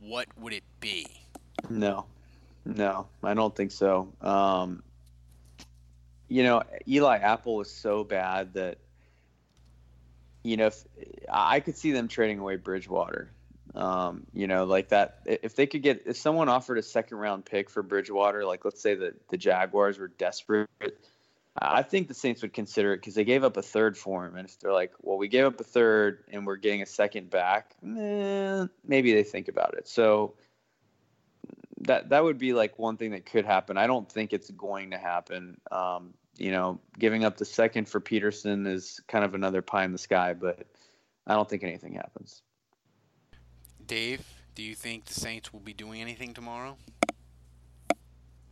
what 0.01 0.27
would 0.37 0.53
it 0.53 0.65
be? 0.81 1.07
No, 1.71 2.07
no, 2.65 3.07
I 3.23 3.33
don't 3.35 3.55
think 3.55 3.71
so. 3.71 4.13
Um, 4.23 4.83
you 6.27 6.43
know, 6.43 6.65
Eli 6.89 7.19
Apple 7.19 7.55
was 7.55 7.71
so 7.71 8.03
bad 8.03 8.55
that 8.55 8.79
you 10.45 10.57
know 10.57 10.67
if 10.67 10.85
I 11.29 11.59
could 11.61 11.77
see 11.77 11.91
them 11.91 12.07
trading 12.07 12.39
away 12.39 12.57
Bridgewater. 12.57 13.33
Um, 13.75 14.25
you 14.33 14.47
know, 14.47 14.65
like 14.67 14.91
that. 14.91 15.23
If 15.27 15.57
they 15.57 15.67
could 15.67 15.83
get, 15.83 16.05
if 16.07 16.17
someone 16.17 16.49
offered 16.49 16.79
a 16.79 16.83
second 16.83 17.17
round 17.17 17.45
pick 17.45 17.69
for 17.69 17.83
Bridgewater, 17.83 18.45
like 18.45 18.65
let's 18.65 18.81
say 18.81 18.95
that 18.95 19.29
the 19.31 19.37
Jaguars 19.37 19.99
were 19.99 20.07
desperate, 20.07 20.69
I 21.61 21.83
think 21.83 22.09
the 22.09 22.15
Saints 22.15 22.43
would 22.43 22.53
consider 22.53 22.93
it 22.93 22.99
because 22.99 23.15
they 23.15 23.25
gave 23.25 23.45
up 23.45 23.57
a 23.57 23.63
third 23.63 23.97
for 23.97 24.27
him. 24.27 24.37
And 24.37 24.49
if 24.49 24.59
they're 24.59 24.73
like, 24.73 24.93
well, 25.03 25.19
we 25.19 25.29
gave 25.29 25.45
up 25.45 25.59
a 25.61 25.65
third 25.65 26.25
and 26.31 26.47
we're 26.47 26.57
getting 26.57 26.83
a 26.83 26.87
second 26.87 27.31
back, 27.31 27.75
eh, 27.85 28.67
maybe 28.87 29.13
they 29.13 29.23
think 29.23 29.49
about 29.49 29.75
it. 29.75 29.89
So 29.89 30.35
that 31.83 32.09
that 32.09 32.25
would 32.25 32.39
be 32.39 32.53
like 32.53 32.79
one 32.79 32.97
thing 32.97 33.13
that 33.13 33.27
could 33.27 33.45
happen. 33.45 33.77
I 33.77 33.87
don't 33.87 34.11
think 34.11 34.33
it's 34.33 34.51
going 34.51 34.91
to 34.91 34.99
happen. 34.99 35.61
Um, 35.71 36.15
you 36.37 36.51
know, 36.51 36.81
giving 36.99 37.25
up 37.25 37.37
the 37.37 37.45
second 37.45 37.89
for 37.89 38.01
Peterson 38.01 38.67
is 38.67 39.01
kind 39.09 39.25
of 39.25 39.35
another 39.35 39.63
pie 39.63 39.85
in 39.85 39.93
the 39.93 39.99
sky, 39.99 40.35
but 40.35 40.67
I 41.27 41.35
don't 41.35 41.49
think 41.49 41.63
anything 41.63 41.95
happens. 41.95 42.43
Dave, 43.87 44.27
do 44.55 44.63
you 44.63 44.75
think 44.75 45.05
the 45.05 45.15
Saints 45.15 45.53
will 45.53 45.61
be 45.61 45.73
doing 45.73 46.01
anything 46.01 46.35
tomorrow? 46.35 46.77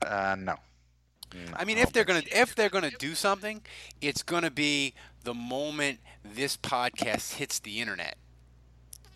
Uh, 0.05 0.37
no. 0.39 0.57
I 1.55 1.65
mean, 1.65 1.79
if 1.79 1.93
they're 1.93 2.05
gonna 2.05 2.23
if 2.31 2.55
they're 2.55 2.69
gonna 2.69 2.91
do 2.99 3.15
something, 3.15 3.63
it's 4.01 4.23
gonna 4.23 4.51
be 4.51 4.95
the 5.25 5.35
moment 5.35 6.01
this 6.23 6.57
podcast 6.57 7.35
hits 7.35 7.59
the 7.61 7.81
internet. 7.81 8.17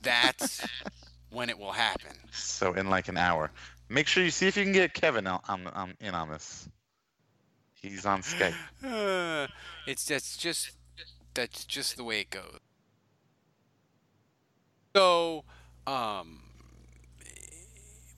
That's 0.02 0.66
when 1.31 1.50
it 1.50 1.59
will 1.59 1.72
happen. 1.72 2.12
So 2.33 2.72
in 2.72 2.88
like 2.88 3.09
an 3.09 3.18
hour, 3.18 3.50
make 3.88 4.07
sure 4.07 4.24
you 4.24 4.31
see 4.31 4.46
if 4.46 4.57
you 4.57 4.62
can 4.62 4.72
get 4.72 4.94
Kevin 4.94 5.26
on, 5.26 5.40
on, 5.48 5.66
on 5.68 5.94
in 6.00 6.14
on 6.14 6.31
this. 6.31 6.68
He's 7.88 8.07
on 8.07 8.22
Skype. 8.22 8.55
Uh, 8.85 9.46
it's 9.87 10.05
that's 10.05 10.37
just 10.37 10.70
that's 11.35 11.64
just 11.64 11.96
the 11.96 12.05
way 12.05 12.20
it 12.20 12.31
goes. 12.31 12.59
So, 14.94 15.44
um, 15.87 16.40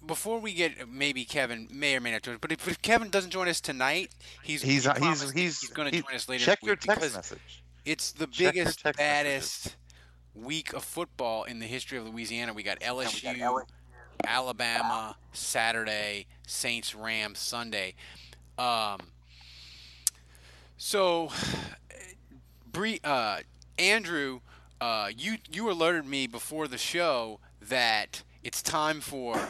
before 0.07 0.39
we 0.39 0.53
get 0.55 0.89
maybe 0.89 1.25
Kevin 1.25 1.69
may 1.73 1.97
or 1.97 2.01
may 2.01 2.13
not 2.13 2.23
join, 2.23 2.35
us, 2.35 2.39
but 2.41 2.53
if, 2.53 2.67
if 2.69 2.81
Kevin 2.83 3.11
doesn't 3.11 3.31
join 3.31 3.49
us 3.49 3.61
tonight, 3.61 4.11
he's 4.43 4.63
He's 4.63 4.85
he 4.85 4.91
he's- 4.91 5.33
he's- 5.33 5.33
he's 5.33 5.69
going 5.71 5.91
to 5.91 6.03
join 6.03 6.15
us 6.15 6.29
later. 6.29 6.45
check 6.45 6.63
your 6.63 6.77
text 6.77 7.15
message. 7.15 7.63
It's 7.85 8.13
the 8.13 8.27
Check 8.27 8.55
biggest, 8.55 8.83
baddest 8.97 9.77
week 10.35 10.73
of 10.73 10.85
football 10.85 11.45
in 11.45 11.59
the 11.59 11.67
history 11.67 11.99
of 11.99 12.07
Louisiana. 12.07 12.53
We 12.53 12.63
got 12.63 12.79
LSU, 12.81 13.63
Alabama 14.27 15.17
Saturday, 15.33 16.27
Saints 16.47 16.95
Rams 16.95 17.39
Sunday. 17.39 17.95
Um, 18.59 19.01
so, 20.79 21.31
Bree, 22.71 23.01
uh, 23.03 23.39
Andrew, 23.79 24.41
uh, 24.81 25.11
you 25.17 25.39
you 25.51 25.71
alerted 25.71 26.07
me 26.07 26.29
before 26.29 26.69
the 26.69 26.79
show 26.79 27.41
that 27.61 28.23
it's 28.45 28.63
time 28.63 29.01
for 29.01 29.49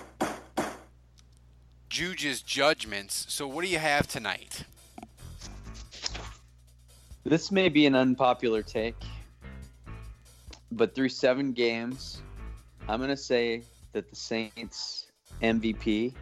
Juge's 1.91 2.41
judgments. 2.41 3.27
So, 3.29 3.47
what 3.47 3.63
do 3.63 3.71
you 3.71 3.79
have 3.79 4.07
tonight? 4.07 4.65
This 7.25 7.53
may 7.53 7.69
be 7.69 7.85
an 7.85 7.95
unpopular 7.95 8.63
take, 8.63 8.97
but 10.73 10.95
through 10.95 11.11
seven 11.11 11.53
games, 11.53 12.23
I'm 12.89 13.01
going 13.01 13.11
to 13.11 13.17
say 13.19 13.65
that 13.93 14.09
the 14.09 14.17
Saints 14.17 15.09
MVP 15.43 16.15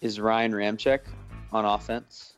is 0.00 0.20
Ryan 0.20 0.52
Ramczyk 0.52 1.00
on 1.52 1.64
offense 1.64 2.29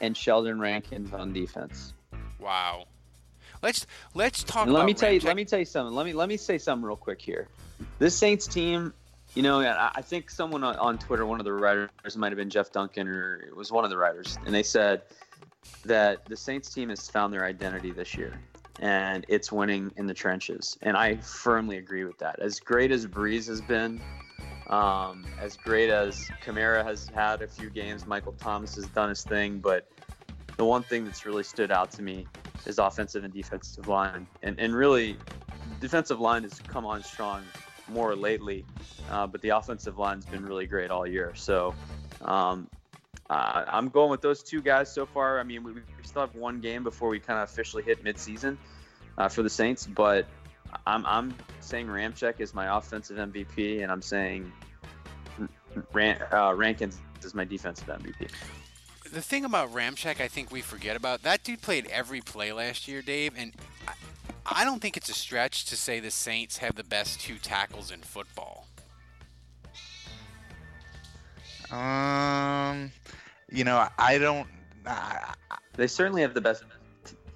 and 0.00 0.16
Sheldon 0.16 0.60
Rankins 0.60 1.12
on 1.12 1.32
defense. 1.32 1.92
Wow. 2.38 2.86
Let's 3.62 3.86
let's 4.14 4.42
talk. 4.42 4.64
And 4.64 4.72
let 4.72 4.80
about 4.80 4.86
me 4.86 4.94
tell 4.94 5.12
you, 5.12 5.20
let 5.20 5.36
me 5.36 5.44
tell 5.44 5.58
you 5.58 5.64
something. 5.64 5.94
Let 5.94 6.06
me 6.06 6.12
let 6.12 6.28
me 6.28 6.36
say 6.36 6.58
something 6.58 6.86
real 6.86 6.96
quick 6.96 7.20
here. 7.20 7.48
This 7.98 8.16
Saints 8.16 8.46
team, 8.46 8.94
you 9.34 9.42
know, 9.42 9.60
I 9.60 10.02
think 10.02 10.30
someone 10.30 10.64
on, 10.64 10.76
on 10.76 10.98
Twitter, 10.98 11.26
one 11.26 11.40
of 11.40 11.44
the 11.44 11.52
writers, 11.52 11.90
might 12.16 12.32
have 12.32 12.36
been 12.36 12.50
Jeff 12.50 12.72
Duncan, 12.72 13.08
or 13.08 13.36
it 13.36 13.54
was 13.54 13.70
one 13.70 13.84
of 13.84 13.90
the 13.90 13.96
writers, 13.96 14.38
and 14.44 14.54
they 14.54 14.62
said 14.62 15.02
that 15.84 16.24
the 16.26 16.36
Saints 16.36 16.72
team 16.72 16.88
has 16.88 17.08
found 17.08 17.32
their 17.32 17.44
identity 17.44 17.90
this 17.90 18.14
year, 18.14 18.38
and 18.80 19.24
it's 19.28 19.52
winning 19.52 19.92
in 19.96 20.06
the 20.06 20.14
trenches. 20.14 20.78
And 20.82 20.96
I 20.96 21.16
firmly 21.16 21.76
agree 21.76 22.04
with 22.04 22.18
that. 22.18 22.38
As 22.40 22.60
great 22.60 22.92
as 22.92 23.06
Brees 23.06 23.46
has 23.48 23.60
been, 23.60 24.00
um, 24.70 25.26
as 25.40 25.56
great 25.56 25.90
as 25.90 26.30
Kamara 26.44 26.84
has 26.84 27.08
had 27.08 27.42
a 27.42 27.48
few 27.48 27.70
games, 27.70 28.06
Michael 28.06 28.32
Thomas 28.32 28.76
has 28.76 28.86
done 28.86 29.08
his 29.08 29.24
thing, 29.24 29.58
but 29.58 29.90
the 30.56 30.64
one 30.64 30.82
thing 30.82 31.04
that's 31.04 31.26
really 31.26 31.42
stood 31.42 31.70
out 31.70 31.90
to 31.92 32.02
me 32.02 32.26
is 32.66 32.78
offensive 32.78 33.24
and 33.24 33.34
defensive 33.34 33.88
line, 33.88 34.26
and 34.42 34.58
and 34.58 34.74
really, 34.74 35.16
defensive 35.80 36.20
line 36.20 36.44
has 36.44 36.60
come 36.60 36.86
on 36.86 37.02
strong 37.02 37.42
more 37.88 38.14
lately, 38.14 38.64
uh, 39.10 39.26
but 39.26 39.42
the 39.42 39.48
offensive 39.48 39.98
line's 39.98 40.24
been 40.24 40.44
really 40.44 40.66
great 40.66 40.90
all 40.90 41.06
year. 41.06 41.32
So. 41.34 41.74
Um, 42.22 42.68
uh, 43.30 43.64
I'm 43.68 43.90
going 43.90 44.10
with 44.10 44.22
those 44.22 44.42
two 44.42 44.60
guys 44.60 44.92
so 44.92 45.06
far. 45.06 45.38
I 45.38 45.44
mean, 45.44 45.62
we, 45.62 45.72
we 45.72 45.82
still 46.02 46.22
have 46.22 46.34
one 46.34 46.60
game 46.60 46.82
before 46.82 47.08
we 47.08 47.20
kind 47.20 47.38
of 47.38 47.48
officially 47.48 47.84
hit 47.84 48.04
midseason 48.04 48.56
uh, 49.16 49.28
for 49.28 49.44
the 49.44 49.48
Saints, 49.48 49.86
but 49.86 50.26
I'm, 50.86 51.04
I'm 51.06 51.34
saying 51.60 51.86
Ramczyk 51.86 52.40
is 52.40 52.54
my 52.54 52.76
offensive 52.76 53.16
MVP, 53.16 53.82
and 53.82 53.90
I'm 53.90 54.02
saying 54.02 54.52
Ran, 55.92 56.20
uh, 56.32 56.54
Rankins 56.54 57.00
is 57.22 57.34
my 57.34 57.44
defensive 57.44 57.86
MVP. 57.86 58.30
the 59.12 59.20
thing 59.22 59.44
about 59.44 59.72
Ramczyk, 59.72 60.20
I 60.20 60.28
think 60.28 60.50
we 60.50 60.60
forget 60.60 60.96
about 60.96 61.22
that 61.22 61.42
dude 61.44 61.62
played 61.62 61.86
every 61.86 62.20
play 62.20 62.52
last 62.52 62.88
year, 62.88 63.02
Dave, 63.02 63.34
and 63.36 63.52
I, 63.86 63.92
I 64.46 64.64
don't 64.64 64.80
think 64.80 64.96
it's 64.96 65.08
a 65.08 65.14
stretch 65.14 65.66
to 65.66 65.76
say 65.76 66.00
the 66.00 66.10
Saints 66.10 66.58
have 66.58 66.74
the 66.74 66.84
best 66.84 67.20
two 67.20 67.36
tackles 67.36 67.90
in 67.90 68.00
football. 68.00 68.66
Um, 71.70 72.90
you 73.50 73.62
know, 73.64 73.86
I 73.96 74.18
don't. 74.18 74.48
I, 74.86 75.34
They 75.76 75.86
certainly 75.86 76.22
have 76.22 76.34
the 76.34 76.40
best 76.40 76.64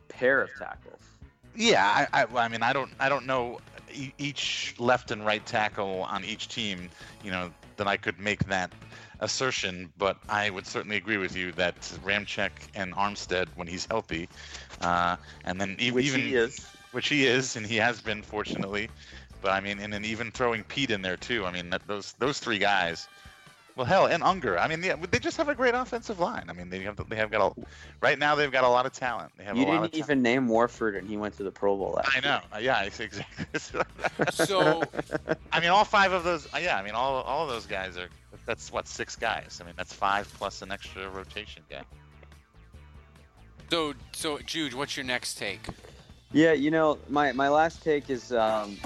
pair 0.09 0.43
of 0.43 0.51
tackles. 0.59 1.03
Yeah, 1.57 2.07
I, 2.12 2.22
I, 2.22 2.26
I 2.44 2.48
mean, 2.48 2.62
I 2.62 2.72
don't, 2.72 2.90
I 2.98 3.09
don't 3.09 3.26
know 3.26 3.59
each 4.18 4.74
left 4.78 5.11
and 5.11 5.24
right 5.24 5.44
tackle 5.44 6.02
on 6.02 6.24
each 6.24 6.48
team. 6.48 6.90
You 7.22 7.30
know, 7.30 7.50
that 7.76 7.86
I 7.86 7.96
could 7.96 8.18
make 8.18 8.44
that 8.46 8.72
assertion, 9.20 9.90
but 9.98 10.16
I 10.28 10.50
would 10.50 10.66
certainly 10.66 10.96
agree 10.96 11.16
with 11.18 11.36
you 11.36 11.52
that 11.52 11.80
Ramczyk 12.05 12.50
and 12.74 12.94
Armstead, 12.94 13.48
when 13.57 13.66
he's 13.66 13.86
healthy, 13.86 14.28
uh, 14.80 15.16
and 15.44 15.61
then 15.61 15.76
e- 15.78 15.90
Which 15.90 16.07
even 16.07 16.20
he 16.20 16.34
is. 16.34 16.66
which 16.92 17.09
he 17.09 17.26
is, 17.26 17.57
and 17.57 17.66
he 17.66 17.76
has 17.76 18.00
been 18.00 18.22
fortunately. 18.22 18.88
But 19.40 19.52
I 19.52 19.61
mean, 19.61 19.78
and 19.80 19.92
then 19.92 20.05
even 20.05 20.30
throwing 20.30 20.64
Pete 20.64 20.90
in 20.90 21.02
there 21.02 21.16
too. 21.16 21.44
I 21.44 21.50
mean, 21.52 21.70
that, 21.70 21.86
those 21.86 22.14
those 22.18 22.38
three 22.38 22.59
guys. 22.59 23.09
Well, 23.77 23.87
hell, 23.87 24.07
and 24.07 24.22
Unger. 24.22 24.57
I 24.59 24.68
mean, 24.68 24.83
yeah, 24.85 24.95
they 25.11 25.18
just 25.18 25.37
have 25.37 25.49
a 25.49 25.55
great 25.55 25.75
offensive 25.75 26.20
line. 26.20 26.45
I 26.49 26.53
mean, 26.53 26.70
they 26.70 26.81
have 26.83 26.97
they 27.09 27.16
have 27.16 27.31
got 27.33 27.57
a 27.57 27.61
right 28.01 28.16
now 28.18 28.37
they've 28.37 28.53
got 28.53 28.62
a 28.62 28.68
lot 28.68 28.87
of 28.87 28.93
talent. 28.93 29.33
They 29.37 29.43
have 29.45 29.57
You 29.57 29.64
a 29.64 29.66
lot 29.66 29.72
didn't 29.72 29.85
of 29.87 29.91
talent. 29.93 30.05
even 30.11 30.22
name 30.22 30.47
Warford, 30.49 30.95
and 30.95 31.09
he 31.09 31.16
went 31.16 31.37
to 31.39 31.43
the 31.43 31.51
Pro 31.51 31.77
Bowl 31.77 31.93
last 31.97 32.16
I 32.16 32.20
know. 32.20 32.41
Uh, 32.55 32.59
Yeah, 32.59 32.83
exactly. 32.83 33.25
So- 34.31 34.83
I 35.53 35.59
mean, 35.61 35.70
all 35.70 35.85
five 35.85 36.12
of 36.12 36.22
those. 36.22 36.47
uh, 36.55 36.59
Yeah, 36.59 36.79
I 36.79 36.83
mean, 36.85 36.95
all 36.95 37.22
all 37.22 37.43
of 37.45 37.51
those 37.51 37.66
guys 37.66 37.97
are. 37.97 38.09
That's 38.47 38.70
what 38.72 38.87
six 38.87 39.16
guys. 39.16 39.59
I 39.61 39.64
mean, 39.64 39.75
that's 39.77 39.93
five 39.93 40.33
plus 40.39 40.61
an 40.62 40.70
extra 40.70 41.09
rotation 41.09 41.62
guy. 41.70 41.83
So, 43.70 43.95
so 44.12 44.39
Jude, 44.39 44.75
what's 44.75 44.97
your 44.97 45.05
next 45.05 45.35
take? 45.35 45.61
Yeah, 46.33 46.53
you 46.53 46.70
know, 46.70 46.99
my, 47.09 47.33
my 47.33 47.49
last 47.49 47.83
take 47.83 48.11
is, 48.11 48.33
um, 48.33 48.77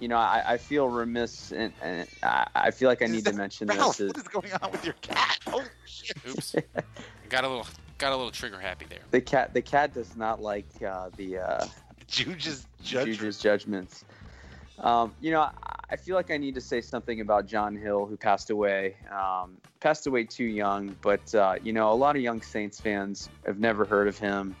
you 0.00 0.08
know, 0.08 0.16
I, 0.16 0.42
I 0.46 0.56
feel 0.56 0.88
remiss 0.88 1.52
and, 1.52 1.72
and 1.82 2.08
I, 2.22 2.48
I 2.54 2.70
feel 2.70 2.88
like 2.88 3.02
I 3.02 3.06
need 3.06 3.24
to 3.26 3.32
mention 3.32 3.68
Ralph, 3.68 3.98
this. 3.98 4.08
what 4.08 4.16
is 4.16 4.28
going 4.28 4.52
on 4.60 4.72
with 4.72 4.84
your 4.84 4.94
cat? 5.00 5.38
Oh 5.52 5.64
shit! 5.84 6.16
Oops, 6.28 6.56
got 7.28 7.44
a 7.44 7.48
little 7.48 7.66
got 7.98 8.12
a 8.12 8.16
little 8.16 8.30
trigger 8.30 8.58
happy 8.58 8.86
there. 8.88 9.00
The 9.10 9.20
cat 9.20 9.52
the 9.52 9.62
cat 9.62 9.94
does 9.94 10.16
not 10.16 10.40
like 10.40 10.66
uh, 10.86 11.10
the 11.16 11.38
uh, 11.38 11.66
Juge's 12.06 12.66
Juju's 12.82 13.38
judgments. 13.38 14.04
Um, 14.78 15.12
you 15.20 15.30
know, 15.30 15.40
I, 15.40 15.52
I 15.90 15.96
feel 15.96 16.14
like 16.14 16.30
I 16.30 16.36
need 16.36 16.54
to 16.54 16.60
say 16.60 16.80
something 16.80 17.20
about 17.20 17.46
John 17.46 17.76
Hill, 17.76 18.06
who 18.06 18.16
passed 18.16 18.50
away. 18.50 18.96
Um, 19.10 19.56
passed 19.80 20.06
away 20.06 20.24
too 20.24 20.44
young, 20.44 20.96
but 21.02 21.34
uh, 21.34 21.56
you 21.62 21.72
know, 21.72 21.92
a 21.92 21.94
lot 21.94 22.16
of 22.16 22.22
young 22.22 22.40
Saints 22.42 22.80
fans 22.80 23.28
have 23.44 23.58
never 23.58 23.84
heard 23.84 24.08
of 24.08 24.18
him. 24.18 24.54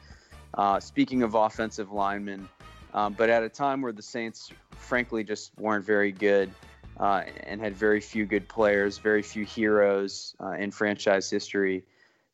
Uh, 0.54 0.80
speaking 0.80 1.22
of 1.22 1.34
offensive 1.34 1.92
linemen, 1.92 2.48
um, 2.92 3.14
but 3.16 3.30
at 3.30 3.42
a 3.42 3.48
time 3.48 3.82
where 3.82 3.92
the 3.92 4.02
Saints, 4.02 4.50
frankly, 4.80 5.22
just 5.24 5.52
weren't 5.58 5.84
very 5.84 6.12
good 6.12 6.50
uh, 6.98 7.22
and 7.44 7.60
had 7.60 7.76
very 7.76 8.00
few 8.00 8.26
good 8.26 8.48
players, 8.48 8.98
very 8.98 9.22
few 9.22 9.44
heroes 9.44 10.34
uh, 10.40 10.52
in 10.52 10.70
franchise 10.70 11.30
history, 11.30 11.84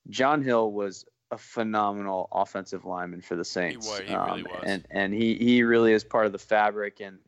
John 0.08 0.42
Hill 0.42 0.72
was 0.72 1.04
a 1.30 1.38
phenomenal 1.38 2.28
offensive 2.32 2.84
lineman 2.84 3.20
for 3.20 3.36
the 3.36 3.44
Saints. 3.44 3.86
was, 3.88 3.98
he 3.98 4.14
really 4.14 4.14
Um, 4.14 4.46
was. 4.50 4.62
And 4.64 4.86
and 4.90 5.12
he 5.12 5.34
he 5.34 5.62
really 5.62 5.92
is 5.92 6.04
part 6.04 6.26
of 6.26 6.32
the 6.32 6.38
fabric. 6.38 7.00
And 7.00 7.18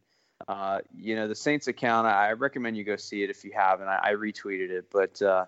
uh, 0.47 0.81
you 0.97 1.17
know 1.17 1.27
the 1.29 1.35
Saints 1.35 1.67
account, 1.69 2.07
I 2.07 2.33
recommend 2.33 2.77
you 2.77 2.85
go 2.85 2.97
see 2.97 3.23
it 3.23 3.31
if 3.31 3.45
you 3.45 3.53
haven't. 3.55 3.89
I, 3.89 3.99
I 4.03 4.13
retweeted 4.15 4.71
it, 4.71 4.91
but 4.91 5.21
uh, 5.21 5.47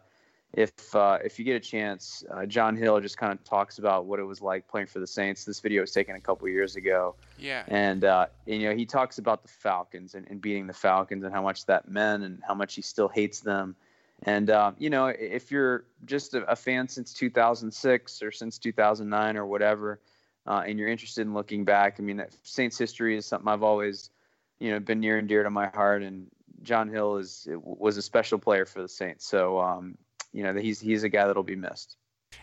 if 0.53 0.95
uh, 0.95 1.19
if 1.25 1.39
you 1.39 1.45
get 1.45 1.55
a 1.55 1.61
chance, 1.61 2.25
uh, 2.31 2.45
John 2.45 2.77
Hill 2.77 3.01
just 3.01 3.17
kind 3.17 3.33
of 3.33 3.43
talks 3.45 3.79
about 3.79 4.07
what 4.07 4.19
it 4.19 4.25
was 4.25 4.43
like 4.43 4.67
playing 4.67 4.89
for 4.89 4.99
the 4.99 5.07
Saints. 5.07 5.45
This 5.45 5.61
video 5.61 5.83
was 5.83 5.93
taken 5.93 6.17
a 6.17 6.21
couple 6.21 6.49
years 6.49 6.75
ago. 6.75 7.15
Yeah. 7.39 7.63
And, 7.69 8.05
uh, 8.05 8.27
and, 8.49 8.61
you 8.61 8.69
know, 8.69 8.75
he 8.75 8.85
talks 8.85 9.19
about 9.19 9.43
the 9.43 9.49
Falcons 9.49 10.15
and, 10.15 10.27
and 10.29 10.41
beating 10.41 10.67
the 10.67 10.73
Falcons 10.73 11.23
and 11.23 11.33
how 11.33 11.43
much 11.43 11.67
that 11.67 11.89
meant 11.89 12.25
and 12.25 12.43
how 12.47 12.55
much 12.55 12.75
he 12.75 12.83
still 12.83 13.09
hates 13.09 13.41
them. 13.41 13.77
And, 14.25 14.51
uh, 14.51 14.73
you 14.77 14.91
know, 14.91 15.07
if 15.07 15.53
you're 15.53 15.85
just 16.05 16.35
a, 16.35 16.43
a 16.51 16.57
fan 16.57 16.89
since 16.89 17.15
2006 17.15 18.23
or 18.23 18.33
since 18.33 18.59
2009 18.59 19.37
or 19.37 19.47
whatever, 19.47 20.01
uh, 20.47 20.65
and 20.67 20.79
you're 20.79 20.89
interested 20.89 21.23
in 21.23 21.33
looking 21.33 21.65
back, 21.65 21.97
I 21.99 22.03
mean, 22.03 22.23
Saints 22.43 22.77
history 22.77 23.17
is 23.17 23.25
something 23.25 23.49
I've 23.49 23.63
always, 23.63 24.11
you 24.59 24.73
know, 24.73 24.81
been 24.81 24.99
near 24.99 25.17
and 25.19 25.29
dear 25.29 25.45
to 25.45 25.51
my 25.51 25.69
heart. 25.69 26.03
And 26.03 26.27
John 26.63 26.89
Hill 26.89 27.17
is 27.17 27.49
was 27.51 27.97
a 27.97 28.03
special 28.03 28.39
player 28.39 28.67
for 28.67 28.83
the 28.83 28.89
Saints. 28.89 29.27
So, 29.27 29.61
um, 29.61 29.97
you 30.33 30.43
know, 30.43 30.55
he's 30.55 30.81
he's 30.81 31.03
a 31.03 31.09
guy 31.09 31.27
that'll 31.27 31.43
be 31.43 31.57
missed. 31.57 31.97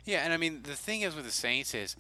Yeah, 0.05 0.19
and 0.23 0.33
I 0.33 0.38
mean 0.38 0.63
the 0.63 0.75
thing 0.75 1.01
is 1.01 1.15
with 1.15 1.25
the 1.25 1.31
Saints 1.31 1.73
is 1.73 1.95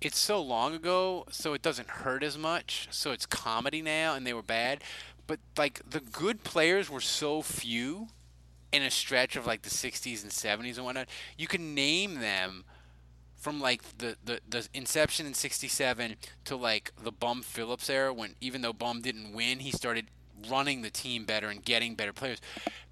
it's 0.00 0.18
so 0.18 0.40
long 0.42 0.74
ago, 0.74 1.24
so 1.30 1.54
it 1.54 1.62
doesn't 1.62 1.88
hurt 1.88 2.22
as 2.22 2.36
much. 2.36 2.88
So 2.90 3.12
it's 3.12 3.26
comedy 3.26 3.82
now, 3.82 4.14
and 4.14 4.26
they 4.26 4.34
were 4.34 4.42
bad, 4.42 4.82
but 5.26 5.38
like 5.56 5.80
the 5.88 6.00
good 6.00 6.44
players 6.44 6.90
were 6.90 7.00
so 7.00 7.42
few 7.42 8.08
in 8.72 8.82
a 8.82 8.90
stretch 8.90 9.36
of 9.36 9.46
like 9.46 9.62
the 9.62 9.70
60s 9.70 10.22
and 10.22 10.32
70s 10.32 10.76
and 10.76 10.84
whatnot. 10.84 11.08
You 11.36 11.46
can 11.46 11.74
name 11.74 12.20
them 12.20 12.64
from 13.36 13.60
like 13.60 13.98
the, 13.98 14.16
the, 14.24 14.40
the 14.48 14.66
inception 14.72 15.26
in 15.26 15.34
67 15.34 16.16
to 16.46 16.56
like 16.56 16.92
the 17.02 17.12
Bum 17.12 17.42
Phillips 17.42 17.90
era 17.90 18.12
when 18.12 18.34
even 18.40 18.62
though 18.62 18.72
Bum 18.72 19.02
didn't 19.02 19.34
win, 19.34 19.58
he 19.58 19.70
started 19.70 20.06
running 20.48 20.82
the 20.82 20.90
team 20.90 21.24
better 21.24 21.48
and 21.48 21.64
getting 21.64 21.94
better 21.94 22.12
players. 22.12 22.40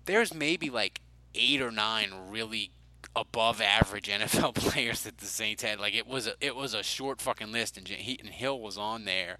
There's 0.04 0.34
maybe 0.34 0.68
like 0.68 1.00
eight 1.34 1.60
or 1.60 1.70
nine 1.70 2.12
really 2.28 2.72
above 3.16 3.60
average 3.60 4.08
NFL 4.08 4.54
players 4.54 5.02
that 5.02 5.18
the 5.18 5.26
Saints 5.26 5.62
had. 5.62 5.80
Like 5.80 5.94
it 5.94 6.06
was 6.06 6.26
a 6.26 6.34
it 6.40 6.54
was 6.54 6.74
a 6.74 6.82
short 6.82 7.20
fucking 7.20 7.52
list, 7.52 7.76
and, 7.76 7.86
he, 7.86 8.18
and 8.18 8.28
Hill 8.28 8.60
was 8.60 8.78
on 8.78 9.04
there. 9.04 9.38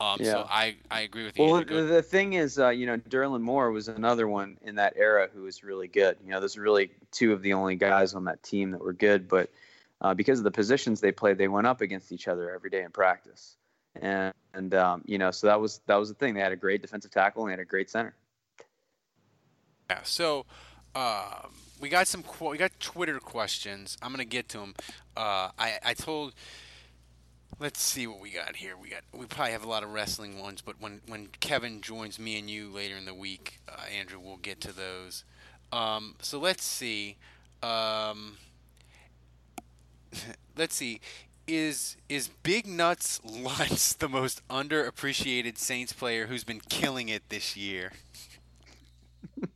Um, 0.00 0.16
Yeah. 0.20 0.32
So 0.32 0.46
I, 0.48 0.76
I 0.90 1.02
agree 1.02 1.24
with 1.24 1.38
you. 1.38 1.44
Well, 1.44 1.64
the, 1.64 1.82
the 1.82 2.02
thing 2.02 2.32
is, 2.32 2.58
uh, 2.58 2.70
you 2.70 2.86
know, 2.86 2.96
Derland 2.96 3.42
Moore 3.42 3.70
was 3.70 3.88
another 3.88 4.26
one 4.26 4.58
in 4.62 4.74
that 4.76 4.94
era 4.96 5.28
who 5.32 5.42
was 5.42 5.62
really 5.62 5.86
good. 5.86 6.16
You 6.24 6.30
know, 6.32 6.40
those 6.40 6.56
are 6.56 6.60
really 6.60 6.90
two 7.12 7.32
of 7.32 7.42
the 7.42 7.52
only 7.52 7.76
guys 7.76 8.14
on 8.14 8.24
that 8.24 8.42
team 8.42 8.72
that 8.72 8.82
were 8.82 8.92
good, 8.92 9.28
but 9.28 9.50
uh, 10.00 10.12
because 10.14 10.38
of 10.38 10.44
the 10.44 10.50
positions 10.50 11.00
they 11.00 11.12
played, 11.12 11.38
they 11.38 11.46
went 11.46 11.68
up 11.68 11.80
against 11.80 12.10
each 12.10 12.26
other 12.26 12.52
every 12.52 12.70
day 12.70 12.82
in 12.82 12.90
practice. 12.90 13.56
And, 13.94 14.34
and 14.54 14.74
um, 14.74 15.02
you 15.06 15.18
know, 15.18 15.30
so 15.30 15.46
that 15.46 15.60
was 15.60 15.80
that 15.86 15.96
was 15.96 16.08
the 16.08 16.14
thing. 16.14 16.34
They 16.34 16.40
had 16.40 16.52
a 16.52 16.56
great 16.56 16.82
defensive 16.82 17.10
tackle 17.10 17.42
and 17.42 17.50
they 17.50 17.52
had 17.52 17.60
a 17.60 17.64
great 17.64 17.90
center. 17.90 18.14
Yeah. 19.90 20.00
So 20.02 20.46
um, 20.94 21.52
we 21.80 21.88
got 21.88 22.06
some 22.06 22.22
qu- 22.22 22.50
we 22.50 22.58
got 22.58 22.78
Twitter 22.80 23.18
questions. 23.18 23.96
I'm 24.02 24.10
gonna 24.12 24.24
get 24.24 24.48
to 24.50 24.58
them. 24.58 24.74
Uh, 25.16 25.50
I 25.58 25.78
I 25.84 25.94
told. 25.94 26.34
Let's 27.60 27.80
see 27.80 28.08
what 28.08 28.18
we 28.18 28.30
got 28.30 28.56
here. 28.56 28.76
We 28.76 28.88
got 28.90 29.02
we 29.12 29.26
probably 29.26 29.52
have 29.52 29.64
a 29.64 29.68
lot 29.68 29.82
of 29.82 29.92
wrestling 29.92 30.38
ones, 30.40 30.62
but 30.62 30.80
when 30.80 31.00
when 31.06 31.28
Kevin 31.40 31.80
joins 31.80 32.18
me 32.18 32.38
and 32.38 32.50
you 32.50 32.68
later 32.68 32.96
in 32.96 33.04
the 33.04 33.14
week, 33.14 33.60
uh, 33.68 33.82
Andrew, 33.96 34.18
we'll 34.20 34.36
get 34.38 34.60
to 34.62 34.72
those. 34.72 35.24
Um, 35.70 36.16
so 36.20 36.38
let's 36.38 36.64
see. 36.64 37.16
Um, 37.62 38.36
let's 40.56 40.74
see. 40.74 41.00
Is 41.46 41.96
is 42.08 42.28
Big 42.42 42.66
Nuts 42.66 43.20
Lutz 43.24 43.92
the 43.94 44.08
most 44.08 44.46
underappreciated 44.48 45.58
Saints 45.58 45.92
player 45.92 46.26
who's 46.26 46.44
been 46.44 46.60
killing 46.60 47.08
it 47.08 47.28
this 47.28 47.56
year? 47.56 47.92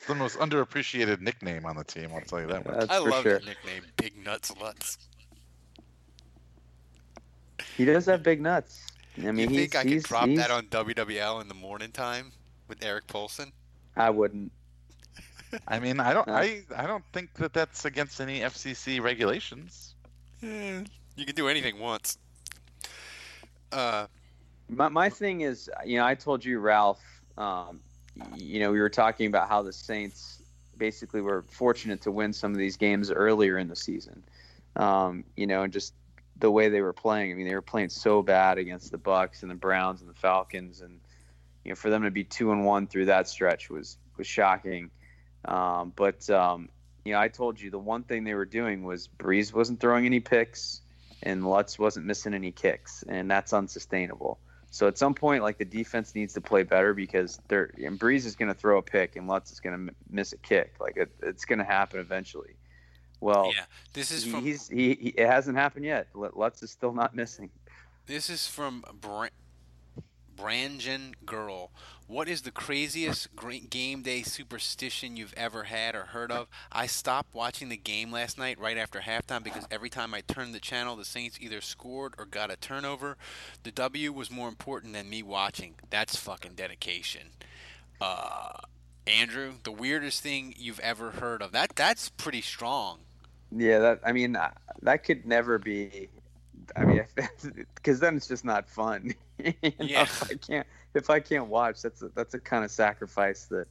It's 0.00 0.06
the 0.06 0.14
most 0.14 0.38
underappreciated 0.38 1.20
nickname 1.20 1.66
on 1.66 1.76
the 1.76 1.84
team. 1.84 2.08
I'll 2.14 2.22
tell 2.22 2.40
you 2.40 2.46
that 2.46 2.64
much. 2.64 2.88
I 2.88 2.96
love 2.96 3.22
the 3.22 3.32
nickname 3.44 3.82
Big 3.98 4.16
Nuts 4.24 4.50
Lutz. 4.58 4.96
He 7.76 7.84
does 7.84 8.06
have 8.06 8.22
big 8.22 8.40
nuts. 8.40 8.86
I 9.18 9.30
mean, 9.30 9.36
you 9.36 9.48
he's, 9.48 9.58
think 9.58 9.76
I 9.76 9.82
he's, 9.86 10.02
could 10.04 10.08
drop 10.08 10.26
he's- 10.26 10.38
that 10.38 10.50
on 10.50 10.68
WWL 10.68 11.42
in 11.42 11.48
the 11.48 11.54
morning 11.54 11.92
time 11.92 12.32
with 12.66 12.82
Eric 12.82 13.08
Polson? 13.08 13.52
I 13.94 14.08
wouldn't. 14.08 14.50
I 15.68 15.78
mean, 15.80 16.00
I 16.00 16.14
don't, 16.14 16.28
I, 16.30 16.62
I 16.74 16.86
don't 16.86 17.04
think 17.12 17.34
that 17.34 17.52
that's 17.52 17.84
against 17.84 18.22
any 18.22 18.40
FCC 18.40 19.02
regulations. 19.02 19.96
Eh, 20.42 20.82
you 21.16 21.26
can 21.26 21.34
do 21.34 21.46
anything 21.48 21.78
once. 21.78 22.16
Uh, 23.70 24.06
My, 24.70 24.88
my 24.88 25.10
thing 25.10 25.42
is, 25.42 25.68
you 25.84 25.98
know, 25.98 26.06
I 26.06 26.14
told 26.14 26.42
you, 26.42 26.58
Ralph, 26.60 27.02
um, 27.36 27.80
y- 27.82 27.89
you 28.36 28.60
know, 28.60 28.72
we 28.72 28.80
were 28.80 28.90
talking 28.90 29.26
about 29.26 29.48
how 29.48 29.62
the 29.62 29.72
Saints 29.72 30.42
basically 30.76 31.20
were 31.20 31.42
fortunate 31.42 32.02
to 32.02 32.10
win 32.10 32.32
some 32.32 32.52
of 32.52 32.58
these 32.58 32.76
games 32.76 33.10
earlier 33.10 33.58
in 33.58 33.68
the 33.68 33.76
season. 33.76 34.24
Um, 34.76 35.24
you 35.36 35.46
know, 35.46 35.62
and 35.62 35.72
just 35.72 35.94
the 36.38 36.50
way 36.50 36.68
they 36.68 36.80
were 36.80 36.92
playing. 36.92 37.30
I 37.30 37.34
mean, 37.34 37.46
they 37.46 37.54
were 37.54 37.62
playing 37.62 37.90
so 37.90 38.22
bad 38.22 38.58
against 38.58 38.90
the 38.90 38.98
Bucks 38.98 39.42
and 39.42 39.50
the 39.50 39.56
Browns 39.56 40.00
and 40.00 40.08
the 40.08 40.14
Falcons, 40.14 40.80
and 40.80 41.00
you 41.64 41.70
know, 41.70 41.76
for 41.76 41.90
them 41.90 42.02
to 42.02 42.10
be 42.10 42.24
two 42.24 42.50
and 42.52 42.64
one 42.64 42.86
through 42.86 43.06
that 43.06 43.28
stretch 43.28 43.70
was 43.70 43.98
was 44.16 44.26
shocking. 44.26 44.90
Um, 45.44 45.92
but 45.94 46.28
um, 46.30 46.68
you 47.04 47.12
know, 47.12 47.20
I 47.20 47.28
told 47.28 47.60
you 47.60 47.70
the 47.70 47.78
one 47.78 48.02
thing 48.02 48.24
they 48.24 48.34
were 48.34 48.44
doing 48.44 48.82
was 48.82 49.08
Brees 49.08 49.52
wasn't 49.52 49.80
throwing 49.80 50.06
any 50.06 50.20
picks, 50.20 50.80
and 51.22 51.48
Lutz 51.48 51.78
wasn't 51.78 52.06
missing 52.06 52.34
any 52.34 52.52
kicks, 52.52 53.04
and 53.06 53.30
that's 53.30 53.52
unsustainable. 53.52 54.38
So 54.72 54.86
at 54.86 54.96
some 54.96 55.14
point, 55.14 55.42
like 55.42 55.58
the 55.58 55.64
defense 55.64 56.14
needs 56.14 56.32
to 56.34 56.40
play 56.40 56.62
better 56.62 56.94
because 56.94 57.40
they're 57.48 57.72
and 57.84 57.98
Brees 57.98 58.24
is 58.24 58.36
going 58.36 58.48
to 58.48 58.54
throw 58.54 58.78
a 58.78 58.82
pick 58.82 59.16
and 59.16 59.26
Lutz 59.26 59.50
is 59.52 59.58
going 59.60 59.88
to 59.88 59.94
miss 60.08 60.32
a 60.32 60.36
kick. 60.38 60.74
Like 60.80 60.96
it, 60.96 61.10
it's 61.22 61.44
going 61.44 61.58
to 61.58 61.64
happen 61.64 61.98
eventually. 62.00 62.54
Well, 63.20 63.50
Yeah, 63.54 63.64
this 63.92 64.10
is 64.12 64.24
from- 64.24 64.42
he's 64.44 64.68
he, 64.68 64.94
he 64.94 65.08
it 65.10 65.26
hasn't 65.26 65.56
happened 65.56 65.84
yet. 65.84 66.06
Lutz 66.14 66.62
is 66.62 66.70
still 66.70 66.92
not 66.92 67.14
missing. 67.16 67.50
this 68.06 68.30
is 68.30 68.46
from 68.46 68.84
Bra- 69.00 69.28
Branjan 70.40 71.14
Girl. 71.26 71.70
What 72.06 72.28
is 72.28 72.42
the 72.42 72.50
craziest 72.50 73.28
game 73.68 74.02
day 74.02 74.22
superstition 74.22 75.16
you've 75.16 75.34
ever 75.36 75.64
had 75.64 75.94
or 75.94 76.06
heard 76.06 76.32
of? 76.32 76.48
I 76.72 76.86
stopped 76.86 77.34
watching 77.34 77.68
the 77.68 77.76
game 77.76 78.10
last 78.10 78.38
night 78.38 78.58
right 78.58 78.78
after 78.78 79.00
halftime 79.00 79.44
because 79.44 79.66
every 79.70 79.90
time 79.90 80.14
I 80.14 80.22
turned 80.22 80.54
the 80.54 80.60
channel, 80.60 80.96
the 80.96 81.04
Saints 81.04 81.38
either 81.40 81.60
scored 81.60 82.14
or 82.18 82.24
got 82.24 82.50
a 82.50 82.56
turnover. 82.56 83.16
The 83.62 83.70
W 83.70 84.12
was 84.12 84.30
more 84.30 84.48
important 84.48 84.94
than 84.94 85.10
me 85.10 85.22
watching. 85.22 85.74
That's 85.90 86.16
fucking 86.16 86.54
dedication. 86.54 87.28
Uh, 88.00 88.52
Andrew, 89.06 89.54
the 89.62 89.72
weirdest 89.72 90.22
thing 90.22 90.54
you've 90.56 90.80
ever 90.80 91.10
heard 91.12 91.42
of. 91.42 91.52
That 91.52 91.76
that's 91.76 92.08
pretty 92.08 92.40
strong. 92.40 93.00
Yeah, 93.52 93.78
that 93.80 94.00
I 94.04 94.12
mean 94.12 94.36
uh, 94.36 94.50
that 94.82 95.04
could 95.04 95.26
never 95.26 95.58
be. 95.58 96.08
I 96.76 96.84
mean, 96.84 97.04
because 97.74 98.00
then 98.00 98.16
it's 98.16 98.28
just 98.28 98.44
not 98.44 98.68
fun. 98.68 99.14
you 99.38 99.54
know, 99.62 99.70
Yeah. 99.78 100.02
If 100.02 100.30
I 100.30 100.34
can't 100.34 100.66
if 100.94 101.10
I 101.10 101.20
can't 101.20 101.46
watch, 101.46 101.82
that's 101.82 102.02
a, 102.02 102.08
that's 102.14 102.34
a 102.34 102.38
kind 102.38 102.64
of 102.64 102.70
sacrifice 102.70 103.46
that. 103.46 103.66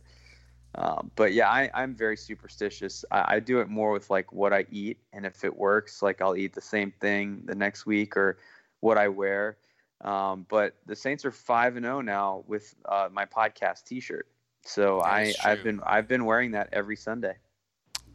Um, 0.75 1.09
but 1.15 1.33
yeah, 1.33 1.49
I, 1.49 1.69
I'm 1.73 1.95
very 1.95 2.15
superstitious. 2.15 3.03
I, 3.09 3.35
I 3.35 3.39
do 3.39 3.59
it 3.59 3.69
more 3.69 3.91
with 3.91 4.09
like 4.09 4.31
what 4.31 4.53
I 4.53 4.65
eat, 4.71 4.99
and 5.13 5.25
if 5.25 5.43
it 5.43 5.55
works, 5.55 6.03
like 6.03 6.21
I'll 6.21 6.35
eat 6.35 6.53
the 6.53 6.61
same 6.61 6.93
thing 7.01 7.41
the 7.45 7.55
next 7.55 7.85
week 7.85 8.15
or 8.15 8.37
what 8.79 8.97
I 8.97 9.07
wear. 9.07 9.57
Um, 10.01 10.45
but 10.47 10.75
the 10.85 10.95
Saints 10.95 11.25
are 11.25 11.31
five 11.31 11.75
and 11.75 11.85
zero 11.85 12.01
now 12.01 12.43
with 12.47 12.75
uh, 12.85 13.09
my 13.11 13.25
podcast 13.25 13.83
T-shirt. 13.85 14.27
So 14.63 14.99
That 14.99 15.07
I, 15.07 15.33
I've 15.43 15.63
been 15.63 15.81
I've 15.85 16.07
been 16.07 16.25
wearing 16.25 16.51
that 16.51 16.69
every 16.71 16.95
Sunday. 16.95 17.35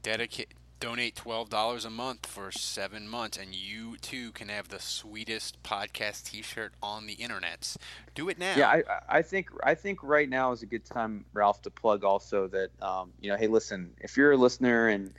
Dedicate 0.03 0.55
donate 0.85 1.17
twelve 1.17 1.49
dollars 1.49 1.85
a 1.87 1.91
month 1.91 2.27
for 2.27 2.53
seven 2.53 3.09
months, 3.09 3.39
and 3.39 3.55
you 3.55 3.97
too 3.97 4.31
can 4.33 4.49
have 4.49 4.69
the 4.69 4.79
sweetest 4.79 5.63
podcast 5.63 6.25
T-shirt 6.31 6.75
on 6.83 7.07
the 7.07 7.17
internets. 7.17 7.77
Do 8.15 8.29
it 8.29 8.39
now. 8.39 8.55
Yeah, 8.57 8.69
I, 8.69 8.83
I 9.19 9.23
think 9.23 9.49
I 9.63 9.75
think 9.75 10.03
right 10.03 10.29
now 10.29 10.53
is 10.53 10.63
a 10.63 10.67
good 10.67 10.85
time, 10.85 11.25
Ralph, 11.33 11.63
to 11.63 11.71
plug 11.71 12.05
also 12.05 12.49
that 12.49 12.71
um, 12.83 13.13
you 13.21 13.31
know, 13.31 13.37
hey, 13.37 13.47
listen, 13.47 13.95
if 14.01 14.17
you're 14.17 14.33
a 14.33 14.37
listener 14.37 14.89
and 14.89 15.13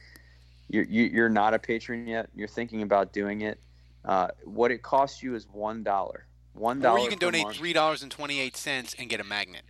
you're 0.70 0.84
you- 0.86 1.06
you're 1.06 1.30
not 1.30 1.54
a 1.56 1.60
patron 1.60 2.06
yet, 2.08 2.30
you're 2.36 2.48
thinking 2.48 2.82
about 2.84 3.12
doing 3.12 3.42
it. 3.42 3.60
Uh, 4.04 4.28
what 4.44 4.70
it 4.70 4.84
costs 4.84 5.24
you 5.24 5.34
is 5.34 5.48
one 5.52 5.82
dollar. 5.82 6.28
One 6.54 6.80
dollar. 6.80 7.00
or 7.00 7.04
you 7.04 7.10
can 7.10 7.18
donate 7.18 7.44
month. 7.44 7.58
three 7.58 7.74
dollars 7.74 8.04
and 8.04 8.12
twenty 8.12 8.40
eight 8.40 8.56
cents 8.56 8.96
and 9.00 9.10
get 9.10 9.20
a 9.20 9.24
magnet. 9.24 9.64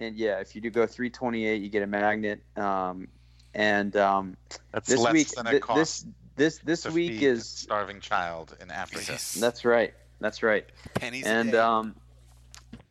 And 0.00 0.16
yeah, 0.16 0.40
if 0.40 0.54
you 0.56 0.60
do 0.60 0.68
go 0.70 0.84
three 0.86 1.10
twenty 1.10 1.46
eight, 1.46 1.62
you 1.62 1.68
get 1.68 1.82
a 1.84 1.86
magnet. 1.86 2.42
Um, 2.56 3.06
and 3.58 3.96
um, 3.96 4.36
That's 4.72 4.88
this 4.88 5.00
less 5.00 5.12
week, 5.12 5.28
than 5.30 5.46
it 5.48 5.50
th- 5.50 5.62
costs 5.62 6.06
this 6.36 6.58
this 6.64 6.84
this 6.84 6.94
week 6.94 7.20
is 7.22 7.40
a 7.40 7.44
starving 7.44 8.00
child 8.00 8.56
in 8.60 8.70
Africa. 8.70 9.18
That's 9.40 9.64
right. 9.64 9.92
That's 10.20 10.42
right. 10.42 10.64
Pennies 10.94 11.26
and 11.26 11.54
um, 11.56 11.96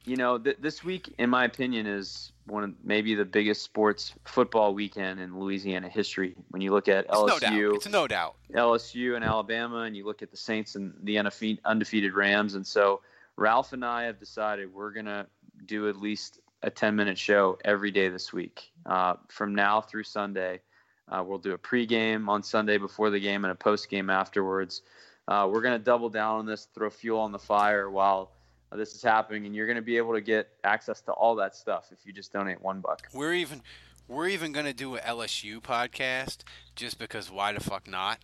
you 0.03 0.17
know, 0.17 0.37
th- 0.37 0.57
this 0.59 0.83
week, 0.83 1.13
in 1.17 1.29
my 1.29 1.45
opinion, 1.45 1.87
is 1.87 2.31
one 2.45 2.63
of 2.63 2.73
maybe 2.83 3.15
the 3.15 3.25
biggest 3.25 3.63
sports 3.63 4.13
football 4.25 4.73
weekend 4.73 5.19
in 5.21 5.39
Louisiana 5.39 5.87
history. 5.89 6.35
When 6.49 6.61
you 6.61 6.71
look 6.71 6.87
at 6.89 7.05
It's 7.05 7.13
no 7.13 7.27
doubt. 7.39 7.51
LSU, 7.53 7.75
It's 7.75 7.89
no 7.89 8.07
doubt. 8.07 8.35
LSU 8.53 9.15
and 9.15 9.23
Alabama, 9.23 9.79
and 9.79 9.95
you 9.95 10.05
look 10.05 10.21
at 10.21 10.31
the 10.31 10.37
Saints 10.37 10.75
and 10.75 10.93
the 11.03 11.15
undefe- 11.15 11.59
undefeated 11.63 12.13
Rams, 12.13 12.55
and 12.55 12.67
so 12.67 13.01
Ralph 13.37 13.71
and 13.71 13.85
I 13.85 14.03
have 14.03 14.19
decided 14.19 14.73
we're 14.73 14.91
gonna 14.91 15.27
do 15.65 15.87
at 15.89 15.95
least 15.97 16.39
a 16.63 16.69
10 16.69 16.95
minute 16.95 17.17
show 17.17 17.57
every 17.63 17.91
day 17.91 18.09
this 18.09 18.33
week, 18.33 18.71
uh, 18.85 19.15
from 19.27 19.53
now 19.53 19.81
through 19.81 20.03
Sunday. 20.03 20.61
Uh, 21.09 21.23
we'll 21.25 21.37
do 21.37 21.53
a 21.53 21.57
pregame 21.57 22.27
on 22.27 22.43
Sunday 22.43 22.77
before 22.77 23.09
the 23.09 23.19
game 23.19 23.45
and 23.45 23.51
a 23.51 23.55
postgame 23.55 24.11
afterwards. 24.11 24.81
Uh, 25.27 25.47
we're 25.51 25.61
gonna 25.61 25.79
double 25.79 26.09
down 26.09 26.39
on 26.39 26.45
this, 26.45 26.67
throw 26.73 26.89
fuel 26.89 27.19
on 27.19 27.31
the 27.31 27.39
fire 27.39 27.89
while 27.89 28.31
this 28.71 28.93
is 28.93 29.01
happening, 29.01 29.45
and 29.45 29.55
you're 29.55 29.67
gonna 29.67 29.81
be 29.81 29.97
able 29.97 30.13
to 30.13 30.21
get 30.21 30.49
access 30.63 31.01
to 31.01 31.11
all 31.11 31.35
that 31.35 31.55
stuff 31.55 31.89
if 31.91 32.05
you 32.05 32.11
just 32.11 32.33
donate 32.33 32.61
one 32.61 32.81
buck. 32.81 33.07
We're 33.13 33.33
even 33.33 33.61
we're 34.07 34.27
even 34.27 34.51
gonna 34.51 34.73
do 34.73 34.95
a 34.95 34.99
LSU 34.99 35.61
podcast 35.61 36.39
just 36.75 36.97
because 36.97 37.31
why 37.31 37.53
the 37.53 37.59
fuck 37.59 37.87
not? 37.87 38.19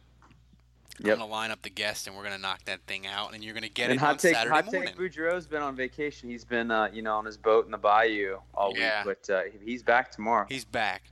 Yep. 1.00 1.14
I'm 1.14 1.20
gonna 1.20 1.32
line 1.32 1.52
up 1.52 1.62
the 1.64 1.70
guests 1.72 2.06
and 2.08 2.16
we're 2.16 2.24
gonna 2.24 2.38
knock 2.38 2.66
that 2.66 2.82
thing 2.86 3.08
out, 3.08 3.34
and 3.34 3.44
you're 3.44 3.54
gonna 3.56 3.68
get 3.68 3.90
and 3.90 3.94
it 3.94 4.00
hot 4.00 4.12
on 4.12 4.18
take, 4.18 4.36
Saturday 4.36 4.54
hot 4.56 4.66
morning. 4.66 4.94
take. 4.94 4.98
Boudreaux's 4.98 5.48
been 5.48 5.62
on 5.64 5.76
vacation. 5.76 6.30
He's 6.30 6.46
been, 6.46 6.70
uh, 6.70 6.90
you 6.94 7.02
know, 7.02 7.16
on 7.16 7.26
his 7.26 7.36
boat 7.38 7.66
in 7.66 7.72
the 7.72 7.78
bayou 7.78 8.38
all 8.54 8.78
Yeah. 8.78 9.04
week, 9.06 9.18
but 9.28 9.34
uh, 9.34 9.42
he's 9.64 9.82
back 9.82 10.12
tomorrow. 10.12 10.46
He's 10.48 10.66
back. 10.66 11.04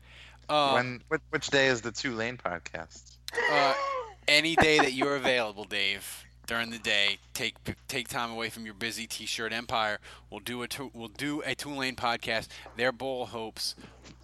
Um, 0.50 0.74
when 0.74 1.02
which, 1.08 1.22
which 1.32 1.48
day 1.48 1.68
is 1.68 1.82
the 1.82 1.92
Tulane 1.92 2.38
podcast? 2.38 3.18
uh, 3.52 3.74
any 4.28 4.56
day 4.58 4.78
that 4.80 4.94
you're 4.94 5.16
available, 5.16 5.64
Dave, 5.64 6.26
during 6.46 6.70
the 6.70 6.78
day, 6.80 7.18
take 7.34 7.56
take 7.88 8.08
time 8.08 8.30
away 8.32 8.50
from 8.50 8.66
your 8.66 8.74
busy 8.76 9.08
T-shirt 9.08 9.52
empire. 9.54 10.00
We'll 10.30 10.42
do 10.42 10.62
a 10.62 10.68
two, 10.68 10.92
we'll 10.94 11.08
do 11.08 11.42
a 11.46 11.56
Tulane 11.56 11.96
podcast. 11.96 12.50
Their 12.76 12.92
bowl 12.92 13.26
hopes 13.26 13.76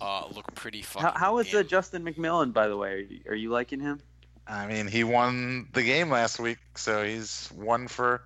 uh, 0.02 0.28
look 0.32 0.54
pretty 0.54 0.82
fucking. 0.82 1.08
How, 1.08 1.14
how 1.18 1.38
is 1.40 1.54
uh, 1.54 1.64
Justin 1.64 2.04
McMillan, 2.04 2.54
by 2.54 2.68
the 2.68 2.78
way? 2.78 2.92
Are 2.92 2.98
you, 2.98 3.20
are 3.30 3.36
you 3.36 3.50
liking 3.50 3.80
him? 3.80 4.02
I 4.50 4.66
mean, 4.66 4.88
he 4.88 5.04
won 5.04 5.68
the 5.74 5.84
game 5.84 6.10
last 6.10 6.40
week, 6.40 6.60
so 6.76 7.04
he's 7.04 7.50
one 7.56 7.88
for 7.88 8.24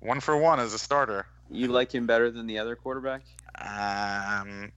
one 0.00 0.20
for 0.20 0.36
one 0.36 0.60
as 0.60 0.74
a 0.74 0.78
starter. 0.78 1.26
You 1.50 1.68
like 1.68 1.94
him 1.94 2.06
better 2.06 2.30
than 2.30 2.46
the 2.46 2.58
other 2.58 2.76
quarterback? 2.76 3.22
Um, 3.60 4.72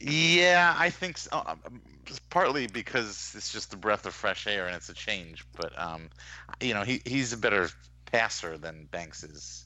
yeah, 0.00 0.74
I 0.76 0.90
think 0.90 1.18
so. 1.18 1.42
Um, 1.46 1.80
partly 2.30 2.66
because 2.66 3.32
it's 3.36 3.52
just 3.52 3.72
a 3.72 3.76
breath 3.76 4.06
of 4.06 4.14
fresh 4.14 4.46
air 4.46 4.66
and 4.66 4.76
it's 4.76 4.88
a 4.88 4.94
change, 4.94 5.44
but 5.56 5.72
um, 5.78 6.10
you 6.60 6.74
know, 6.74 6.82
he 6.82 7.00
he's 7.04 7.32
a 7.32 7.36
better 7.36 7.68
passer 8.06 8.58
than 8.58 8.86
Banks 8.86 9.22
is. 9.24 9.64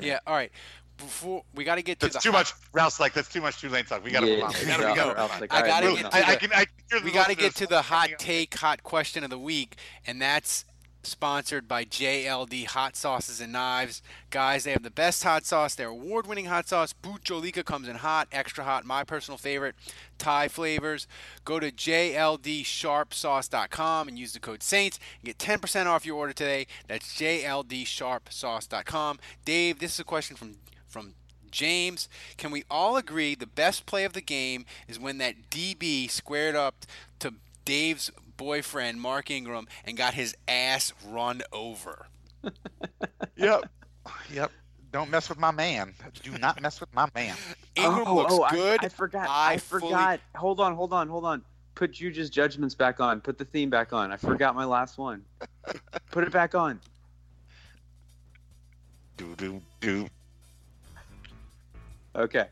Yeah. 0.00 0.18
All 0.26 0.34
right. 0.34 0.52
Before 1.00 1.42
we 1.54 1.64
got 1.64 1.76
to 1.76 1.82
get 1.82 1.98
to 2.00 2.06
That's 2.06 2.16
the 2.16 2.20
too 2.20 2.30
hot- 2.30 2.38
much. 2.38 2.52
Ralph's 2.72 3.00
like, 3.00 3.12
that's 3.14 3.28
too 3.28 3.40
much 3.40 3.60
Tulane 3.60 3.84
talk. 3.84 4.04
We 4.04 4.10
gotta 4.10 4.26
Yeah, 4.28 4.34
move 4.36 4.44
on. 4.44 4.52
We 4.60 4.66
gotta 4.66 4.82
go. 4.94 5.14
Ralph's 5.14 5.40
like, 5.40 5.52
I 5.52 5.66
gotta 5.66 5.92
get 5.94 6.10
to 6.10 6.16
I, 6.16 6.20
I 6.28 6.32
the- 6.34 6.38
can. 6.40 6.52
I 6.52 6.66
can 6.90 7.04
we 7.04 7.10
got 7.10 7.28
to 7.28 7.34
get 7.34 7.54
to 7.56 7.66
the 7.66 7.82
hot 7.82 8.10
take, 8.18 8.54
hot 8.56 8.82
question 8.82 9.24
of 9.24 9.30
the 9.30 9.38
week, 9.38 9.76
and 10.06 10.20
that's 10.20 10.64
sponsored 11.02 11.66
by 11.66 11.82
JLD 11.82 12.66
Hot 12.66 12.94
Sauces 12.94 13.40
and 13.40 13.54
Knives. 13.54 14.02
Guys, 14.28 14.64
they 14.64 14.72
have 14.72 14.82
the 14.82 14.90
best 14.90 15.24
hot 15.24 15.46
sauce. 15.46 15.74
Their 15.74 15.88
award-winning 15.88 16.44
hot 16.44 16.68
sauce, 16.68 16.92
Bhut 16.92 17.64
comes 17.64 17.88
in 17.88 17.96
hot, 17.96 18.28
extra 18.32 18.64
hot. 18.64 18.84
My 18.84 19.02
personal 19.04 19.38
favorite, 19.38 19.76
Thai 20.18 20.48
flavors. 20.48 21.06
Go 21.46 21.58
to 21.58 21.72
JLDSharpSauce.com 21.72 24.08
and 24.08 24.18
use 24.18 24.34
the 24.34 24.40
code 24.40 24.62
Saints 24.62 24.98
and 25.20 25.24
get 25.24 25.38
10% 25.38 25.86
off 25.86 26.04
your 26.04 26.16
order 26.16 26.34
today. 26.34 26.66
That's 26.86 27.14
JLDSharpSauce.com. 27.18 29.20
Dave, 29.46 29.78
this 29.78 29.94
is 29.94 30.00
a 30.00 30.04
question 30.04 30.36
from 30.36 30.50
from 30.50 30.58
James, 31.50 32.08
can 32.36 32.50
we 32.50 32.64
all 32.70 32.96
agree 32.96 33.34
the 33.34 33.46
best 33.46 33.86
play 33.86 34.04
of 34.04 34.12
the 34.12 34.20
game 34.20 34.64
is 34.88 34.98
when 34.98 35.18
that 35.18 35.50
DB 35.50 36.10
squared 36.10 36.54
up 36.54 36.86
to 37.18 37.34
Dave's 37.64 38.10
boyfriend, 38.36 39.00
Mark 39.00 39.30
Ingram, 39.30 39.68
and 39.84 39.96
got 39.96 40.14
his 40.14 40.36
ass 40.48 40.92
run 41.06 41.42
over? 41.52 42.06
Yep. 43.36 43.70
Yep. 44.32 44.52
Don't 44.92 45.10
mess 45.10 45.28
with 45.28 45.38
my 45.38 45.50
man. 45.50 45.94
Do 46.22 46.36
not 46.38 46.60
mess 46.60 46.80
with 46.80 46.92
my 46.94 47.08
man. 47.14 47.36
Ingram 47.76 48.04
oh, 48.06 48.14
looks 48.16 48.34
oh, 48.34 48.46
good. 48.50 48.84
I, 48.84 48.88
forgot. 48.88 49.28
I 49.28 49.52
I, 49.52 49.56
fully- 49.56 49.82
forgot. 49.82 50.20
Hold 50.34 50.60
on, 50.60 50.74
hold 50.74 50.92
on, 50.92 51.08
hold 51.08 51.24
on. 51.24 51.42
Put 51.74 51.92
Juju's 51.92 52.28
judgments 52.28 52.74
back 52.74 53.00
on. 53.00 53.20
Put 53.20 53.38
the 53.38 53.44
theme 53.44 53.70
back 53.70 53.92
on. 53.92 54.12
I 54.12 54.16
forgot 54.16 54.54
my 54.54 54.64
last 54.64 54.98
one. 54.98 55.24
Put 56.10 56.24
it 56.24 56.32
back 56.32 56.54
on. 56.54 56.80
Do 59.16 59.34
do 59.36 59.60
do. 59.80 60.08
Okay. 62.14 62.46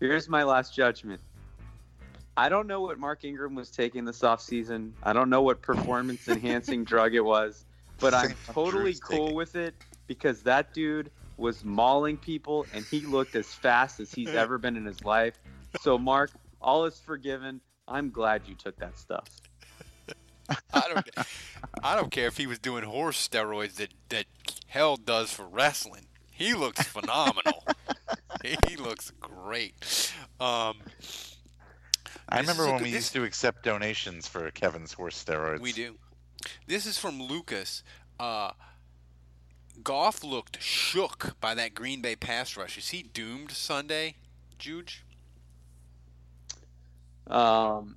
Here's 0.00 0.28
my 0.28 0.42
last 0.42 0.74
judgment. 0.74 1.20
I 2.36 2.48
don't 2.48 2.66
know 2.66 2.80
what 2.80 2.98
Mark 2.98 3.24
Ingram 3.24 3.54
was 3.54 3.70
taking 3.70 4.04
this 4.04 4.20
offseason. 4.20 4.92
I 5.02 5.12
don't 5.12 5.28
know 5.28 5.42
what 5.42 5.60
performance 5.60 6.28
enhancing 6.28 6.84
drug 6.92 7.14
it 7.14 7.24
was, 7.24 7.64
but 8.00 8.14
I'm 8.14 8.34
totally 8.46 8.94
cool 8.94 9.34
with 9.34 9.54
it 9.54 9.74
because 10.06 10.42
that 10.42 10.72
dude 10.72 11.10
was 11.36 11.64
mauling 11.64 12.16
people 12.16 12.66
and 12.72 12.84
he 12.84 13.00
looked 13.00 13.34
as 13.34 13.46
fast 13.46 14.00
as 14.00 14.12
he's 14.12 14.30
ever 14.30 14.58
been 14.58 14.76
in 14.76 14.86
his 14.86 15.04
life. 15.04 15.38
So, 15.80 15.98
Mark, 15.98 16.30
all 16.60 16.84
is 16.84 16.98
forgiven. 16.98 17.60
I'm 17.86 18.10
glad 18.10 18.42
you 18.46 18.54
took 18.54 18.76
that 18.78 18.96
stuff. 18.98 19.28
I 20.72 20.88
don't, 20.92 21.10
I 21.82 21.96
don't 21.96 22.10
care 22.10 22.26
if 22.26 22.36
he 22.36 22.46
was 22.46 22.58
doing 22.58 22.84
horse 22.84 23.28
steroids 23.28 23.74
that, 23.74 23.92
that 24.08 24.26
Hell 24.68 24.96
does 24.96 25.32
for 25.32 25.46
wrestling. 25.46 26.06
He 26.30 26.54
looks 26.54 26.82
phenomenal. 26.84 27.64
he 28.68 28.76
looks 28.76 29.10
great. 29.20 30.12
Um, 30.40 30.76
I 32.28 32.40
remember 32.40 32.62
is 32.64 32.68
a 32.68 32.70
when 32.72 32.78
good- 32.78 32.84
we 32.84 32.90
this- 32.92 33.00
used 33.04 33.12
to 33.14 33.24
accept 33.24 33.62
donations 33.64 34.26
for 34.28 34.50
Kevin's 34.50 34.92
horse 34.92 35.22
steroids. 35.22 35.60
We 35.60 35.72
do. 35.72 35.96
This 36.66 36.86
is 36.86 36.98
from 36.98 37.22
Lucas. 37.22 37.82
Uh, 38.18 38.52
Goff 39.84 40.22
looked 40.24 40.60
shook 40.62 41.40
by 41.40 41.54
that 41.54 41.74
Green 41.74 42.02
Bay 42.02 42.16
pass 42.16 42.56
rush. 42.56 42.76
Is 42.78 42.90
he 42.90 43.02
doomed 43.02 43.50
Sunday, 43.52 44.16
Juge? 44.58 45.04
Um, 47.28 47.96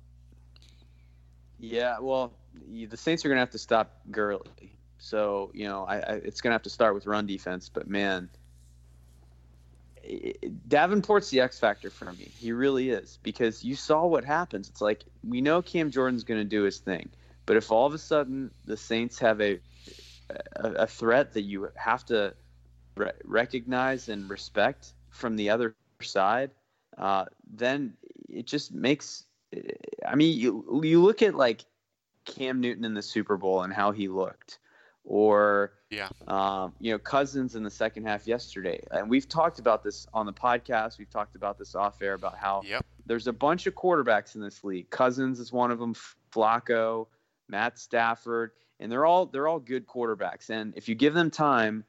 yeah, 1.58 1.98
well, 2.00 2.32
y- 2.68 2.86
the 2.88 2.96
Saints 2.96 3.24
are 3.24 3.28
going 3.28 3.36
to 3.36 3.40
have 3.40 3.50
to 3.50 3.58
stop 3.58 4.00
Gurley. 4.10 4.72
So, 4.98 5.50
you 5.54 5.68
know, 5.68 5.84
I, 5.84 5.96
I, 5.96 6.12
it's 6.14 6.40
going 6.40 6.50
to 6.50 6.54
have 6.54 6.62
to 6.62 6.70
start 6.70 6.94
with 6.94 7.06
run 7.06 7.26
defense. 7.26 7.68
But, 7.68 7.88
man, 7.88 8.30
i- 8.32 8.34
i- 8.34 8.45
Davenport's 10.68 11.30
the 11.30 11.40
X 11.40 11.58
factor 11.58 11.90
for 11.90 12.12
me. 12.12 12.30
He 12.38 12.52
really 12.52 12.90
is 12.90 13.18
because 13.22 13.64
you 13.64 13.74
saw 13.74 14.06
what 14.06 14.24
happens. 14.24 14.68
It's 14.68 14.80
like 14.80 15.04
we 15.26 15.40
know 15.40 15.62
Cam 15.62 15.90
Jordan's 15.90 16.24
going 16.24 16.40
to 16.40 16.44
do 16.44 16.62
his 16.62 16.78
thing. 16.78 17.08
But 17.46 17.56
if 17.56 17.70
all 17.70 17.86
of 17.86 17.94
a 17.94 17.98
sudden 17.98 18.50
the 18.64 18.76
Saints 18.76 19.18
have 19.20 19.40
a, 19.40 19.60
a, 20.56 20.70
a 20.70 20.86
threat 20.86 21.34
that 21.34 21.42
you 21.42 21.70
have 21.76 22.04
to 22.06 22.34
re- 22.96 23.12
recognize 23.24 24.08
and 24.08 24.28
respect 24.28 24.92
from 25.10 25.36
the 25.36 25.50
other 25.50 25.74
side, 26.02 26.50
uh, 26.98 27.26
then 27.52 27.94
it 28.28 28.46
just 28.46 28.72
makes. 28.72 29.24
I 30.06 30.16
mean, 30.16 30.36
you 30.36 30.80
you 30.82 31.02
look 31.02 31.22
at 31.22 31.34
like 31.34 31.64
Cam 32.24 32.60
Newton 32.60 32.84
in 32.84 32.94
the 32.94 33.02
Super 33.02 33.36
Bowl 33.36 33.62
and 33.62 33.72
how 33.72 33.92
he 33.92 34.08
looked, 34.08 34.58
or 35.06 35.72
Yeah. 35.90 36.08
um, 36.26 36.74
you 36.80 36.92
know 36.92 36.98
Cousins 36.98 37.54
in 37.54 37.62
the 37.62 37.70
second 37.70 38.04
half 38.06 38.26
yesterday, 38.26 38.82
and 38.90 39.08
we've 39.08 39.28
talked 39.28 39.58
about 39.60 39.82
this 39.82 40.06
on 40.12 40.26
the 40.26 40.32
podcast. 40.32 40.98
We've 40.98 41.08
talked 41.10 41.36
about 41.36 41.56
this 41.58 41.74
off 41.74 42.02
air 42.02 42.14
about 42.14 42.36
how 42.36 42.62
there's 43.06 43.28
a 43.28 43.32
bunch 43.32 43.66
of 43.66 43.74
quarterbacks 43.74 44.34
in 44.34 44.40
this 44.42 44.64
league. 44.64 44.90
Cousins 44.90 45.38
is 45.40 45.52
one 45.52 45.70
of 45.70 45.78
them. 45.78 45.94
Flacco, 46.32 47.06
Matt 47.48 47.78
Stafford, 47.78 48.50
and 48.80 48.90
they're 48.92 49.06
all 49.06 49.26
they're 49.26 49.48
all 49.48 49.60
good 49.60 49.86
quarterbacks. 49.86 50.50
And 50.50 50.74
if 50.76 50.88
you 50.88 50.94
give 50.94 51.14
them 51.14 51.30
time, 51.30 51.84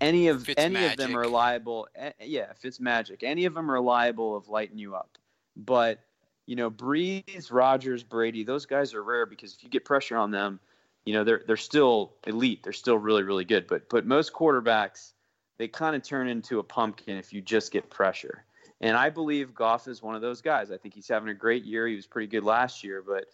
any 0.00 0.28
of 0.28 0.44
Fitz 0.44 0.60
any 0.62 0.84
of 0.84 0.96
them 0.96 1.16
are 1.16 1.20
magic. 1.20 1.32
liable. 1.32 1.88
eh, 1.94 2.10
Yeah, 2.20 2.50
if 2.50 2.64
it's 2.64 2.80
magic, 2.80 3.22
any 3.22 3.44
of 3.44 3.54
them 3.54 3.70
are 3.70 3.80
liable 3.80 4.36
of 4.36 4.48
lighting 4.48 4.78
you 4.78 4.94
up. 4.96 5.16
But 5.56 6.00
you 6.46 6.56
know, 6.56 6.70
Brees, 6.70 7.52
Rodgers, 7.52 8.02
Brady, 8.02 8.42
those 8.42 8.64
guys 8.66 8.94
are 8.94 9.02
rare 9.02 9.26
because 9.26 9.54
if 9.54 9.62
you 9.62 9.68
get 9.70 9.84
pressure 9.84 10.16
on 10.16 10.30
them, 10.30 10.58
you 11.04 11.14
know 11.14 11.24
they're 11.24 11.42
they're 11.46 11.56
still 11.56 12.12
elite. 12.26 12.62
They're 12.62 12.72
still 12.72 12.98
really 12.98 13.22
really 13.22 13.44
good. 13.44 13.66
But 13.66 13.88
but 13.88 14.06
most 14.06 14.32
quarterbacks 14.32 15.12
they 15.58 15.68
kind 15.68 15.96
of 15.96 16.02
turn 16.02 16.28
into 16.28 16.60
a 16.60 16.62
pumpkin 16.62 17.16
if 17.16 17.32
you 17.32 17.40
just 17.40 17.72
get 17.72 17.90
pressure. 17.90 18.44
And 18.80 18.96
I 18.96 19.10
believe 19.10 19.54
Goff 19.54 19.88
is 19.88 20.02
one 20.02 20.14
of 20.14 20.22
those 20.22 20.40
guys. 20.40 20.70
I 20.70 20.76
think 20.76 20.94
he's 20.94 21.08
having 21.08 21.28
a 21.28 21.34
great 21.34 21.64
year. 21.64 21.86
He 21.88 21.96
was 21.96 22.06
pretty 22.06 22.28
good 22.28 22.44
last 22.44 22.84
year, 22.84 23.02
but 23.04 23.24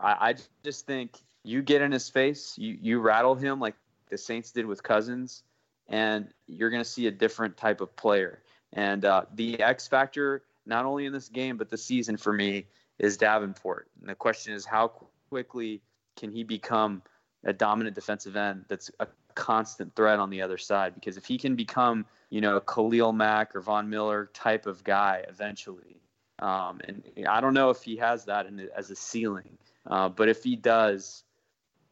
I, 0.00 0.30
I 0.30 0.34
just 0.62 0.86
think 0.86 1.18
you 1.42 1.62
get 1.62 1.82
in 1.82 1.90
his 1.92 2.08
face, 2.08 2.54
you 2.56 2.78
you 2.80 3.00
rattle 3.00 3.34
him 3.34 3.60
like 3.60 3.74
the 4.10 4.18
Saints 4.18 4.52
did 4.52 4.66
with 4.66 4.82
Cousins, 4.82 5.42
and 5.88 6.28
you're 6.46 6.70
going 6.70 6.82
to 6.82 6.88
see 6.88 7.06
a 7.08 7.10
different 7.10 7.56
type 7.56 7.80
of 7.80 7.94
player. 7.96 8.42
And 8.72 9.04
uh, 9.04 9.24
the 9.34 9.60
X 9.60 9.88
factor, 9.88 10.42
not 10.66 10.84
only 10.84 11.06
in 11.06 11.12
this 11.12 11.28
game 11.28 11.56
but 11.56 11.68
the 11.68 11.78
season 11.78 12.16
for 12.16 12.32
me, 12.32 12.66
is 12.98 13.16
Davenport. 13.16 13.88
And 14.00 14.08
the 14.08 14.14
question 14.14 14.54
is, 14.54 14.64
how 14.64 14.92
quickly 15.28 15.82
can 16.16 16.30
he 16.30 16.42
become 16.42 17.02
a 17.44 17.52
dominant 17.52 17.94
defensive 17.94 18.36
end 18.36 18.64
that's 18.68 18.90
a 19.00 19.06
constant 19.34 19.94
threat 19.94 20.18
on 20.18 20.30
the 20.30 20.42
other 20.42 20.58
side? 20.58 20.94
Because 20.94 21.16
if 21.16 21.26
he 21.26 21.38
can 21.38 21.54
become, 21.54 22.06
you 22.30 22.40
know, 22.40 22.56
a 22.56 22.60
Khalil 22.60 23.12
Mack 23.12 23.54
or 23.54 23.60
Von 23.60 23.88
Miller 23.88 24.30
type 24.34 24.66
of 24.66 24.82
guy 24.82 25.24
eventually, 25.28 26.00
um, 26.38 26.80
and 26.84 27.02
I 27.28 27.40
don't 27.40 27.54
know 27.54 27.70
if 27.70 27.82
he 27.82 27.96
has 27.96 28.24
that 28.26 28.46
in, 28.46 28.68
as 28.76 28.90
a 28.90 28.96
ceiling, 28.96 29.56
uh, 29.86 30.08
but 30.08 30.28
if 30.28 30.42
he 30.42 30.56
does, 30.56 31.24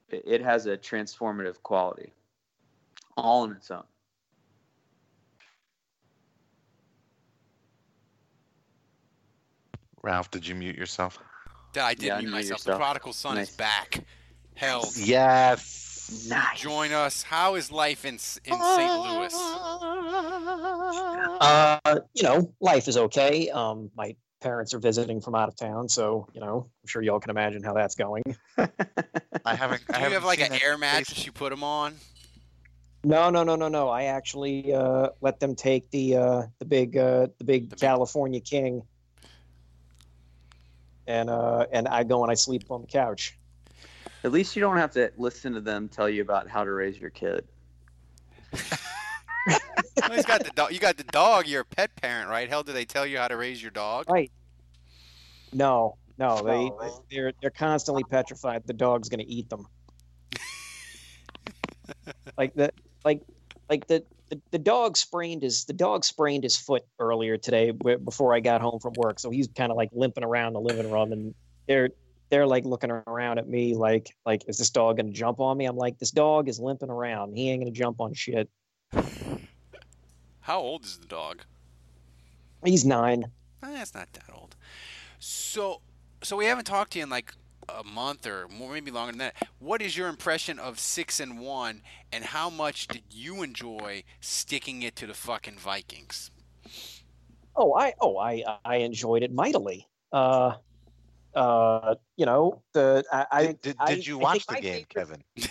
it, 0.08 0.22
it 0.26 0.42
has 0.42 0.66
a 0.66 0.76
transformative 0.76 1.62
quality, 1.62 2.12
all 3.16 3.42
on 3.42 3.52
its 3.52 3.70
own. 3.70 3.84
Ralph, 10.02 10.30
did 10.30 10.46
you 10.46 10.54
mute 10.54 10.76
yourself? 10.76 11.18
I 11.78 11.94
did 11.94 12.06
Yeah, 12.06 12.18
mute 12.20 12.30
myself. 12.30 12.64
The 12.64 12.76
prodigal 12.76 13.12
son 13.12 13.38
is 13.38 13.50
back. 13.50 14.00
Hell, 14.54 14.88
Yes. 14.96 16.26
Nice. 16.28 16.60
join 16.60 16.92
us. 16.92 17.22
How 17.22 17.54
is 17.54 17.72
life 17.72 18.04
in 18.04 18.14
in 18.14 18.18
St. 18.18 19.00
Louis? 19.02 19.34
Uh, 21.40 21.78
you 22.14 22.22
know, 22.22 22.52
life 22.60 22.88
is 22.88 22.96
okay. 22.96 23.48
Um, 23.50 23.90
my 23.96 24.14
parents 24.40 24.74
are 24.74 24.78
visiting 24.78 25.20
from 25.20 25.34
out 25.34 25.48
of 25.48 25.56
town, 25.56 25.88
so 25.88 26.28
you 26.34 26.40
know, 26.40 26.68
I'm 26.82 26.86
sure 26.86 27.02
y'all 27.02 27.20
can 27.20 27.30
imagine 27.30 27.62
how 27.62 27.72
that's 27.72 27.94
going. 27.94 28.22
I 28.58 29.54
haven't. 29.54 29.86
Do 29.86 29.98
you 29.98 30.10
have 30.10 30.24
like 30.24 30.40
an 30.40 30.52
air 30.62 30.76
mattress 30.78 31.24
you 31.24 31.32
put 31.32 31.50
them 31.50 31.64
on? 31.64 31.94
No, 33.02 33.28
no, 33.30 33.42
no, 33.42 33.56
no, 33.56 33.68
no. 33.68 33.88
I 33.88 34.04
actually 34.04 34.72
uh, 34.72 35.08
let 35.20 35.40
them 35.40 35.54
take 35.54 35.90
the 35.90 36.16
uh, 36.16 36.42
the 36.58 36.64
big 36.64 36.96
uh, 36.96 37.28
the 37.38 37.44
big 37.44 37.76
California 37.78 38.40
King, 38.40 38.82
and 41.06 41.30
uh, 41.30 41.66
and 41.72 41.88
I 41.88 42.04
go 42.04 42.22
and 42.22 42.30
I 42.30 42.34
sleep 42.34 42.64
on 42.70 42.80
the 42.80 42.86
couch. 42.86 43.38
At 44.22 44.32
least 44.32 44.56
you 44.56 44.60
don't 44.60 44.78
have 44.78 44.92
to 44.92 45.12
listen 45.18 45.52
to 45.52 45.60
them 45.60 45.88
tell 45.88 46.08
you 46.08 46.22
about 46.22 46.48
how 46.48 46.64
to 46.64 46.72
raise 46.72 46.98
your 46.98 47.10
kid. 47.10 47.46
Well, 49.96 50.12
he's 50.12 50.26
got 50.26 50.44
the 50.44 50.50
dog. 50.50 50.72
You 50.72 50.78
got 50.78 50.96
the 50.96 51.04
dog. 51.04 51.46
You're 51.46 51.62
a 51.62 51.64
pet 51.64 51.94
parent, 51.96 52.28
right? 52.28 52.48
Hell, 52.48 52.62
do 52.62 52.72
they 52.72 52.84
tell 52.84 53.06
you 53.06 53.18
how 53.18 53.28
to 53.28 53.36
raise 53.36 53.62
your 53.62 53.70
dog? 53.70 54.10
Right. 54.10 54.30
No, 55.52 55.96
no, 56.18 56.42
they 56.42 56.70
they're 57.10 57.32
they're 57.40 57.50
constantly 57.50 58.04
petrified 58.04 58.66
the 58.66 58.72
dog's 58.72 59.08
going 59.08 59.20
to 59.20 59.26
eat 59.26 59.48
them. 59.50 59.66
like 62.38 62.54
the 62.54 62.72
like 63.04 63.22
like 63.70 63.86
the, 63.86 64.04
the 64.30 64.40
the 64.50 64.58
dog 64.58 64.96
sprained 64.96 65.42
his 65.42 65.64
the 65.64 65.72
dog 65.72 66.04
sprained 66.04 66.44
his 66.44 66.56
foot 66.56 66.84
earlier 66.98 67.36
today 67.36 67.70
before 67.70 68.34
I 68.34 68.40
got 68.40 68.60
home 68.60 68.80
from 68.80 68.94
work, 68.96 69.18
so 69.18 69.30
he's 69.30 69.48
kind 69.48 69.70
of 69.70 69.76
like 69.76 69.90
limping 69.92 70.24
around 70.24 70.54
the 70.54 70.60
living 70.60 70.90
room, 70.90 71.12
and 71.12 71.34
they're 71.66 71.90
they're 72.30 72.46
like 72.46 72.64
looking 72.64 72.90
around 72.90 73.38
at 73.38 73.48
me 73.48 73.74
like 73.74 74.14
like 74.24 74.42
is 74.48 74.58
this 74.58 74.70
dog 74.70 74.96
going 74.96 75.06
to 75.06 75.12
jump 75.12 75.40
on 75.40 75.56
me? 75.56 75.66
I'm 75.66 75.76
like 75.76 75.98
this 75.98 76.10
dog 76.10 76.48
is 76.48 76.58
limping 76.58 76.90
around. 76.90 77.36
He 77.36 77.50
ain't 77.50 77.62
going 77.62 77.72
to 77.72 77.78
jump 77.78 78.00
on 78.00 78.14
shit. 78.14 78.48
How 80.40 80.58
old 80.58 80.84
is 80.84 80.98
the 80.98 81.06
dog? 81.06 81.42
He's 82.64 82.84
nine. 82.84 83.24
Eh, 83.62 83.72
That's 83.72 83.94
not 83.94 84.12
that 84.12 84.34
old. 84.34 84.56
So, 85.18 85.80
so 86.22 86.36
we 86.36 86.44
haven't 86.46 86.64
talked 86.64 86.92
to 86.92 86.98
you 86.98 87.04
in 87.04 87.10
like 87.10 87.32
a 87.68 87.84
month 87.84 88.26
or 88.26 88.48
more, 88.48 88.72
maybe 88.72 88.90
longer 88.90 89.12
than 89.12 89.18
that. 89.18 89.34
What 89.58 89.82
is 89.82 89.96
your 89.96 90.08
impression 90.08 90.58
of 90.58 90.78
six 90.78 91.20
and 91.20 91.38
one, 91.40 91.82
and 92.12 92.24
how 92.24 92.50
much 92.50 92.86
did 92.88 93.02
you 93.10 93.42
enjoy 93.42 94.04
sticking 94.20 94.82
it 94.82 94.96
to 94.96 95.06
the 95.06 95.14
fucking 95.14 95.56
Vikings? 95.58 96.30
Oh, 97.56 97.74
I 97.74 97.94
oh 98.00 98.18
I 98.18 98.42
I 98.64 98.76
enjoyed 98.76 99.22
it 99.22 99.32
mightily. 99.32 99.86
Uh, 100.12 100.54
uh, 101.34 101.94
you 102.16 102.26
know 102.26 102.62
the 102.72 103.04
I, 103.12 103.26
I 103.30 103.46
Did, 103.46 103.60
did, 103.60 103.76
I- 103.78 103.94
did 103.94 104.06
you 104.06 104.18
I 104.20 104.22
watch 104.22 104.44
think 104.44 104.46
the 104.46 104.54
my 104.54 104.60
game, 104.60 104.84
Kevin? 104.88 105.22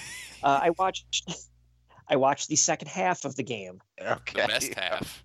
Uh, 0.43 0.59
I 0.63 0.71
watched 0.71 1.23
I 2.09 2.17
watched 2.17 2.49
the 2.49 2.57
second 2.57 2.89
half 2.89 3.23
of 3.23 3.37
the 3.37 3.43
game. 3.43 3.79
Okay. 4.01 4.41
The 4.41 4.47
best 4.49 4.73
half. 4.73 5.23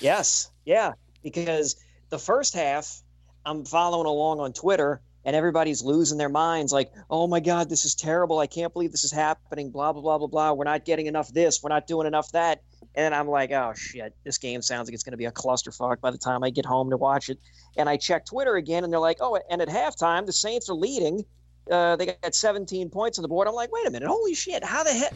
Yes, 0.00 0.50
yeah, 0.64 0.90
because 1.22 1.76
the 2.08 2.18
first 2.18 2.52
half 2.52 3.00
I'm 3.46 3.64
following 3.64 4.06
along 4.06 4.40
on 4.40 4.52
Twitter 4.52 5.00
and 5.24 5.34
everybody's 5.34 5.82
losing 5.82 6.18
their 6.18 6.28
minds 6.28 6.72
like, 6.72 6.92
"Oh 7.10 7.26
my 7.26 7.40
god, 7.40 7.68
this 7.68 7.84
is 7.84 7.94
terrible. 7.94 8.38
I 8.38 8.46
can't 8.46 8.72
believe 8.72 8.90
this 8.90 9.04
is 9.04 9.12
happening, 9.12 9.70
blah 9.70 9.92
blah 9.92 10.02
blah 10.02 10.18
blah 10.18 10.26
blah. 10.26 10.52
We're 10.52 10.64
not 10.64 10.84
getting 10.84 11.06
enough 11.06 11.32
this, 11.32 11.62
we're 11.62 11.70
not 11.70 11.86
doing 11.86 12.06
enough 12.06 12.30
that." 12.32 12.62
And 12.94 13.14
I'm 13.14 13.28
like, 13.28 13.50
"Oh 13.52 13.72
shit, 13.74 14.14
this 14.24 14.38
game 14.38 14.62
sounds 14.62 14.88
like 14.88 14.94
it's 14.94 15.04
going 15.04 15.12
to 15.12 15.18
be 15.18 15.24
a 15.26 15.32
clusterfuck 15.32 16.00
by 16.00 16.10
the 16.10 16.18
time 16.18 16.44
I 16.44 16.50
get 16.50 16.66
home 16.66 16.90
to 16.90 16.96
watch 16.96 17.28
it." 17.28 17.38
And 17.76 17.88
I 17.88 17.96
check 17.96 18.26
Twitter 18.26 18.56
again 18.56 18.84
and 18.84 18.92
they're 18.92 19.00
like, 19.00 19.18
"Oh, 19.20 19.38
and 19.50 19.62
at 19.62 19.68
halftime 19.68 20.26
the 20.26 20.32
Saints 20.32 20.68
are 20.68 20.74
leading 20.74 21.24
uh, 21.70 21.96
they 21.96 22.06
got 22.06 22.34
17 22.34 22.90
points 22.90 23.18
on 23.18 23.22
the 23.22 23.28
board. 23.28 23.48
I'm 23.48 23.54
like, 23.54 23.72
wait 23.72 23.86
a 23.86 23.90
minute, 23.90 24.08
holy 24.08 24.34
shit, 24.34 24.62
how 24.62 24.82
the 24.82 24.92
heck? 24.92 25.14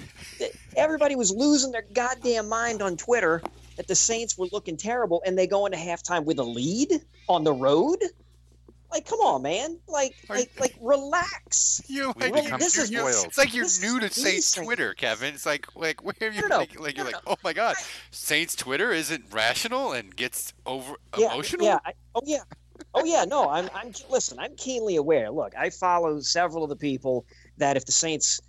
Everybody 0.76 1.14
was 1.14 1.30
losing 1.30 1.72
their 1.72 1.84
goddamn 1.92 2.48
mind 2.48 2.80
on 2.80 2.96
Twitter 2.96 3.42
that 3.76 3.86
the 3.86 3.94
Saints 3.94 4.36
were 4.38 4.48
looking 4.50 4.76
terrible, 4.76 5.22
and 5.26 5.38
they 5.38 5.46
go 5.46 5.66
into 5.66 5.78
halftime 5.78 6.24
with 6.24 6.38
a 6.38 6.44
lead 6.44 7.00
on 7.28 7.44
the 7.44 7.52
road. 7.52 7.98
Like, 8.90 9.06
come 9.06 9.18
on, 9.20 9.42
man! 9.42 9.78
Like, 9.86 10.14
like, 10.30 10.50
like, 10.58 10.74
relax. 10.80 11.82
You, 11.88 12.12
We 12.16 12.30
like, 12.30 12.44
become 12.44 12.60
you're- 12.60 12.70
too 12.70 12.86
you're- 12.92 13.12
spoiled. 13.12 13.26
it's 13.26 13.38
like 13.38 13.54
you're 13.54 13.64
This 13.64 13.82
new 13.82 14.00
to 14.00 14.06
is 14.06 14.12
Saints 14.14 14.36
decent. 14.52 14.66
Twitter, 14.66 14.94
Kevin. 14.94 15.34
It's 15.34 15.44
like, 15.46 15.66
like 15.76 16.02
where 16.04 16.14
have 16.20 16.34
you 16.34 16.42
No, 16.42 16.48
no, 16.48 16.56
like, 16.58 16.80
like 16.80 16.96
you're 16.96 17.06
like, 17.06 17.16
oh 17.26 17.36
my 17.44 17.52
god, 17.52 17.76
Saints 18.10 18.54
Twitter 18.56 18.90
isn't 18.90 19.24
rational 19.32 19.92
and 19.92 20.14
gets 20.16 20.52
over 20.66 20.94
yeah, 21.18 21.32
emotional. 21.32 21.66
Yeah. 21.66 21.78
I, 21.84 21.92
oh 22.14 22.22
yeah. 22.24 22.42
Oh 22.94 23.04
yeah. 23.04 23.24
No, 23.24 23.48
I'm. 23.50 23.68
I'm. 23.74 23.92
Listen, 24.08 24.38
I'm 24.38 24.54
keenly 24.56 24.96
aware. 24.96 25.30
Look, 25.30 25.54
I 25.56 25.68
follow 25.70 26.20
several 26.20 26.62
of 26.62 26.70
the 26.70 26.76
people 26.76 27.26
that 27.58 27.76
if 27.76 27.84
the 27.84 27.92
Saints 27.92 28.40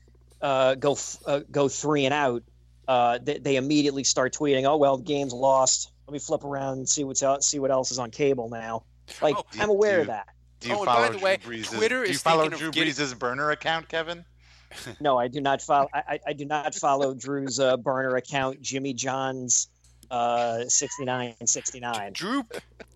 uh, 0.41 0.75
go 0.75 0.97
uh, 1.25 1.41
go 1.51 1.67
three 1.67 2.05
and 2.05 2.13
out, 2.13 2.43
uh, 2.87 3.19
they, 3.21 3.39
they 3.39 3.55
immediately 3.57 4.03
start 4.03 4.33
tweeting, 4.33 4.65
"Oh 4.65 4.77
well, 4.77 4.97
the 4.97 5.03
game's 5.03 5.33
lost. 5.33 5.91
Let 6.07 6.13
me 6.13 6.19
flip 6.19 6.43
around 6.45 6.77
and 6.77 6.87
see 6.89 7.03
what's 7.03 7.23
out, 7.23 7.43
see 7.43 7.59
what 7.59 7.71
else 7.71 7.91
is 7.91 7.99
on 7.99 8.11
cable 8.11 8.49
now." 8.49 8.83
Like, 9.21 9.35
Oh, 9.37 9.45
I'm 9.59 9.69
aware 9.69 9.97
do 9.97 10.01
of 10.01 10.07
that. 10.07 10.27
Do 10.59 10.69
you 10.69 10.75
Oh, 10.75 10.77
and 10.79 10.85
by 10.85 10.93
follow 10.95 11.07
the 11.07 11.13
Drew 11.17 11.23
way, 11.25 11.37
Brees' 11.37 11.75
Twitter 11.75 12.03
do 12.03 12.09
you 12.09 12.15
is 12.15 12.21
follow 12.21 12.41
thinking 12.41 12.53
of 12.53 12.59
Drew 12.59 12.71
getting- 12.71 12.93
Brees' 12.93 13.17
burner 13.17 13.51
account, 13.51 13.87
Kevin? 13.89 14.25
No, 14.99 15.17
I 15.17 15.27
do 15.27 15.41
not 15.41 15.61
follow. 15.61 15.87
I, 15.93 16.03
I- 16.07 16.19
I 16.27 16.33
do 16.33 16.45
not 16.45 16.75
follow 16.75 17.13
Drew's 17.15 17.59
uh, 17.59 17.77
burner 17.77 18.15
account, 18.17 18.61
Jimmy 18.61 18.93
John's 18.93 19.67
uh, 20.11 20.63
6969. 20.67 22.13
Drew 22.13 22.43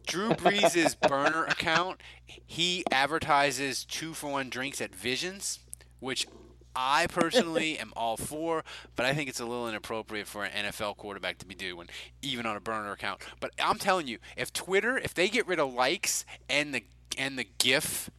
Drew 0.06 0.30
Brees' 0.32 1.00
burner 1.00 1.46
account, 1.46 2.02
he 2.46 2.84
advertises 2.92 3.86
two 3.86 4.14
for 4.14 4.32
one 4.32 4.50
drinks 4.50 4.82
at 4.82 4.94
Visions, 4.94 5.60
which 6.00 6.28
I 6.76 7.08
personally 7.10 7.78
am 7.78 7.94
all 7.96 8.18
for, 8.18 8.64
but 8.96 9.06
I 9.06 9.14
think 9.14 9.30
it's 9.30 9.40
a 9.40 9.46
little 9.46 9.68
inappropriate 9.70 10.28
for 10.28 10.44
an 10.44 10.66
NFL 10.66 10.98
quarterback 10.98 11.38
to 11.40 11.46
be 11.46 11.56
doing, 11.56 11.88
even 12.22 12.46
on 12.46 12.56
a 12.56 12.60
burner 12.60 12.92
account. 12.92 13.22
But 13.40 13.52
I'm 13.60 13.78
telling 13.78 14.08
you, 14.08 14.20
if 14.38 14.52
Twitter, 14.54 14.98
if 14.98 15.14
they 15.14 15.30
get 15.30 15.48
rid 15.48 15.60
of 15.60 15.74
likes 15.74 16.26
and 16.50 16.74
the 16.74 16.84
and 17.18 17.38
the 17.38 17.48
GIF 17.60 18.10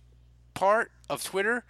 part 0.55 0.93
of 1.11 1.25
Twitter, 1.25 1.65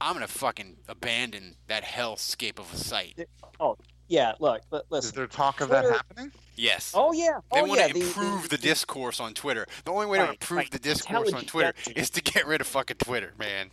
I'm 0.00 0.14
gonna 0.14 0.28
fucking 0.28 0.76
abandon 0.88 1.56
that 1.66 1.84
hellscape 1.84 2.58
of 2.58 2.72
a 2.72 2.76
site. 2.76 3.26
Oh, 3.58 3.76
yeah. 4.08 4.34
Look, 4.38 4.62
listen. 4.90 5.08
Is 5.08 5.12
there 5.12 5.26
talk 5.26 5.60
of 5.60 5.68
Twitter- 5.68 5.88
that 5.88 5.96
happening? 5.96 6.32
Yes. 6.56 6.92
Oh 6.94 7.12
yeah. 7.12 7.38
They 7.52 7.60
oh 7.60 7.64
want 7.64 7.80
yeah. 7.80 7.88
to 7.88 7.94
The- 7.94 8.00
improve 8.00 8.48
the, 8.48 8.58
discourse 8.58 9.20
on 9.20 9.32
Twitter. 9.34 9.66
The 9.84 9.92
only 9.92 10.06
way 10.06 10.18
to 10.18 10.30
improve 10.30 10.58
right. 10.58 10.70
the 10.70 10.78
discourse 10.78 11.32
on 11.32 11.44
Twitter 11.44 11.72
is 11.94 12.10
to 12.10 12.22
get 12.22 12.46
rid 12.46 12.60
of 12.60 12.66
fucking 12.66 12.96
Twitter, 12.98 13.32
man. 13.38 13.70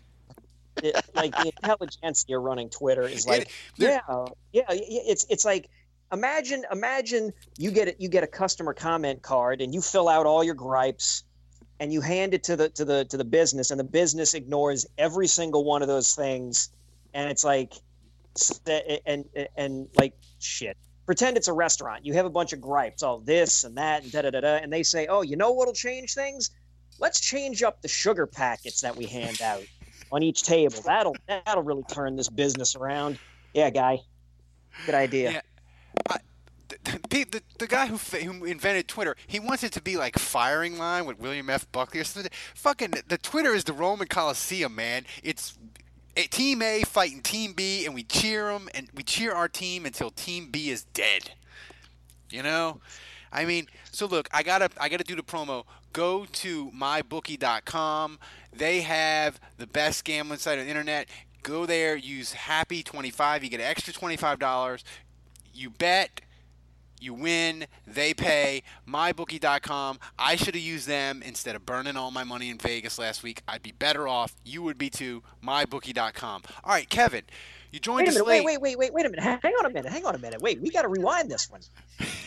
It, 0.84 0.96
like 1.16 1.36
the 1.36 1.52
intelligentsia 1.56 2.38
running 2.38 2.70
Twitter 2.70 3.04
is 3.04 3.28
like, 3.28 3.52
yeah, 3.76 4.00
yeah, 4.52 4.64
yeah. 4.70 4.72
It's 4.72 5.26
it's 5.30 5.46
like 5.46 5.70
imagine 6.12 6.64
imagine 6.72 7.34
you 7.58 7.72
get 7.72 7.88
it 7.88 7.96
you 8.00 8.10
get 8.10 8.24
a 8.24 8.28
customer 8.28 8.74
comment 8.74 9.22
card 9.22 9.62
and 9.62 9.74
you 9.74 9.82
fill 9.82 10.08
out 10.08 10.26
all 10.26 10.44
your 10.44 10.54
gripes 10.54 11.24
and 11.80 11.92
you 11.92 12.02
hand 12.02 12.34
it 12.34 12.44
to 12.44 12.56
the 12.56 12.70
to 12.70 12.86
the 12.86 13.06
to 13.06 13.18
the 13.18 13.26
business 13.26 13.72
and 13.72 13.80
the 13.80 13.86
business 13.86 14.34
ignores 14.34 14.86
every 14.98 15.28
single 15.28 15.64
one 15.64 15.82
of 15.82 15.88
those 15.88 16.16
things. 16.16 16.70
And 17.14 17.30
it's 17.30 17.44
like 17.44 17.74
and 19.06 19.26
and, 19.36 19.48
and 19.56 19.88
like 19.98 20.14
shit. 20.40 20.78
Pretend 21.06 21.38
it's 21.38 21.48
a 21.48 21.54
restaurant. 21.54 22.06
You 22.06 22.14
have 22.14 22.26
a 22.26 22.32
bunch 22.32 22.52
of 22.52 22.60
gripes 22.60 23.04
all 23.04 23.20
this 23.20 23.64
and 23.64 23.78
that 23.78 24.04
and 24.04 24.12
da 24.12 24.24
da 24.24 24.32
da 24.32 24.42
da 24.42 24.56
and 24.56 24.72
they 24.72 24.84
say 24.84 25.08
oh 25.08 25.22
you 25.22 25.36
know 25.36 25.52
what'll 25.52 25.74
change 25.74 26.14
things? 26.14 26.52
Let's 26.98 27.20
change 27.20 27.62
up 27.62 27.82
the 27.82 27.90
sugar 27.90 28.26
packets 28.26 28.82
that 28.82 28.96
we 28.96 29.06
hand 29.06 29.42
out 29.42 29.64
on 30.16 30.24
each 30.24 30.44
table 30.44 30.82
that'll 30.86 31.16
that'll 31.28 31.64
really 31.64 31.84
turn 31.84 32.16
this 32.16 32.30
business 32.30 32.76
around 32.76 33.20
yeah 33.54 33.70
guy 33.70 34.00
good 34.86 34.96
idea 34.96 35.32
Yeah. 35.32 35.42
the, 37.10 37.24
the, 37.26 37.42
the 37.60 37.68
guy 37.68 37.88
who 37.88 37.98
who 37.98 38.46
invented 38.46 38.88
Twitter, 38.88 39.16
he 39.28 39.40
wants 39.40 39.64
it 39.64 39.72
to 39.74 39.82
be 39.82 39.98
like 39.98 40.18
firing 40.18 40.78
line 40.78 41.06
with 41.06 41.20
William 41.20 41.50
F. 41.50 41.72
Buckley 41.72 42.00
or 42.00 42.04
something. 42.04 42.32
Fucking 42.56 42.94
the 43.08 43.18
Twitter 43.18 43.54
is 43.54 43.64
the 43.64 43.74
Roman 43.74 44.08
Coliseum, 44.08 44.76
man. 44.76 45.06
It's 45.24 45.58
Team 46.16 46.62
A 46.62 46.82
fighting 46.84 47.22
Team 47.22 47.54
B, 47.54 47.86
and 47.86 47.94
we 47.94 48.04
cheer 48.04 48.48
them, 48.48 48.68
and 48.74 48.90
we 48.96 49.04
cheer 49.04 49.32
our 49.34 49.48
team 49.48 49.86
until 49.86 50.10
Team 50.10 50.50
B 50.52 50.70
is 50.70 50.84
dead. 50.86 51.32
You 52.30 52.44
know, 52.44 52.82
I 53.32 53.46
mean, 53.46 53.68
so 53.92 54.06
look, 54.08 54.28
I 54.34 54.44
gotta 54.44 54.70
I 54.80 54.90
gotta 54.90 55.04
do 55.04 55.16
the 55.16 55.24
promo. 55.24 55.66
Go 55.94 56.26
to 56.26 56.72
mybookie.com. 56.72 58.20
They 58.58 58.82
have 58.82 59.40
the 59.58 59.68
best 59.68 60.04
gambling 60.04 60.40
site 60.40 60.60
on 60.60 60.66
the 60.66 60.70
internet. 60.70 61.08
Go 61.44 61.66
there, 61.66 61.96
use 61.96 62.34
Happy 62.34 62.82
twenty 62.84 63.12
five. 63.12 63.44
You 63.44 63.50
get 63.50 63.60
an 63.60 63.66
extra 63.68 63.94
twenty 63.94 64.18
five 64.18 64.40
dollars. 64.40 64.84
You 65.54 65.70
bet, 65.70 66.22
you 67.00 67.14
win, 67.14 67.66
they 67.86 68.14
pay. 68.14 68.64
MyBookie.com. 68.88 70.00
I 70.18 70.36
should 70.36 70.56
have 70.56 70.64
used 70.64 70.88
them 70.88 71.22
instead 71.24 71.56
of 71.56 71.66
burning 71.66 71.96
all 71.96 72.12
my 72.12 72.24
money 72.24 72.50
in 72.50 72.58
Vegas 72.58 72.98
last 72.98 73.24
week. 73.24 73.42
I'd 73.48 73.62
be 73.64 73.72
better 73.72 74.08
off. 74.08 74.36
You 74.44 74.64
would 74.64 74.78
be 74.78 74.90
too. 74.90 75.22
MyBookie.com. 75.46 76.42
All 76.64 76.72
right, 76.72 76.90
Kevin, 76.90 77.24
you 77.72 77.80
joined 77.80 78.08
Wait 78.08 78.08
a 78.08 78.10
us 78.10 78.16
minute, 78.16 78.28
late. 78.28 78.46
wait, 78.46 78.60
wait, 78.62 78.78
wait, 78.78 78.78
wait, 78.78 78.94
wait 78.94 79.06
a 79.06 79.10
minute. 79.10 79.40
Hang 79.42 79.54
on 79.54 79.66
a 79.66 79.70
minute. 79.70 79.92
Hang 79.92 80.06
on 80.06 80.16
a 80.16 80.20
minute. 80.20 80.42
Wait, 80.42 80.62
we 80.62 80.70
got 80.72 80.82
to 80.82 80.88
rewind 80.88 81.30
this 81.30 81.50
one. 81.50 81.62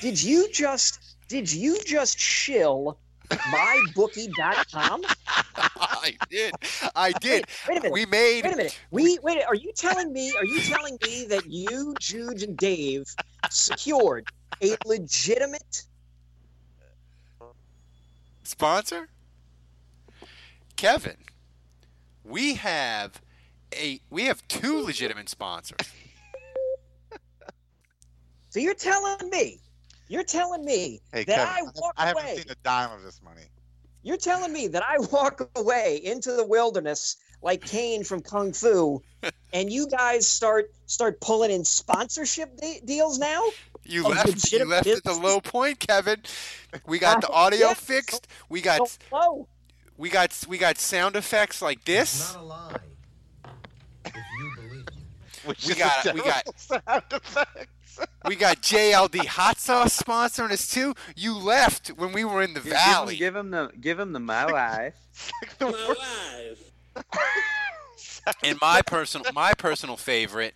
Did 0.01 0.23
you 0.23 0.49
just 0.53 1.01
did 1.29 1.51
you 1.51 1.79
just 1.85 2.19
shill 2.19 2.99
mybookie.com? 3.31 5.05
I 5.57 6.15
did. 6.31 6.55
I 6.95 7.13
did. 7.13 7.47
Wait 7.69 7.79
a 7.79 7.81
minute. 7.81 7.93
We 7.93 8.07
made. 8.07 8.45
Wait 8.45 8.55
a 8.55 8.57
minute. 8.57 8.81
We 8.91 9.19
wait. 9.23 9.43
Are 9.45 9.55
you 9.55 9.73
telling 9.75 10.13
me? 10.13 10.33
Are 10.37 10.45
you 10.45 10.61
telling 10.61 10.99
me 11.05 11.27
that 11.29 11.47
you, 11.47 11.95
Juge, 12.01 12.43
and 12.43 12.57
Dave 12.57 13.07
secured 13.51 14.29
a 14.63 14.77
legitimate? 14.87 15.85
sponsor? 18.49 19.09
Kevin, 20.77 21.17
we 22.25 22.55
have 22.55 23.21
a 23.73 24.01
we 24.11 24.25
have 24.25 24.47
two 24.49 24.83
legitimate 24.83 25.29
sponsors. 25.29 25.79
So 28.51 28.61
you're 28.61 28.75
telling 28.75 29.29
me? 29.31 29.61
You're 30.09 30.25
telling 30.25 30.65
me 30.65 31.01
Hey, 31.13 31.25
that 31.25 31.37
Kevin, 31.37 31.55
I 31.59 31.63
walk 31.81 31.95
I 31.97 32.07
haven't 32.07 32.23
away? 32.25 32.37
seen 32.37 32.51
a 32.51 32.55
dime 32.63 32.93
of 32.93 33.03
this 33.03 33.21
money. 33.23 33.43
You're 34.03 34.17
telling 34.17 34.53
me 34.53 34.69
that 34.69 34.83
I 34.83 34.99
walk 35.13 35.49
away 35.57 36.01
into 36.03 36.33
the 36.33 36.45
wilderness 36.45 37.17
like 37.43 37.65
Caine 37.65 38.05
from 38.05 38.21
Kung 38.21 38.53
Fu, 38.53 39.03
and 39.53 39.71
you 39.71 39.87
guys 39.87 40.27
start 40.27 40.71
start 40.87 41.21
pulling 41.21 41.51
in 41.51 41.65
sponsorship 41.65 42.57
de- 42.57 42.81
deals 42.85 43.19
now? 43.19 43.43
You 43.85 44.05
Of 44.05 44.11
left. 44.11 44.27
You 44.29 44.33
legitimate 44.35 44.69
left 44.69 44.87
at 44.89 45.05
the 45.05 45.13
low 45.15 45.41
point, 45.41 45.79
Kevin. 45.81 46.23
We 46.87 46.99
got 46.99 47.21
the 47.21 47.29
audio 47.31 47.69
Yeah. 47.69 47.75
fixed. 47.75 48.27
We 48.49 48.61
got 48.61 48.87
So 48.87 48.91
low. 49.11 49.49
we 49.97 50.11
got 50.11 50.45
we 50.49 50.59
got 50.59 50.79
sound 50.79 51.17
effects 51.17 51.61
like 51.63 51.85
this. 51.85 52.37
Which 55.45 55.67
We 55.67 55.73
is 55.73 55.79
a 55.79 55.79
got 55.79 56.15
we 56.15 56.23
got 56.23 56.45
sound 56.59 57.03
effects. 57.13 57.73
We 58.27 58.37
got 58.37 58.63
JLD 58.63 59.25
hot 59.27 59.59
sauce 59.59 60.01
sponsoring 60.01 60.51
us 60.51 60.69
too. 60.69 60.95
You 61.17 61.37
left 61.37 61.89
when 61.89 62.13
we 62.13 62.25
were 62.25 62.43
in 62.43 62.55
the 62.55 62.61
Give 62.61 62.73
him, 62.73 62.79
valley. 62.79 63.17
give 63.17 63.37
him 63.37 63.51
the 63.51 63.71
give 63.81 63.99
him 63.99 64.13
the 64.13 64.21
my 64.21 64.51
wife. 64.51 64.95
My 65.61 65.71
wife. 65.71 66.73
And 68.43 68.59
my 68.61 68.83
personal 68.83 69.33
my 69.33 69.53
personal 69.55 69.97
favorite. 69.97 70.55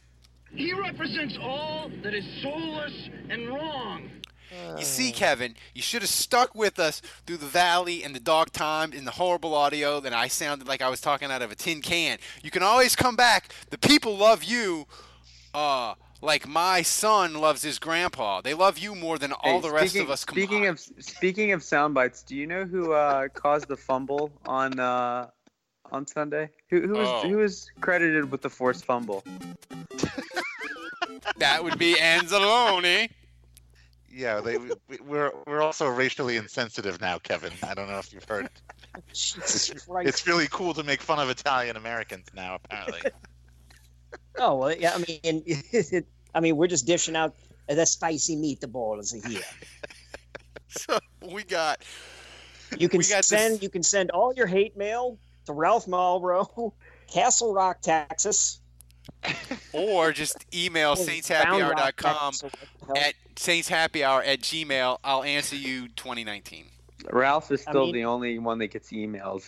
He 0.55 0.73
represents 0.75 1.39
all 1.41 1.91
that 2.03 2.13
is 2.15 2.25
soulless 2.43 3.09
and 3.31 3.49
wrong. 3.49 4.11
You 4.77 4.85
see, 4.85 5.13
Kevin, 5.13 5.55
you 5.75 5.81
should 5.81 6.03
have 6.03 6.11
stuck 6.11 6.55
with 6.55 6.79
us 6.79 7.01
through 7.27 7.39
the 7.39 7.47
valley 7.47 8.05
and 8.05 8.15
the 8.15 8.21
dark 8.21 8.51
time 8.51 8.93
and 8.93 9.07
the 9.07 9.13
horrible 9.13 9.55
audio 9.55 9.99
that 10.01 10.13
I 10.13 10.29
sounded 10.29 10.69
like 10.69 10.83
I 10.83 10.91
was 10.91 11.01
talking 11.01 11.31
out 11.31 11.41
of 11.41 11.51
a 11.51 11.55
tin 11.55 11.81
can. 11.81 12.19
You 12.43 12.51
can 12.51 12.63
always 12.63 12.95
come 12.95 13.17
back. 13.17 13.55
The 13.71 13.79
people 13.79 14.15
love 14.15 14.45
you, 14.45 14.87
uh, 15.55 15.95
like 16.23 16.47
my 16.49 16.83
son 16.83 17.35
loves 17.35 17.63
his 17.63 17.79
grandpa. 17.79 18.41
They 18.41 18.55
love 18.55 18.79
you 18.79 18.95
more 18.95 19.19
than 19.19 19.33
all 19.33 19.61
Hey, 19.61 19.69
the 19.69 19.71
rest 19.75 19.91
speaking, 19.91 20.07
of 20.07 20.11
us 20.11 20.25
combined. 20.25 20.49
Speaking 20.49 20.67
of 20.67 20.81
speaking 20.81 21.53
of 21.53 21.63
sound 21.63 21.95
bites, 21.95 22.23
do 22.23 22.37
you 22.37 22.47
know 22.47 22.65
who 22.65 22.93
uh, 22.93 23.29
caused 23.29 23.69
the 23.69 23.77
fumble 23.77 24.31
on 24.47 24.79
uh, 24.79 25.29
on 25.91 26.07
Sunday? 26.07 26.49
Who 26.71 26.87
who 26.87 26.93
was 26.95 27.09
Oh. 27.09 27.29
who 27.29 27.37
was 27.39 27.71
credited 27.81 28.31
with 28.31 28.41
the 28.41 28.51
forced 28.51 28.85
fumble? 28.85 29.25
that 31.37 31.63
would 31.63 31.79
be 31.79 31.95
Anzalone. 31.95 33.11
Yeah, 34.15 34.41
they 34.41 34.59
we, 34.59 34.71
we're 35.05 35.33
we're 35.47 35.63
also 35.63 35.89
racially 35.89 36.37
insensitive 36.37 37.01
now, 37.01 37.19
Kevin. 37.19 37.53
I 37.67 37.75
don't 37.75 37.89
know 37.89 37.99
if 37.99 38.13
you've 38.13 38.25
heard. 38.25 38.49
Jesus 39.13 39.71
It's, 39.71 39.89
it's 39.89 40.27
really 40.27 40.47
cool 40.51 40.75
to 40.75 40.83
make 40.83 41.01
fun 41.01 41.19
of 41.19 41.31
Italian 41.31 41.77
Americans 41.77 42.27
now, 42.35 42.57
apparently. 42.63 43.11
Oh 44.39 44.57
well, 44.57 44.75
yeah. 44.77 44.95
I 44.95 44.99
mean, 44.99 45.43
it, 45.47 46.07
I 46.35 46.41
mean, 46.41 46.57
we're 46.57 46.67
just 46.67 46.87
dishing 46.87 47.17
out 47.17 47.35
the 47.69 47.85
spicy 47.87 48.37
meatballs 48.37 49.13
here. 49.29 49.41
So 50.75 50.99
we 51.31 51.43
got 51.45 51.83
You 52.79 52.89
can 52.89 52.99
We 52.99 53.05
got 53.05 53.19
this- 53.19 53.27
send 53.27 53.63
you 53.63 53.69
can 53.69 53.83
send 53.83 54.11
all 54.11 54.33
your 54.35 54.47
hate 54.47 54.75
mail 54.75 55.19
to 55.45 55.53
Ralph 55.53 55.87
Marlboro, 55.87 56.73
Castle 57.13 57.53
Rock, 57.53 57.83
Texas. 57.83 58.61
or 59.75 60.13
just 60.13 60.47
email 60.55 60.95
Round 60.95 61.09
saintshappyhour.com 61.09 61.71
Rock, 61.71 61.97
Texas, 61.97 62.43
or 62.43 62.49
what 62.87 62.95
the 62.95 63.01
hell. 63.01 63.09
at 63.09 63.15
saintshappyhour 63.37 64.27
at 64.27 64.41
gmail. 64.41 64.99
I'll 65.05 65.23
answer 65.25 65.57
you 65.57 65.89
2019. 65.89 66.65
Ralph 67.11 67.51
is 67.51 67.65
I 67.67 67.71
still 67.73 67.85
mean- 67.87 67.95
the 67.95 68.05
only 68.07 68.39
one 68.39 68.57
that 68.61 68.69
gets 68.69 68.91
emails 68.93 69.43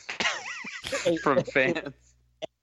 from 1.23 1.43
fans. 1.45 1.95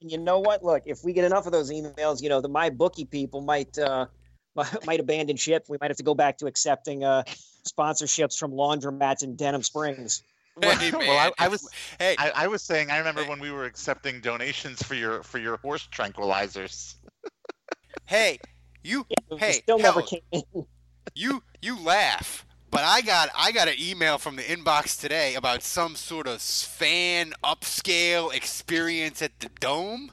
And 0.01 0.11
you 0.11 0.17
know 0.17 0.39
what? 0.39 0.63
Look, 0.63 0.83
if 0.85 1.03
we 1.03 1.13
get 1.13 1.25
enough 1.25 1.45
of 1.45 1.51
those 1.51 1.71
emails, 1.71 2.21
you 2.21 2.29
know, 2.29 2.41
the 2.41 2.49
my 2.49 2.69
bookie 2.69 3.05
people 3.05 3.41
might 3.41 3.77
uh 3.77 4.07
might 4.55 4.85
might 4.85 4.99
abandon 4.99 5.37
ship. 5.37 5.65
We 5.69 5.77
might 5.79 5.89
have 5.89 5.97
to 5.97 6.03
go 6.03 6.15
back 6.15 6.37
to 6.39 6.47
accepting 6.47 7.03
uh 7.03 7.23
sponsorships 7.67 8.37
from 8.37 8.51
laundromats 8.51 9.23
in 9.23 9.35
Denham 9.35 9.63
Springs. 9.63 10.23
Hey, 10.59 10.91
well, 10.91 11.17
I, 11.17 11.31
I 11.45 11.47
was 11.47 11.69
Hey, 11.99 12.15
I, 12.17 12.31
I 12.35 12.47
was 12.47 12.61
saying 12.61 12.91
I 12.91 12.97
remember 12.97 13.23
when 13.23 13.39
we 13.39 13.51
were 13.51 13.65
accepting 13.65 14.19
donations 14.21 14.81
for 14.83 14.95
your 14.95 15.23
for 15.23 15.37
your 15.37 15.57
horse 15.57 15.87
tranquilizers. 15.91 16.95
hey, 18.05 18.39
you. 18.83 19.05
They 19.29 19.37
Hey, 19.37 19.53
still 19.53 19.79
never 19.79 20.01
came 20.01 20.21
in. 20.31 20.43
you 21.15 21.43
you 21.61 21.79
laugh 21.79 22.45
but 22.71 22.81
i 22.83 23.01
got 23.01 23.29
i 23.37 23.51
got 23.51 23.67
an 23.67 23.75
email 23.79 24.17
from 24.17 24.35
the 24.35 24.41
inbox 24.43 24.99
today 24.99 25.35
about 25.35 25.61
some 25.61 25.95
sort 25.95 26.27
of 26.27 26.41
fan 26.41 27.33
upscale 27.43 28.33
experience 28.33 29.21
at 29.21 29.37
the 29.39 29.49
dome 29.59 30.11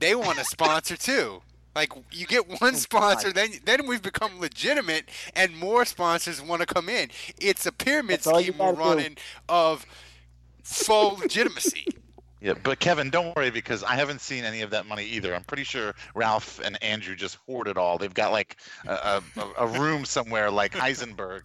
they 0.00 0.14
want 0.14 0.38
a 0.38 0.44
sponsor 0.44 0.96
too 0.96 1.40
like 1.74 1.92
you 2.10 2.26
get 2.26 2.48
one 2.48 2.58
oh, 2.62 2.72
sponsor 2.72 3.32
then 3.32 3.50
then 3.64 3.86
we've 3.86 4.02
become 4.02 4.38
legitimate 4.38 5.08
and 5.34 5.56
more 5.56 5.84
sponsors 5.84 6.42
want 6.42 6.60
to 6.60 6.66
come 6.66 6.88
in 6.88 7.08
it's 7.40 7.64
a 7.64 7.72
pyramid 7.72 8.20
That's 8.20 8.38
scheme 8.38 8.58
we're 8.58 8.72
gotta 8.72 8.76
do. 8.76 8.82
running 8.82 9.16
of 9.48 9.86
full 10.62 11.16
legitimacy 11.16 11.86
Yeah, 12.44 12.52
but 12.62 12.78
Kevin, 12.78 13.08
don't 13.08 13.34
worry 13.34 13.50
because 13.50 13.82
I 13.82 13.94
haven't 13.94 14.20
seen 14.20 14.44
any 14.44 14.60
of 14.60 14.68
that 14.72 14.84
money 14.84 15.06
either. 15.06 15.34
I'm 15.34 15.44
pretty 15.44 15.64
sure 15.64 15.94
Ralph 16.14 16.60
and 16.62 16.80
Andrew 16.82 17.16
just 17.16 17.36
hoard 17.46 17.68
it 17.68 17.78
all. 17.78 17.96
They've 17.96 18.12
got 18.12 18.32
like 18.32 18.58
a, 18.86 19.22
a, 19.38 19.50
a 19.60 19.66
room 19.66 20.04
somewhere 20.04 20.50
like 20.50 20.72
Heisenberg. 20.74 21.40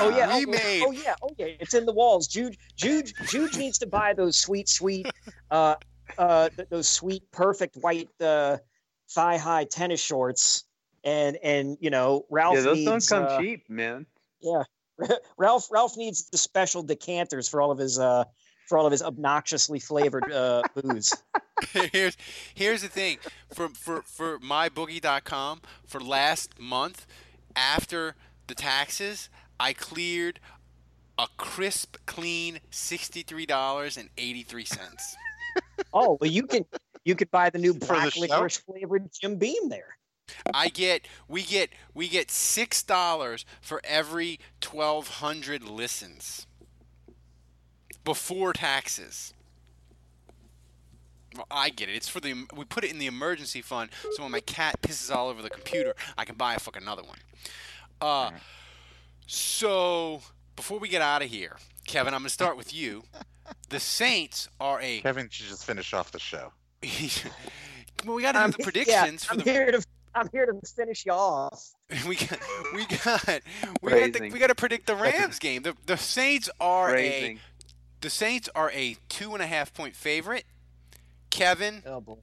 Oh 0.00 0.10
yeah, 0.10 0.36
we 0.38 0.46
oh, 0.46 0.50
made- 0.50 0.82
oh 0.86 0.90
yeah, 0.92 1.14
oh 1.22 1.30
yeah, 1.38 1.46
it's 1.58 1.74
in 1.74 1.86
the 1.86 1.92
walls. 1.92 2.26
Jude, 2.26 2.56
Jude, 2.76 3.12
Jude 3.26 3.56
needs 3.56 3.78
to 3.78 3.86
buy 3.86 4.12
those 4.14 4.36
sweet, 4.36 4.68
sweet, 4.68 5.06
uh, 5.50 5.74
uh, 6.18 6.48
those 6.70 6.88
sweet, 6.88 7.30
perfect 7.32 7.76
white 7.76 8.08
uh, 8.20 8.58
thigh 9.10 9.36
high 9.36 9.64
tennis 9.64 10.00
shorts, 10.00 10.64
and 11.04 11.36
and 11.42 11.76
you 11.80 11.90
know 11.90 12.26
Ralph 12.30 12.56
yeah, 12.56 12.60
those 12.62 12.76
needs. 12.76 13.08
don't 13.08 13.26
come 13.26 13.36
uh, 13.36 13.40
cheap, 13.40 13.68
man. 13.68 14.06
Yeah, 14.40 14.62
Ralph 15.38 15.68
Ralph 15.70 15.96
needs 15.96 16.28
the 16.30 16.38
special 16.38 16.82
decanters 16.82 17.48
for 17.48 17.60
all 17.60 17.70
of 17.70 17.78
his 17.78 17.98
uh 17.98 18.24
for 18.68 18.78
all 18.78 18.86
of 18.86 18.92
his 18.92 19.02
obnoxiously 19.02 19.80
flavored 19.80 20.30
uh, 20.32 20.62
booze. 20.74 21.12
here's 21.92 22.16
here's 22.54 22.82
the 22.82 22.88
thing 22.88 23.18
for 23.52 23.68
for 23.70 24.02
for 24.02 24.38
mybookie.com 24.38 25.60
for 25.84 26.00
last 26.00 26.58
month 26.58 27.06
after 27.56 28.14
the 28.46 28.54
taxes 28.54 29.28
I 29.60 29.74
cleared 29.74 30.40
a 31.18 31.26
crisp 31.36 31.98
clean 32.06 32.58
$63.83 32.72 35.14
oh 35.92 36.16
well 36.20 36.30
you 36.30 36.46
can 36.46 36.64
you 37.04 37.14
could 37.14 37.30
buy 37.30 37.50
the 37.50 37.58
new 37.58 37.72
the 37.72 37.86
black 37.86 38.16
licorice 38.16 38.58
flavored 38.58 39.10
Jim 39.12 39.36
Beam 39.36 39.68
there. 39.68 39.96
I 40.54 40.68
get 40.68 41.06
we 41.28 41.42
get 41.42 41.70
we 41.94 42.08
get 42.08 42.30
six 42.30 42.82
dollars 42.82 43.44
for 43.60 43.80
every 43.84 44.38
twelve 44.60 45.08
hundred 45.08 45.64
listens 45.64 46.46
before 48.04 48.52
taxes. 48.52 49.34
Well, 51.36 51.46
I 51.50 51.70
get 51.70 51.88
it. 51.88 51.94
It's 51.94 52.08
for 52.08 52.20
the 52.20 52.46
we 52.56 52.64
put 52.64 52.84
it 52.84 52.90
in 52.90 52.98
the 52.98 53.06
emergency 53.06 53.62
fund, 53.62 53.90
so 54.12 54.22
when 54.22 54.32
my 54.32 54.40
cat 54.40 54.80
pisses 54.82 55.14
all 55.14 55.28
over 55.28 55.42
the 55.42 55.50
computer, 55.50 55.94
I 56.18 56.24
can 56.24 56.36
buy 56.36 56.54
a 56.54 56.58
fucking 56.58 56.82
another 56.82 57.02
one. 57.02 57.18
Uh, 58.00 58.30
so 59.30 60.20
before 60.56 60.78
we 60.80 60.88
get 60.88 61.02
out 61.02 61.22
of 61.22 61.28
here, 61.30 61.56
Kevin, 61.86 62.14
I'm 62.14 62.20
gonna 62.20 62.30
start 62.30 62.56
with 62.56 62.74
you. 62.74 63.04
The 63.68 63.78
Saints 63.78 64.48
are 64.60 64.80
a 64.80 65.00
Kevin 65.00 65.28
should 65.30 65.46
just 65.46 65.64
finish 65.64 65.94
off 65.94 66.10
the 66.10 66.18
show. 66.18 66.52
well, 68.04 68.16
we 68.16 68.22
got 68.22 68.32
to 68.32 68.38
I'm- 68.38 68.50
the 68.50 68.62
predictions 68.62 68.88
yeah, 69.24 69.28
for 69.28 69.32
I'm 69.32 69.38
the 69.38 69.44
here 69.44 69.70
to 69.70 69.86
I'm 70.14 70.28
here 70.32 70.46
to 70.46 70.60
finish 70.66 71.06
you 71.06 71.12
off. 71.12 71.70
we 72.08 72.16
got 72.16 72.38
we 72.74 72.86
got 72.86 73.40
we 73.80 73.90
got, 73.90 74.12
to, 74.14 74.30
we 74.30 74.38
got 74.40 74.48
to 74.48 74.54
predict 74.56 74.86
the 74.86 74.96
Rams 74.96 75.38
game. 75.38 75.62
The 75.62 75.76
the 75.86 75.96
Saints 75.96 76.50
are 76.60 76.90
Phrasing. 76.90 77.36
a 77.36 77.40
the 78.00 78.10
Saints 78.10 78.48
are 78.54 78.70
a 78.72 78.96
two 79.08 79.34
and 79.34 79.42
a 79.42 79.46
half 79.46 79.72
point 79.72 79.94
favorite. 79.94 80.44
Kevin, 81.30 81.84
Oh 81.86 82.18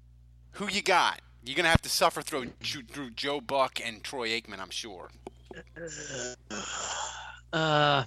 who 0.51 0.67
you 0.67 0.81
got? 0.81 1.21
You're 1.45 1.55
gonna 1.55 1.69
have 1.69 1.81
to 1.83 1.89
suffer 1.89 2.21
through 2.21 2.51
through 2.61 3.11
Joe 3.11 3.39
Buck 3.39 3.79
and 3.83 4.03
Troy 4.03 4.29
Aikman, 4.29 4.59
I'm 4.59 4.69
sure. 4.69 5.09
Uh, 7.53 8.03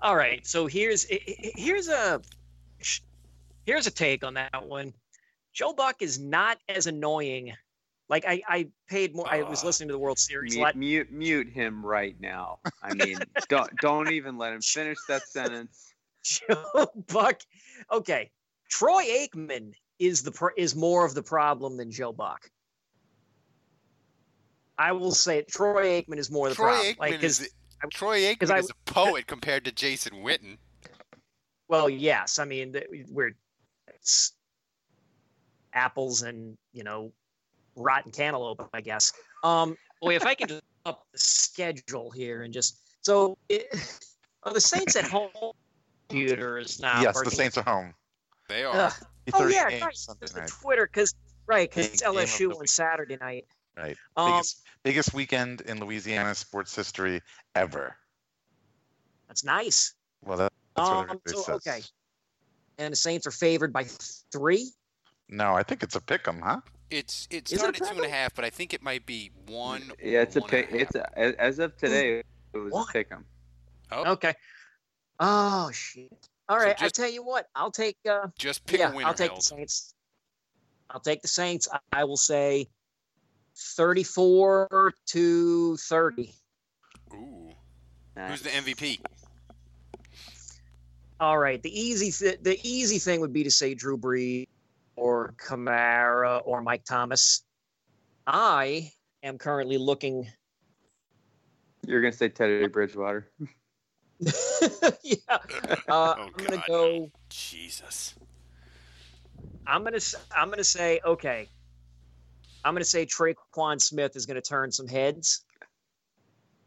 all 0.00 0.16
right. 0.16 0.46
So 0.46 0.66
here's 0.66 1.06
here's 1.10 1.88
a 1.88 2.22
here's 3.66 3.86
a 3.86 3.90
take 3.90 4.24
on 4.24 4.34
that 4.34 4.66
one. 4.66 4.94
Joe 5.52 5.74
Buck 5.74 6.00
is 6.00 6.18
not 6.18 6.58
as 6.66 6.86
annoying. 6.86 7.52
Like 8.08 8.24
I, 8.26 8.40
I 8.48 8.68
paid 8.88 9.14
more. 9.14 9.30
I 9.30 9.42
was 9.42 9.62
listening 9.62 9.88
to 9.88 9.92
the 9.92 9.98
World 9.98 10.18
Series. 10.18 10.54
a 10.54 10.56
Mute, 10.56 10.64
lot. 10.64 10.76
mute, 10.76 11.12
mute 11.12 11.48
him 11.48 11.84
right 11.84 12.16
now. 12.20 12.60
I 12.82 12.94
mean, 12.94 13.18
don't 13.48 13.70
don't 13.80 14.10
even 14.10 14.38
let 14.38 14.52
him 14.54 14.62
finish 14.62 14.98
that 15.08 15.22
sentence. 15.28 15.92
Joe 16.22 16.88
Buck. 17.12 17.40
Okay, 17.92 18.30
Troy 18.70 19.04
Aikman 19.04 19.74
is 19.98 20.22
the 20.22 20.32
pro- 20.32 20.54
is 20.56 20.74
more 20.74 21.04
of 21.04 21.14
the 21.14 21.22
problem 21.22 21.76
than 21.76 21.90
Joe 21.90 22.12
Buck. 22.12 22.48
I 24.78 24.92
will 24.92 25.12
say 25.12 25.38
it. 25.38 25.48
Troy 25.48 26.02
Aikman 26.02 26.18
is 26.18 26.30
more 26.30 26.48
the 26.48 26.54
Troy 26.54 26.66
problem. 26.72 26.94
Aikman 26.94 26.98
Like, 26.98 27.20
'cause- 27.20 27.40
is 27.40 27.50
Troy 27.90 28.20
Aikman 28.20 28.40
'cause 28.40 28.50
I- 28.50 28.58
is 28.58 28.70
a 28.70 28.74
poet 28.92 29.26
compared 29.26 29.64
to 29.64 29.72
Jason 29.72 30.22
Witten. 30.22 30.58
Well, 31.68 31.88
yes. 31.90 32.38
I 32.38 32.44
mean, 32.44 32.72
th- 32.72 32.86
we're 33.08 33.32
it's 33.88 34.32
apples 35.72 36.22
and 36.22 36.56
you 36.72 36.84
know 36.84 37.12
rotten 37.74 38.12
cantaloupe, 38.12 38.68
I 38.72 38.80
guess. 38.80 39.12
Um, 39.44 39.76
boy, 40.00 40.14
if 40.16 40.24
I 40.24 40.34
can 40.34 40.48
just 40.48 40.62
up 40.84 41.06
the 41.12 41.18
schedule 41.18 42.10
here 42.10 42.42
and 42.42 42.52
just 42.52 42.78
so 43.02 43.36
it, 43.48 43.66
are 44.44 44.52
the 44.52 44.60
Saints 44.60 44.96
at 44.96 45.04
home? 45.04 45.30
Computer 46.08 46.58
is 46.58 46.78
not 46.80 47.02
yes, 47.02 47.20
the. 47.20 47.30
Saints 47.30 47.58
are 47.58 47.62
home. 47.64 47.94
They 48.48 48.64
Ugh. 48.64 48.92
Oh 49.32 49.48
yeah, 49.48 49.64
right. 49.64 49.96
Sunday 49.96 50.26
the. 50.26 50.46
Twitter, 50.46 50.86
because 50.86 51.14
right, 51.46 51.68
because 51.68 51.88
it's 51.88 52.02
game 52.02 52.12
LSU 52.14 52.56
on. 52.56 52.66
Saturday 52.66 53.16
night. 53.16 53.46
Right. 53.76 53.96
Um, 54.16 54.32
biggest, 54.32 54.62
biggest 54.82 55.14
weekend 55.14 55.60
in 55.62 55.80
Louisiana 55.80 56.34
sports 56.34 56.74
history 56.74 57.20
ever. 57.54 57.96
That's 59.28 59.44
nice. 59.44 59.94
Well, 60.24 60.38
that, 60.38 60.52
that's 60.74 60.88
what 60.88 60.96
Um, 60.96 61.04
everybody 61.04 61.32
so, 61.36 61.42
says. 61.42 61.54
okay, 61.66 61.82
and 62.78 62.92
the 62.92 62.96
Saints 62.96 63.26
are 63.26 63.30
favored 63.30 63.72
by 63.72 63.84
three. 64.32 64.70
No, 65.28 65.54
I 65.54 65.62
think 65.62 65.82
it's 65.82 65.94
a 65.96 66.00
pick 66.00 66.26
'em, 66.26 66.40
huh? 66.40 66.60
It's 66.88 67.26
it 67.30 67.50
Is 67.50 67.52
it 67.52 67.56
a 67.56 67.58
started 67.58 67.82
at 67.82 67.88
two 67.88 67.90
and 67.90 67.98
a 67.98 68.02
pick 68.02 68.10
'em? 68.12 68.16
half, 68.16 68.34
but 68.34 68.44
I 68.44 68.50
think 68.50 68.72
it 68.72 68.82
might 68.82 69.04
be 69.04 69.30
one. 69.46 69.92
Yeah, 70.02 70.22
it's 70.22 70.36
a 70.36 70.40
one 70.40 70.50
and 70.54 70.68
pick. 70.68 70.70
half. 70.70 70.80
It's 70.80 70.94
a, 70.94 71.18
as- 71.18 71.34
as 71.34 71.58
of 71.58 71.76
today, 71.76 72.22
it 72.52 72.56
was 72.58 72.72
What? 72.72 72.88
a 72.88 72.92
pick 72.92 73.10
'em. 73.12 73.26
Oh, 73.90 74.12
Okay. 74.12 74.34
Oh 75.18 75.70
shit. 75.72 76.12
All 76.48 76.58
right, 76.58 76.76
I 76.78 76.84
just- 76.84 76.94
tell 76.94 77.10
you 77.10 77.22
what, 77.24 77.48
I'll 77.54 77.70
take. 77.72 77.96
uh 78.08 78.28
just 78.38 78.64
pick 78.66 78.78
yeah, 78.80 78.92
a 78.92 78.94
winner. 78.94 79.08
I'll 79.08 79.14
take 79.14 79.30
Held. 79.30 79.40
the 79.40 79.44
Saints. 79.44 79.94
I'll 80.90 81.00
take 81.00 81.20
the 81.22 81.28
Saints. 81.28 81.66
I, 81.72 81.78
I 81.92 82.04
will 82.04 82.16
say 82.16 82.68
thirty-four 83.56 84.92
to 85.06 85.76
thirty. 85.76 86.34
Ooh, 87.12 87.50
who's 88.16 88.42
the 88.42 88.50
MVP? 88.50 89.00
All 91.18 91.38
right. 91.38 91.62
The 91.62 91.70
easy 91.80 92.10
th- 92.10 92.40
the 92.42 92.58
easy 92.62 92.98
thing 92.98 93.20
would 93.20 93.32
be 93.32 93.44
to 93.44 93.50
say 93.50 93.74
Drew 93.74 93.96
Brees 93.96 94.46
or 94.96 95.34
Kamara 95.38 96.42
or 96.44 96.60
Mike 96.62 96.84
Thomas. 96.84 97.42
I 98.26 98.90
am 99.22 99.38
currently 99.38 99.78
looking. 99.78 100.28
You're 101.86 102.00
gonna 102.02 102.12
say 102.12 102.28
Teddy 102.28 102.66
Bridgewater. 102.66 103.30
yeah. 105.02 105.16
Uh, 105.88 106.14
Oh, 106.18 106.22
I'm 106.26 106.32
gonna 106.44 106.56
God. 106.56 106.64
go. 106.66 107.10
Jesus. 107.28 108.14
I'm 109.66 109.84
gonna. 109.84 109.96
s- 109.96 110.14
I'm 110.36 110.50
gonna 110.50 110.64
say 110.64 111.00
okay. 111.04 111.48
I'm 112.66 112.74
gonna 112.74 112.84
say 112.84 113.06
Tre'Quan 113.06 113.80
Smith 113.80 114.16
is 114.16 114.26
gonna 114.26 114.40
turn 114.40 114.72
some 114.72 114.88
heads, 114.88 115.44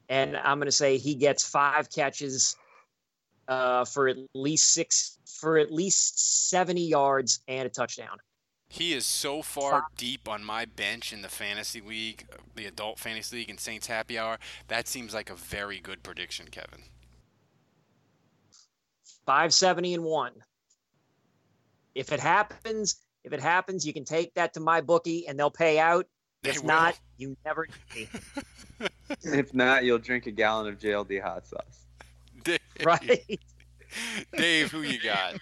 and 0.07 0.37
I'm 0.37 0.57
gonna 0.57 0.71
say 0.71 0.97
he 0.97 1.13
gets 1.13 1.45
five 1.45 1.91
catches, 1.91 2.55
uh, 3.49 3.83
for 3.83 4.07
at 4.07 4.15
least 4.33 4.71
six, 4.71 5.19
for 5.25 5.57
at 5.57 5.73
least 5.73 6.49
seventy 6.49 6.87
yards 6.87 7.41
and 7.49 7.65
a 7.65 7.69
touchdown. 7.69 8.17
He 8.69 8.93
is 8.93 9.05
so 9.05 9.41
far 9.41 9.87
deep 9.97 10.29
on 10.29 10.41
my 10.41 10.63
bench 10.63 11.11
in 11.11 11.21
the 11.21 11.27
fantasy 11.27 11.81
league, 11.81 12.25
the 12.55 12.65
adult 12.65 12.97
fantasy 12.97 13.35
league, 13.35 13.49
and 13.49 13.59
Saints 13.59 13.87
Happy 13.87 14.17
Hour. 14.17 14.39
That 14.69 14.87
seems 14.87 15.13
like 15.13 15.29
a 15.29 15.35
very 15.35 15.81
good 15.81 16.01
prediction, 16.01 16.47
Kevin. 16.49 16.83
Five 19.25 19.53
seventy 19.53 19.93
and 19.93 20.05
one. 20.05 20.31
If 21.93 22.13
it 22.13 22.21
happens, 22.21 23.01
if 23.23 23.33
it 23.33 23.39
happens, 23.39 23.85
you 23.85 23.93
can 23.93 24.05
take 24.05 24.33
that 24.35 24.53
to 24.53 24.59
my 24.59 24.81
bookie 24.81 25.27
and 25.27 25.37
they'll 25.37 25.51
pay 25.51 25.79
out. 25.79 26.07
They 26.43 26.51
if 26.51 26.61
will. 26.61 26.67
not, 26.67 26.99
you 27.17 27.35
never. 27.45 27.67
need 27.95 28.09
me. 28.79 28.87
if 29.23 29.53
not, 29.53 29.83
you'll 29.83 29.97
drink 29.97 30.25
a 30.27 30.31
gallon 30.31 30.67
of 30.67 30.79
JLD 30.79 31.21
hot 31.21 31.45
sauce. 31.45 31.85
Dave, 32.43 32.59
right? 32.83 33.39
Dave, 34.37 34.71
who 34.71 34.81
you 34.81 34.99
got? 35.01 35.35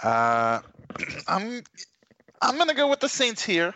Uh, 0.00 0.60
I'm 1.26 1.62
I'm 2.40 2.56
gonna 2.56 2.74
go 2.74 2.88
with 2.88 3.00
the 3.00 3.08
Saints 3.08 3.44
here. 3.44 3.74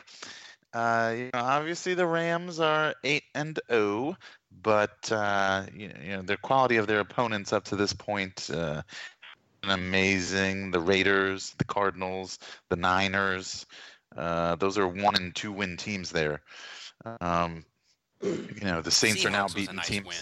Uh, 0.73 1.15
you 1.17 1.25
know, 1.25 1.41
obviously 1.41 1.95
the 1.95 2.07
Rams 2.07 2.59
are 2.59 2.95
eight 3.05 3.25
and 3.35 3.59
zero, 3.71 4.17
but 4.63 5.11
uh, 5.13 5.67
you, 5.75 5.89
know, 5.89 5.95
you 6.03 6.17
know 6.17 6.23
the 6.23 6.37
quality 6.39 6.77
of 6.77 6.87
their 6.87 7.01
opponents 7.01 7.53
up 7.53 7.65
to 7.65 7.77
this 7.77 7.93
point, 7.93 8.49
uh, 8.51 8.57
been 8.77 8.83
amazing. 9.71 10.71
The 10.71 10.81
Raiders, 10.81 11.55
the 11.59 11.65
Cardinals, 11.65 12.39
the 12.71 12.77
Niners, 12.77 13.67
uh, 14.17 14.57
those 14.57 14.79
are 14.79 14.89
one 14.89 15.17
and 15.17 15.35
two 15.35 15.53
win 15.53 15.77
teams 15.77 16.11
there. 16.11 16.43
Um, 17.21 17.65
you 18.23 18.61
know 18.63 18.81
the 18.83 18.91
Saints 18.91 19.25
are 19.25 19.31
now 19.31 19.43
Seahawks 19.43 19.45
was 19.45 19.55
beating 19.55 19.77
nice 19.77 19.87
teams. 19.89 20.07
win. 20.07 20.17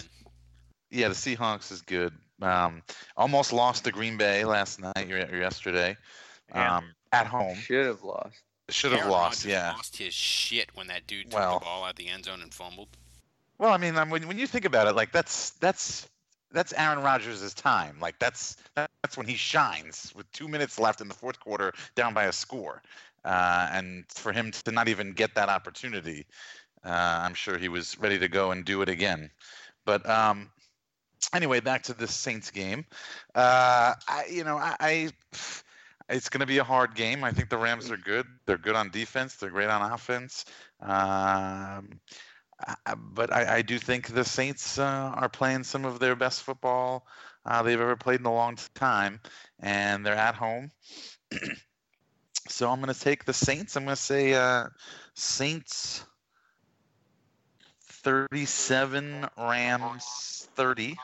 Yeah, 0.89 1.07
the 1.09 1.13
Seahawks 1.13 1.71
is 1.71 1.81
good. 1.81 2.13
Um, 2.41 2.81
almost 3.15 3.53
lost 3.53 3.83
to 3.85 3.91
Green 3.91 4.17
Bay 4.17 4.43
last 4.45 4.79
night 4.81 5.11
or 5.11 5.17
or 5.31 5.37
yesterday. 5.37 5.95
Yeah. 6.49 6.77
Um, 6.77 6.85
at 7.11 7.27
home, 7.27 7.55
Should 7.55 7.85
have 7.85 8.03
lost. 8.03 8.35
should 8.69 8.91
have 8.91 9.01
Aaron 9.01 9.11
lost. 9.11 9.45
Yeah. 9.45 9.73
lost 9.73 9.97
his 9.97 10.13
shit 10.13 10.69
when 10.75 10.87
that 10.87 11.05
dude 11.07 11.29
took 11.29 11.39
Well. 11.39 11.59
the 11.59 11.65
ball 11.65 11.83
out 11.83 11.95
the 11.97 12.07
end 12.07 12.25
zone 12.25 12.41
and 12.41 12.53
fumbled. 12.53 12.87
Well, 13.57 13.71
I 13.71 13.77
mean, 13.77 13.95
um, 13.97 14.09
when 14.09 14.27
when 14.27 14.39
you 14.39 14.47
think 14.47 14.65
about 14.65 14.87
it, 14.87 14.95
like 14.95 15.11
that's 15.11 15.51
that's 15.51 16.07
that's 16.51 16.73
Aaron 16.73 17.03
Rodgers' 17.03 17.53
time. 17.53 17.97
Like 18.01 18.17
that's 18.17 18.57
that's 19.01 19.17
when 19.17 19.27
he 19.27 19.35
shines 19.35 20.13
with 20.15 20.31
two 20.31 20.47
minutes 20.47 20.79
left 20.79 21.01
in 21.01 21.07
the 21.07 21.13
fourth 21.13 21.39
quarter, 21.39 21.73
down 21.95 22.13
by 22.13 22.25
a 22.25 22.31
score, 22.31 22.81
uh, 23.25 23.69
and 23.71 24.05
for 24.09 24.31
him 24.31 24.51
to 24.51 24.71
not 24.71 24.87
even 24.87 25.13
get 25.13 25.35
that 25.35 25.49
opportunity, 25.49 26.25
uh, 26.85 26.89
I'm 27.23 27.33
sure 27.33 27.57
he 27.57 27.69
was 27.69 27.97
ready 27.99 28.19
to 28.19 28.27
go 28.27 28.51
and 28.51 28.63
do 28.65 28.81
it 28.81 28.89
again. 28.89 29.31
But 29.85 30.07
um, 30.07 30.51
anyway, 31.33 31.59
back 31.61 31.83
to 31.83 31.93
this 31.93 32.13
Saints 32.13 32.51
game. 32.51 32.85
Uh, 33.33 33.93
I, 34.07 34.25
you 34.31 34.43
know, 34.43 34.57
I, 34.57 34.75
I 34.79 35.09
it's 36.09 36.29
going 36.29 36.41
to 36.41 36.45
be 36.45 36.59
a 36.59 36.63
hard 36.63 36.95
game. 36.95 37.23
I 37.23 37.31
think 37.31 37.49
the 37.49 37.57
Rams 37.57 37.89
are 37.89 37.97
good. 37.97 38.27
They're 38.45 38.57
good 38.57 38.75
on 38.75 38.89
defense. 38.91 39.35
They're 39.35 39.49
great 39.49 39.69
on 39.69 39.91
offense. 39.91 40.45
Um, 40.81 41.99
Uh, 42.85 42.95
but 42.95 43.33
I, 43.33 43.57
I 43.57 43.61
do 43.63 43.79
think 43.79 44.13
the 44.13 44.23
Saints 44.23 44.77
uh, 44.77 45.13
are 45.15 45.29
playing 45.29 45.63
some 45.63 45.83
of 45.83 45.99
their 45.99 46.15
best 46.15 46.43
football 46.43 47.07
uh, 47.45 47.63
they've 47.63 47.79
ever 47.79 47.95
played 47.95 48.19
in 48.19 48.25
a 48.25 48.33
long 48.33 48.57
time, 48.75 49.19
and 49.59 50.05
they're 50.05 50.15
at 50.15 50.35
home. 50.35 50.71
so 52.47 52.69
I'm 52.69 52.81
going 52.81 52.93
to 52.93 52.99
take 52.99 53.25
the 53.25 53.33
Saints. 53.33 53.75
I'm 53.75 53.85
going 53.85 53.95
to 53.95 54.01
say 54.01 54.33
uh, 54.33 54.67
Saints 55.15 56.05
37, 58.03 59.27
Rams 59.37 60.47
30. 60.55 60.97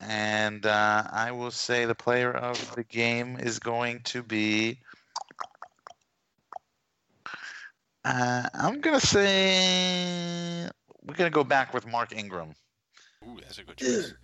And 0.00 0.66
uh, 0.66 1.04
I 1.10 1.32
will 1.32 1.50
say 1.50 1.86
the 1.86 1.94
player 1.94 2.32
of 2.32 2.74
the 2.74 2.84
game 2.84 3.38
is 3.38 3.58
going 3.58 4.00
to 4.04 4.22
be. 4.22 4.78
Uh, 8.04 8.48
I'm 8.52 8.80
going 8.80 9.00
to 9.00 9.06
say. 9.06 10.68
We're 11.02 11.14
going 11.14 11.30
to 11.30 11.34
go 11.34 11.44
back 11.44 11.72
with 11.72 11.86
Mark 11.86 12.14
Ingram. 12.14 12.54
Ooh, 13.26 13.38
that's 13.40 13.58
a 13.58 13.64
good 13.64 13.76
choice. 13.76 14.14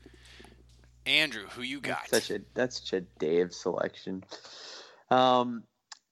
Andrew, 1.07 1.46
who 1.48 1.62
you 1.62 1.80
got? 1.80 2.09
That's 2.11 2.28
such 2.28 2.36
a 2.36 2.42
that's 2.55 2.80
such 2.80 2.92
a 2.92 3.01
Dave 3.18 3.53
selection. 3.53 4.24
Um, 5.11 5.64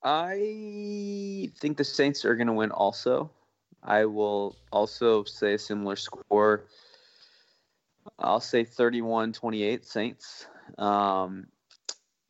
I 0.03 1.51
think 1.59 1.77
the 1.77 1.85
Saints 1.85 2.25
are 2.25 2.35
going 2.37 2.47
to 2.47 2.53
win. 2.53 2.71
Also, 2.71 3.31
I 3.83 4.05
will 4.05 4.57
also 4.73 5.25
say 5.25 5.55
a 5.55 5.59
similar 5.59 5.97
score. 5.97 6.67
I'll 8.19 8.41
say 8.41 8.65
31-28 8.65 9.85
Saints. 9.85 10.47
Um, 10.79 11.47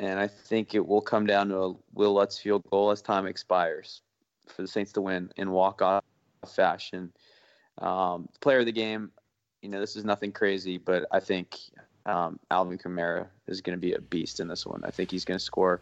and 0.01 0.19
I 0.19 0.29
think 0.29 0.75
it 0.75 0.87
will 0.87 1.01
come 1.01 1.27
down 1.27 1.49
to 1.49 1.57
a 1.57 1.75
Will 1.95 2.15
Lutz 2.15 2.39
field 2.39 2.65
goal 2.71 2.91
as 2.91 3.03
time 3.03 3.27
expires 3.27 4.03
for 4.47 4.63
the 4.63 4.69
Saints 4.69 4.93
to 4.93 5.01
win 5.01 5.31
in 5.37 5.51
walk-off 5.51 6.05
fashion. 6.47 7.13
Um, 7.79 8.29
player 8.41 8.61
of 8.61 8.67
the 8.67 8.73
game, 8.73 9.11
you 9.63 9.69
know, 9.69 9.81
this 9.81 9.97
is 9.97 10.05
nothing 10.05 10.33
crazy, 10.33 10.79
but 10.79 11.07
I 11.11 11.21
think 11.21 11.57
um, 12.07 12.39
Alvin 12.51 12.79
Kamara 12.79 13.27
is 13.47 13.61
going 13.61 13.77
to 13.77 13.81
be 13.81 13.93
a 13.93 14.01
beast 14.01 14.41
in 14.41 14.49
this 14.49 14.67
one. 14.67 14.83
I 14.85 14.91
think 14.91 15.11
he's 15.11 15.25
going 15.25 15.39
to 15.39 15.45
score 15.45 15.81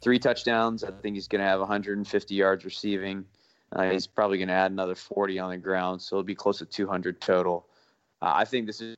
three 0.00 0.18
touchdowns. 0.18 0.84
I 0.84 0.90
think 0.90 1.14
he's 1.14 1.28
going 1.28 1.40
to 1.40 1.48
have 1.48 1.60
150 1.60 2.34
yards 2.34 2.64
receiving. 2.64 3.24
Uh, 3.72 3.90
he's 3.90 4.06
probably 4.06 4.38
going 4.38 4.48
to 4.48 4.54
add 4.54 4.70
another 4.70 4.94
40 4.94 5.38
on 5.38 5.50
the 5.50 5.56
ground, 5.56 6.00
so 6.00 6.16
it'll 6.16 6.24
be 6.24 6.34
close 6.34 6.58
to 6.58 6.66
200 6.66 7.20
total. 7.20 7.66
Uh, 8.22 8.32
I 8.34 8.44
think 8.44 8.66
this 8.66 8.80
is 8.80 8.95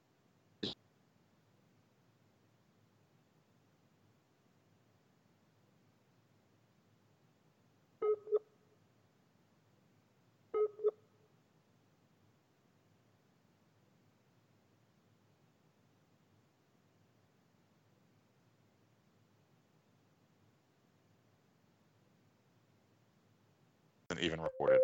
Isn't 24.38 24.42
recorded. 24.44 24.80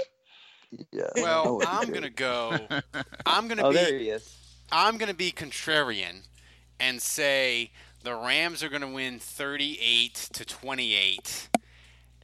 Yeah. 0.91 1.05
Well, 1.17 1.63
I'm 1.67 1.91
gonna 1.93 2.11
go. 2.11 2.59
I'm 3.27 3.47
gonna 3.49 3.63
Oh, 3.63 3.71
be. 3.71 3.77
there 3.77 3.99
he 3.99 4.09
is. 4.11 4.37
I'm 4.73 4.99
gonna 4.99 5.15
be 5.15 5.31
contrarian, 5.31 6.23
and 6.81 7.01
say 7.01 7.71
the 8.03 8.15
Rams 8.15 8.63
are 8.65 8.69
gonna 8.69 8.91
win 8.91 9.19
38 9.21 10.15
to 10.33 10.45
28. 10.45 11.49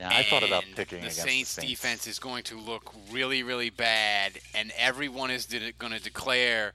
Yeah, 0.00 0.08
I 0.10 0.22
thought 0.24 0.42
about 0.42 0.64
picking 0.74 1.00
the 1.00 1.06
against 1.06 1.16
the 1.16 1.22
Saints, 1.28 1.50
Saints. 1.50 1.70
defense 1.70 2.06
is 2.06 2.18
going 2.18 2.42
to 2.44 2.58
look 2.58 2.92
really, 3.12 3.42
really 3.42 3.68
bad, 3.70 4.32
and 4.54 4.72
everyone 4.76 5.30
is 5.30 5.46
going 5.78 5.92
to 5.92 6.00
declare 6.02 6.72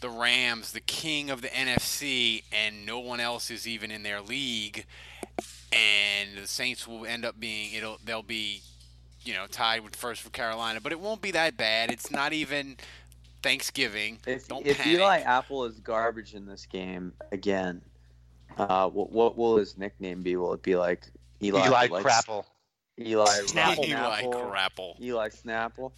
the 0.00 0.10
Rams 0.10 0.72
the 0.72 0.80
king 0.80 1.30
of 1.30 1.40
the 1.40 1.48
NFC, 1.48 2.42
and 2.52 2.84
no 2.84 2.98
one 2.98 3.20
else 3.20 3.50
is 3.50 3.66
even 3.66 3.90
in 3.92 4.02
their 4.02 4.20
league. 4.20 4.84
And 5.72 6.36
the 6.36 6.46
Saints 6.48 6.86
will 6.86 7.06
end 7.06 7.24
up 7.24 7.38
being 7.40 7.72
it'll 7.72 7.98
they'll 8.04 8.22
be, 8.22 8.60
you 9.24 9.34
know, 9.34 9.46
tied 9.50 9.82
with 9.82 9.96
first 9.96 10.22
for 10.22 10.30
Carolina, 10.30 10.80
but 10.80 10.92
it 10.92 11.00
won't 11.00 11.22
be 11.22 11.30
that 11.32 11.56
bad. 11.56 11.90
It's 11.90 12.10
not 12.10 12.32
even 12.32 12.76
Thanksgiving. 13.42 14.18
If, 14.26 14.48
Don't 14.48 14.66
if 14.66 14.78
panic. 14.78 14.94
Eli 14.94 15.18
Apple 15.20 15.64
is 15.64 15.78
garbage 15.80 16.34
in 16.34 16.46
this 16.46 16.66
game 16.66 17.12
again, 17.32 17.82
uh, 18.56 18.88
what, 18.88 19.12
what 19.12 19.36
will 19.36 19.56
his 19.56 19.76
nickname 19.76 20.22
be? 20.22 20.36
Will 20.36 20.52
it 20.54 20.62
be 20.62 20.76
like 20.76 21.04
Eli? 21.42 21.66
Eli 21.66 21.86
like, 21.88 22.04
Crapple. 22.04 22.44
Eli 22.98 23.24
Snapple. 23.24 23.76
Snapple. 23.76 23.88
Eli 23.88 24.22
Crapple. 24.22 25.00
Eli 25.00 25.28
Snapple. 25.28 25.92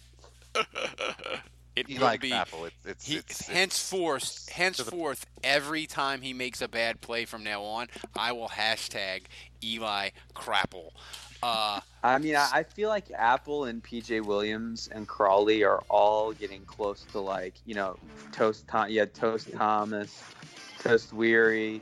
It 1.75 1.91
Eli 1.91 2.13
will 2.13 2.17
be. 2.17 2.31
Crapple. 2.31 2.67
It's, 2.67 2.85
it's, 2.85 3.05
He, 3.05 3.15
it's, 3.17 3.41
it's 3.41 3.47
henceforth, 3.49 4.49
henceforth, 4.49 5.27
every 5.43 5.85
time 5.85 6.21
he 6.21 6.33
makes 6.33 6.61
a 6.61 6.67
bad 6.67 7.01
play 7.01 7.25
from 7.25 7.43
now 7.43 7.61
on, 7.61 7.87
I 8.15 8.31
will 8.31 8.49
hashtag 8.49 9.25
Eli 9.63 10.09
Crapple. 10.35 10.89
Uh, 11.43 11.79
I 12.03 12.17
mean, 12.17 12.35
I, 12.35 12.49
I 12.53 12.63
feel 12.63 12.89
like 12.89 13.11
Apple 13.15 13.65
and 13.65 13.83
PJ 13.83 14.23
Williams 14.23 14.89
and 14.91 15.07
Crawley 15.07 15.63
are 15.63 15.83
all 15.89 16.33
getting 16.33 16.61
close 16.65 17.05
to 17.11 17.19
like 17.19 17.55
you 17.65 17.75
know 17.75 17.97
Toast. 18.31 18.67
Tom, 18.67 18.89
yeah, 18.89 19.05
Toast 19.05 19.51
Thomas, 19.53 20.23
Toast 20.79 21.13
Weary, 21.13 21.81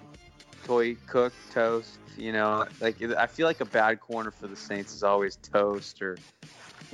Toi 0.65 0.95
Cook, 1.07 1.33
Toast. 1.51 1.99
You 2.17 2.31
know, 2.31 2.65
like 2.81 3.01
I 3.01 3.27
feel 3.27 3.47
like 3.47 3.61
a 3.61 3.65
bad 3.65 3.99
corner 3.99 4.31
for 4.31 4.47
the 4.47 4.55
Saints 4.55 4.93
is 4.93 5.03
always 5.03 5.35
Toast 5.37 6.01
or 6.01 6.17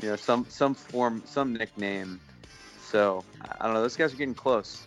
you 0.01 0.09
know 0.09 0.15
some 0.15 0.45
some 0.49 0.73
form 0.73 1.23
some 1.25 1.53
nickname. 1.53 2.19
So 2.83 3.23
I 3.59 3.65
don't 3.65 3.73
know. 3.73 3.81
Those 3.81 3.95
guys 3.95 4.13
are 4.13 4.17
getting 4.17 4.35
close. 4.35 4.85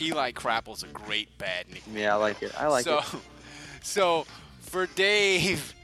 Eli 0.00 0.32
Crapple's 0.32 0.82
a 0.82 0.88
great 0.88 1.36
bad 1.38 1.68
nickname. 1.68 1.96
Yeah, 1.96 2.14
I 2.14 2.16
like 2.16 2.42
it. 2.42 2.52
I 2.58 2.68
like 2.68 2.84
so, 2.84 2.98
it. 2.98 3.04
So, 3.82 4.26
for 4.60 4.86
Dave, 4.86 5.74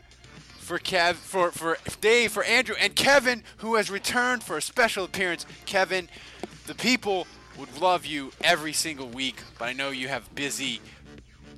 for 0.60 0.78
Kev, 0.78 1.14
for 1.14 1.50
for 1.50 1.78
Dave, 2.00 2.30
for 2.30 2.44
Andrew, 2.44 2.76
and 2.78 2.94
Kevin, 2.94 3.42
who 3.58 3.74
has 3.74 3.90
returned 3.90 4.44
for 4.44 4.56
a 4.56 4.62
special 4.62 5.04
appearance. 5.04 5.46
Kevin, 5.66 6.08
the 6.66 6.74
people 6.74 7.26
would 7.58 7.80
love 7.80 8.06
you 8.06 8.32
every 8.42 8.72
single 8.72 9.08
week, 9.08 9.42
but 9.58 9.68
I 9.68 9.72
know 9.72 9.90
you 9.90 10.08
have 10.08 10.32
busy 10.34 10.80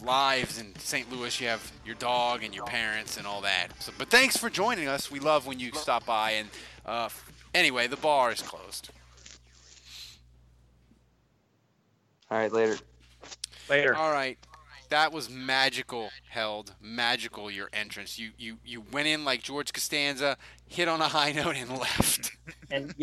lives 0.03 0.59
in 0.59 0.75
St. 0.79 1.11
Louis. 1.13 1.41
You 1.41 1.49
have 1.49 1.73
your 1.85 1.95
dog 1.97 2.43
and 2.43 2.55
your 2.55 2.65
parents 2.65 3.17
and 3.17 3.27
all 3.27 3.41
that. 3.43 3.69
So, 3.81 3.93
but 3.99 4.09
thanks 4.09 4.37
for 4.37 4.51
joining 4.51 4.89
us. 4.89 5.11
We 5.11 5.21
love 5.21 5.47
when 5.47 5.61
you 5.61 5.73
stop 5.75 6.07
by. 6.07 6.33
And 6.33 6.49
uh, 6.87 7.09
anyway, 7.55 7.87
the 7.87 7.97
bar 7.97 8.33
is 8.33 8.43
closed. 8.43 8.91
All 12.31 12.39
right, 12.39 12.53
later. 12.53 12.79
Later. 13.69 13.95
All 13.95 14.11
right. 14.11 14.39
That 14.93 15.11
was 15.11 15.31
magical, 15.31 16.11
held 16.29 16.75
magical. 16.79 17.51
Your 17.51 17.71
entrance. 17.73 18.19
You 18.19 18.33
you 18.37 18.59
you 18.63 18.83
went 18.93 19.09
in 19.09 19.25
like 19.25 19.43
George 19.43 19.73
Costanza, 19.73 20.37
hit 20.69 20.87
on 20.87 21.01
a 21.01 21.09
high 21.09 21.33
note 21.43 21.57
and 21.57 21.79
left. 21.79 22.33
And 22.71 22.95